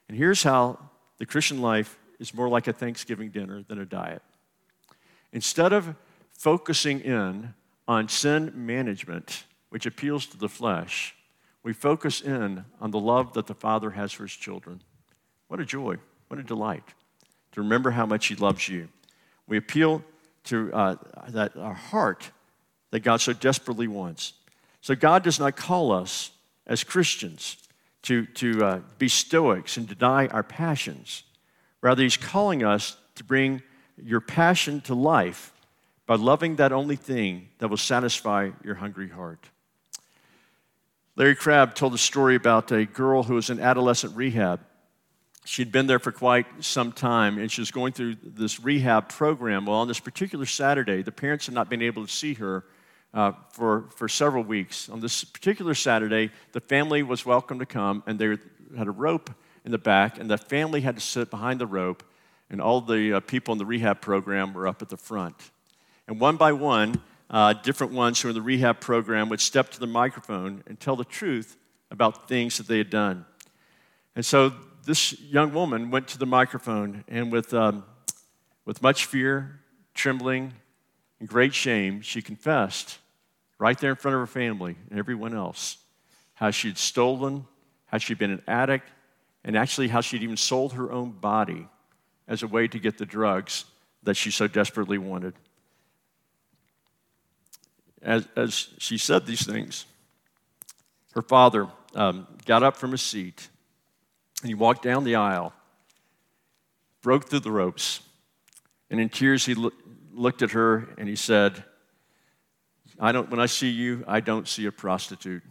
And 0.08 0.16
here's 0.16 0.44
how 0.44 0.78
the 1.18 1.26
Christian 1.26 1.60
life 1.60 1.98
is 2.20 2.32
more 2.32 2.48
like 2.48 2.68
a 2.68 2.72
Thanksgiving 2.72 3.30
dinner 3.30 3.64
than 3.66 3.80
a 3.80 3.84
diet. 3.84 4.22
Instead 5.32 5.72
of 5.72 5.96
focusing 6.32 7.00
in 7.00 7.54
on 7.88 8.08
sin 8.08 8.52
management, 8.54 9.46
which 9.70 9.84
appeals 9.84 10.26
to 10.26 10.36
the 10.36 10.48
flesh, 10.48 11.16
we 11.62 11.72
focus 11.72 12.20
in 12.20 12.64
on 12.80 12.90
the 12.90 12.98
love 12.98 13.34
that 13.34 13.46
the 13.46 13.54
Father 13.54 13.90
has 13.90 14.12
for 14.12 14.24
his 14.24 14.32
children. 14.32 14.82
What 15.48 15.60
a 15.60 15.64
joy, 15.64 15.96
what 16.28 16.40
a 16.40 16.42
delight 16.42 16.84
to 17.52 17.60
remember 17.60 17.90
how 17.90 18.06
much 18.06 18.26
he 18.26 18.34
loves 18.34 18.68
you. 18.68 18.88
We 19.46 19.56
appeal 19.56 20.02
to 20.44 20.72
uh, 20.72 20.96
that 21.28 21.56
our 21.56 21.74
heart 21.74 22.30
that 22.90 23.00
God 23.00 23.20
so 23.20 23.32
desperately 23.32 23.86
wants. 23.86 24.34
So 24.80 24.94
God 24.94 25.22
does 25.22 25.38
not 25.38 25.56
call 25.56 25.92
us 25.92 26.32
as 26.66 26.84
Christians 26.84 27.56
to, 28.02 28.26
to 28.26 28.64
uh, 28.64 28.80
be 28.98 29.08
stoics 29.08 29.76
and 29.76 29.86
deny 29.86 30.26
our 30.26 30.42
passions. 30.42 31.22
Rather, 31.80 32.02
He's 32.02 32.16
calling 32.16 32.64
us 32.64 32.96
to 33.14 33.24
bring 33.24 33.62
your 34.02 34.20
passion 34.20 34.80
to 34.82 34.94
life 34.94 35.52
by 36.06 36.16
loving 36.16 36.56
that 36.56 36.72
only 36.72 36.96
thing 36.96 37.48
that 37.58 37.68
will 37.68 37.76
satisfy 37.76 38.50
your 38.64 38.74
hungry 38.74 39.08
heart. 39.08 39.48
Larry 41.14 41.34
Crabb 41.34 41.74
told 41.74 41.92
a 41.92 41.98
story 41.98 42.36
about 42.36 42.70
a 42.72 42.86
girl 42.86 43.22
who 43.22 43.34
was 43.34 43.50
in 43.50 43.60
adolescent 43.60 44.16
rehab. 44.16 44.60
She'd 45.44 45.70
been 45.70 45.86
there 45.86 45.98
for 45.98 46.10
quite 46.10 46.46
some 46.60 46.90
time 46.90 47.36
and 47.36 47.52
she 47.52 47.60
was 47.60 47.70
going 47.70 47.92
through 47.92 48.16
this 48.22 48.60
rehab 48.60 49.10
program. 49.10 49.66
Well, 49.66 49.76
on 49.76 49.88
this 49.88 50.00
particular 50.00 50.46
Saturday, 50.46 51.02
the 51.02 51.12
parents 51.12 51.44
had 51.44 51.54
not 51.54 51.68
been 51.68 51.82
able 51.82 52.06
to 52.06 52.10
see 52.10 52.32
her 52.34 52.64
uh, 53.12 53.32
for, 53.50 53.90
for 53.94 54.08
several 54.08 54.42
weeks. 54.42 54.88
On 54.88 55.00
this 55.00 55.22
particular 55.22 55.74
Saturday, 55.74 56.30
the 56.52 56.60
family 56.60 57.02
was 57.02 57.26
welcome 57.26 57.58
to 57.58 57.66
come, 57.66 58.02
and 58.06 58.18
they 58.18 58.38
had 58.78 58.88
a 58.88 58.92
rope 58.92 59.28
in 59.66 59.70
the 59.70 59.76
back, 59.76 60.18
and 60.18 60.30
the 60.30 60.38
family 60.38 60.80
had 60.80 60.94
to 60.94 61.02
sit 61.02 61.30
behind 61.30 61.60
the 61.60 61.66
rope, 61.66 62.02
and 62.48 62.58
all 62.58 62.80
the 62.80 63.14
uh, 63.14 63.20
people 63.20 63.52
in 63.52 63.58
the 63.58 63.66
rehab 63.66 64.00
program 64.00 64.54
were 64.54 64.66
up 64.66 64.80
at 64.80 64.88
the 64.88 64.96
front. 64.96 65.36
And 66.08 66.18
one 66.18 66.38
by 66.38 66.52
one, 66.52 67.02
uh, 67.32 67.54
different 67.54 67.92
ones 67.92 68.20
who 68.20 68.28
were 68.28 68.30
in 68.30 68.36
the 68.36 68.42
rehab 68.42 68.78
program 68.78 69.28
would 69.30 69.40
step 69.40 69.70
to 69.70 69.80
the 69.80 69.86
microphone 69.86 70.62
and 70.66 70.78
tell 70.78 70.94
the 70.94 71.04
truth 71.04 71.56
about 71.90 72.28
things 72.28 72.58
that 72.58 72.68
they 72.68 72.78
had 72.78 72.90
done. 72.90 73.24
And 74.14 74.24
so 74.24 74.52
this 74.84 75.18
young 75.20 75.54
woman 75.54 75.90
went 75.90 76.08
to 76.08 76.18
the 76.18 76.26
microphone, 76.26 77.04
and 77.08 77.32
with, 77.32 77.54
um, 77.54 77.84
with 78.64 78.82
much 78.82 79.06
fear, 79.06 79.60
trembling, 79.94 80.52
and 81.20 81.28
great 81.28 81.54
shame, 81.54 82.02
she 82.02 82.20
confessed 82.20 82.98
right 83.58 83.78
there 83.78 83.90
in 83.90 83.96
front 83.96 84.14
of 84.14 84.20
her 84.20 84.26
family 84.26 84.76
and 84.90 84.98
everyone 84.98 85.34
else 85.34 85.78
how 86.34 86.50
she'd 86.50 86.76
stolen, 86.76 87.46
how 87.86 87.98
she'd 87.98 88.18
been 88.18 88.32
an 88.32 88.42
addict, 88.48 88.88
and 89.44 89.56
actually 89.56 89.86
how 89.86 90.00
she'd 90.00 90.22
even 90.22 90.36
sold 90.36 90.72
her 90.72 90.90
own 90.90 91.12
body 91.12 91.68
as 92.26 92.42
a 92.42 92.46
way 92.48 92.66
to 92.66 92.80
get 92.80 92.98
the 92.98 93.06
drugs 93.06 93.64
that 94.02 94.14
she 94.14 94.30
so 94.30 94.48
desperately 94.48 94.98
wanted. 94.98 95.34
As, 98.02 98.26
as 98.36 98.68
she 98.78 98.98
said 98.98 99.26
these 99.26 99.46
things, 99.46 99.86
her 101.14 101.22
father 101.22 101.68
um, 101.94 102.26
got 102.46 102.62
up 102.62 102.76
from 102.76 102.90
his 102.90 103.02
seat 103.02 103.48
and 104.42 104.48
he 104.48 104.54
walked 104.54 104.82
down 104.82 105.04
the 105.04 105.16
aisle, 105.16 105.52
broke 107.00 107.28
through 107.28 107.40
the 107.40 107.50
ropes, 107.50 108.00
and 108.90 109.00
in 109.00 109.08
tears 109.08 109.46
he 109.46 109.54
lo- 109.54 109.70
looked 110.12 110.42
at 110.42 110.50
her 110.50 110.88
and 110.98 111.08
he 111.08 111.16
said, 111.16 111.62
I 112.98 113.12
don't, 113.12 113.30
when 113.30 113.40
I 113.40 113.46
see 113.46 113.70
you, 113.70 114.04
I 114.06 114.20
don't 114.20 114.48
see 114.48 114.66
a 114.66 114.72
prostitute. 114.72 115.42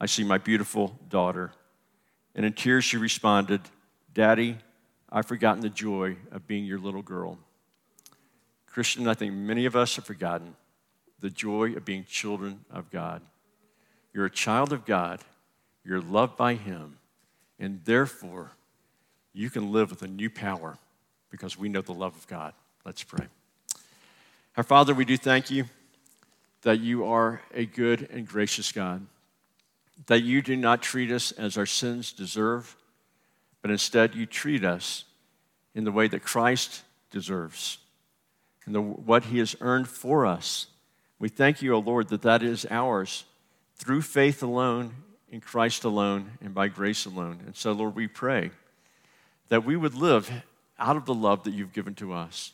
I 0.00 0.06
see 0.06 0.24
my 0.24 0.38
beautiful 0.38 0.98
daughter. 1.08 1.52
And 2.34 2.44
in 2.44 2.52
tears, 2.52 2.84
she 2.84 2.96
responded, 2.96 3.60
Daddy, 4.12 4.58
I've 5.10 5.26
forgotten 5.26 5.60
the 5.60 5.70
joy 5.70 6.16
of 6.32 6.46
being 6.46 6.64
your 6.64 6.78
little 6.78 7.02
girl. 7.02 7.38
Christian, 8.66 9.06
I 9.06 9.14
think 9.14 9.32
many 9.34 9.66
of 9.66 9.76
us 9.76 9.96
have 9.96 10.04
forgotten 10.04 10.56
the 11.20 11.30
joy 11.30 11.74
of 11.74 11.84
being 11.84 12.04
children 12.04 12.64
of 12.70 12.90
God. 12.90 13.22
You're 14.12 14.26
a 14.26 14.30
child 14.30 14.72
of 14.72 14.84
God, 14.84 15.20
you're 15.84 16.00
loved 16.00 16.36
by 16.36 16.54
Him, 16.54 16.98
and 17.58 17.80
therefore 17.84 18.52
you 19.32 19.50
can 19.50 19.72
live 19.72 19.90
with 19.90 20.02
a 20.02 20.08
new 20.08 20.30
power 20.30 20.78
because 21.30 21.58
we 21.58 21.68
know 21.68 21.80
the 21.80 21.92
love 21.92 22.16
of 22.16 22.26
God. 22.28 22.54
Let's 22.84 23.02
pray. 23.02 23.26
Our 24.56 24.62
Father, 24.62 24.94
we 24.94 25.04
do 25.04 25.16
thank 25.16 25.50
you 25.50 25.64
that 26.62 26.80
you 26.80 27.04
are 27.04 27.42
a 27.52 27.66
good 27.66 28.08
and 28.10 28.26
gracious 28.26 28.72
God, 28.72 29.06
that 30.06 30.22
you 30.22 30.42
do 30.42 30.56
not 30.56 30.82
treat 30.82 31.10
us 31.10 31.32
as 31.32 31.58
our 31.58 31.66
sins 31.66 32.12
deserve, 32.12 32.76
but 33.62 33.70
instead 33.70 34.14
you 34.14 34.26
treat 34.26 34.64
us 34.64 35.04
in 35.74 35.84
the 35.84 35.92
way 35.92 36.08
that 36.08 36.22
Christ 36.22 36.82
deserves 37.10 37.78
and 38.66 38.74
the, 38.74 38.80
what 38.80 39.24
he 39.24 39.38
has 39.38 39.56
earned 39.60 39.88
for 39.88 40.24
us. 40.26 40.66
We 41.24 41.30
thank 41.30 41.62
you, 41.62 41.72
O 41.72 41.78
Lord, 41.78 42.08
that 42.08 42.20
that 42.20 42.42
is 42.42 42.66
ours 42.68 43.24
through 43.76 44.02
faith 44.02 44.42
alone, 44.42 44.92
in 45.30 45.40
Christ 45.40 45.84
alone, 45.84 46.32
and 46.42 46.52
by 46.52 46.68
grace 46.68 47.06
alone. 47.06 47.40
And 47.46 47.56
so, 47.56 47.72
Lord, 47.72 47.96
we 47.96 48.06
pray 48.06 48.50
that 49.48 49.64
we 49.64 49.74
would 49.74 49.94
live 49.94 50.30
out 50.78 50.98
of 50.98 51.06
the 51.06 51.14
love 51.14 51.44
that 51.44 51.52
you've 51.52 51.72
given 51.72 51.94
to 51.94 52.12
us. 52.12 52.52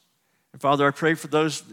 And 0.52 0.62
Father, 0.62 0.86
I 0.86 0.92
pray 0.92 1.14
for 1.14 1.26
those 1.26 1.68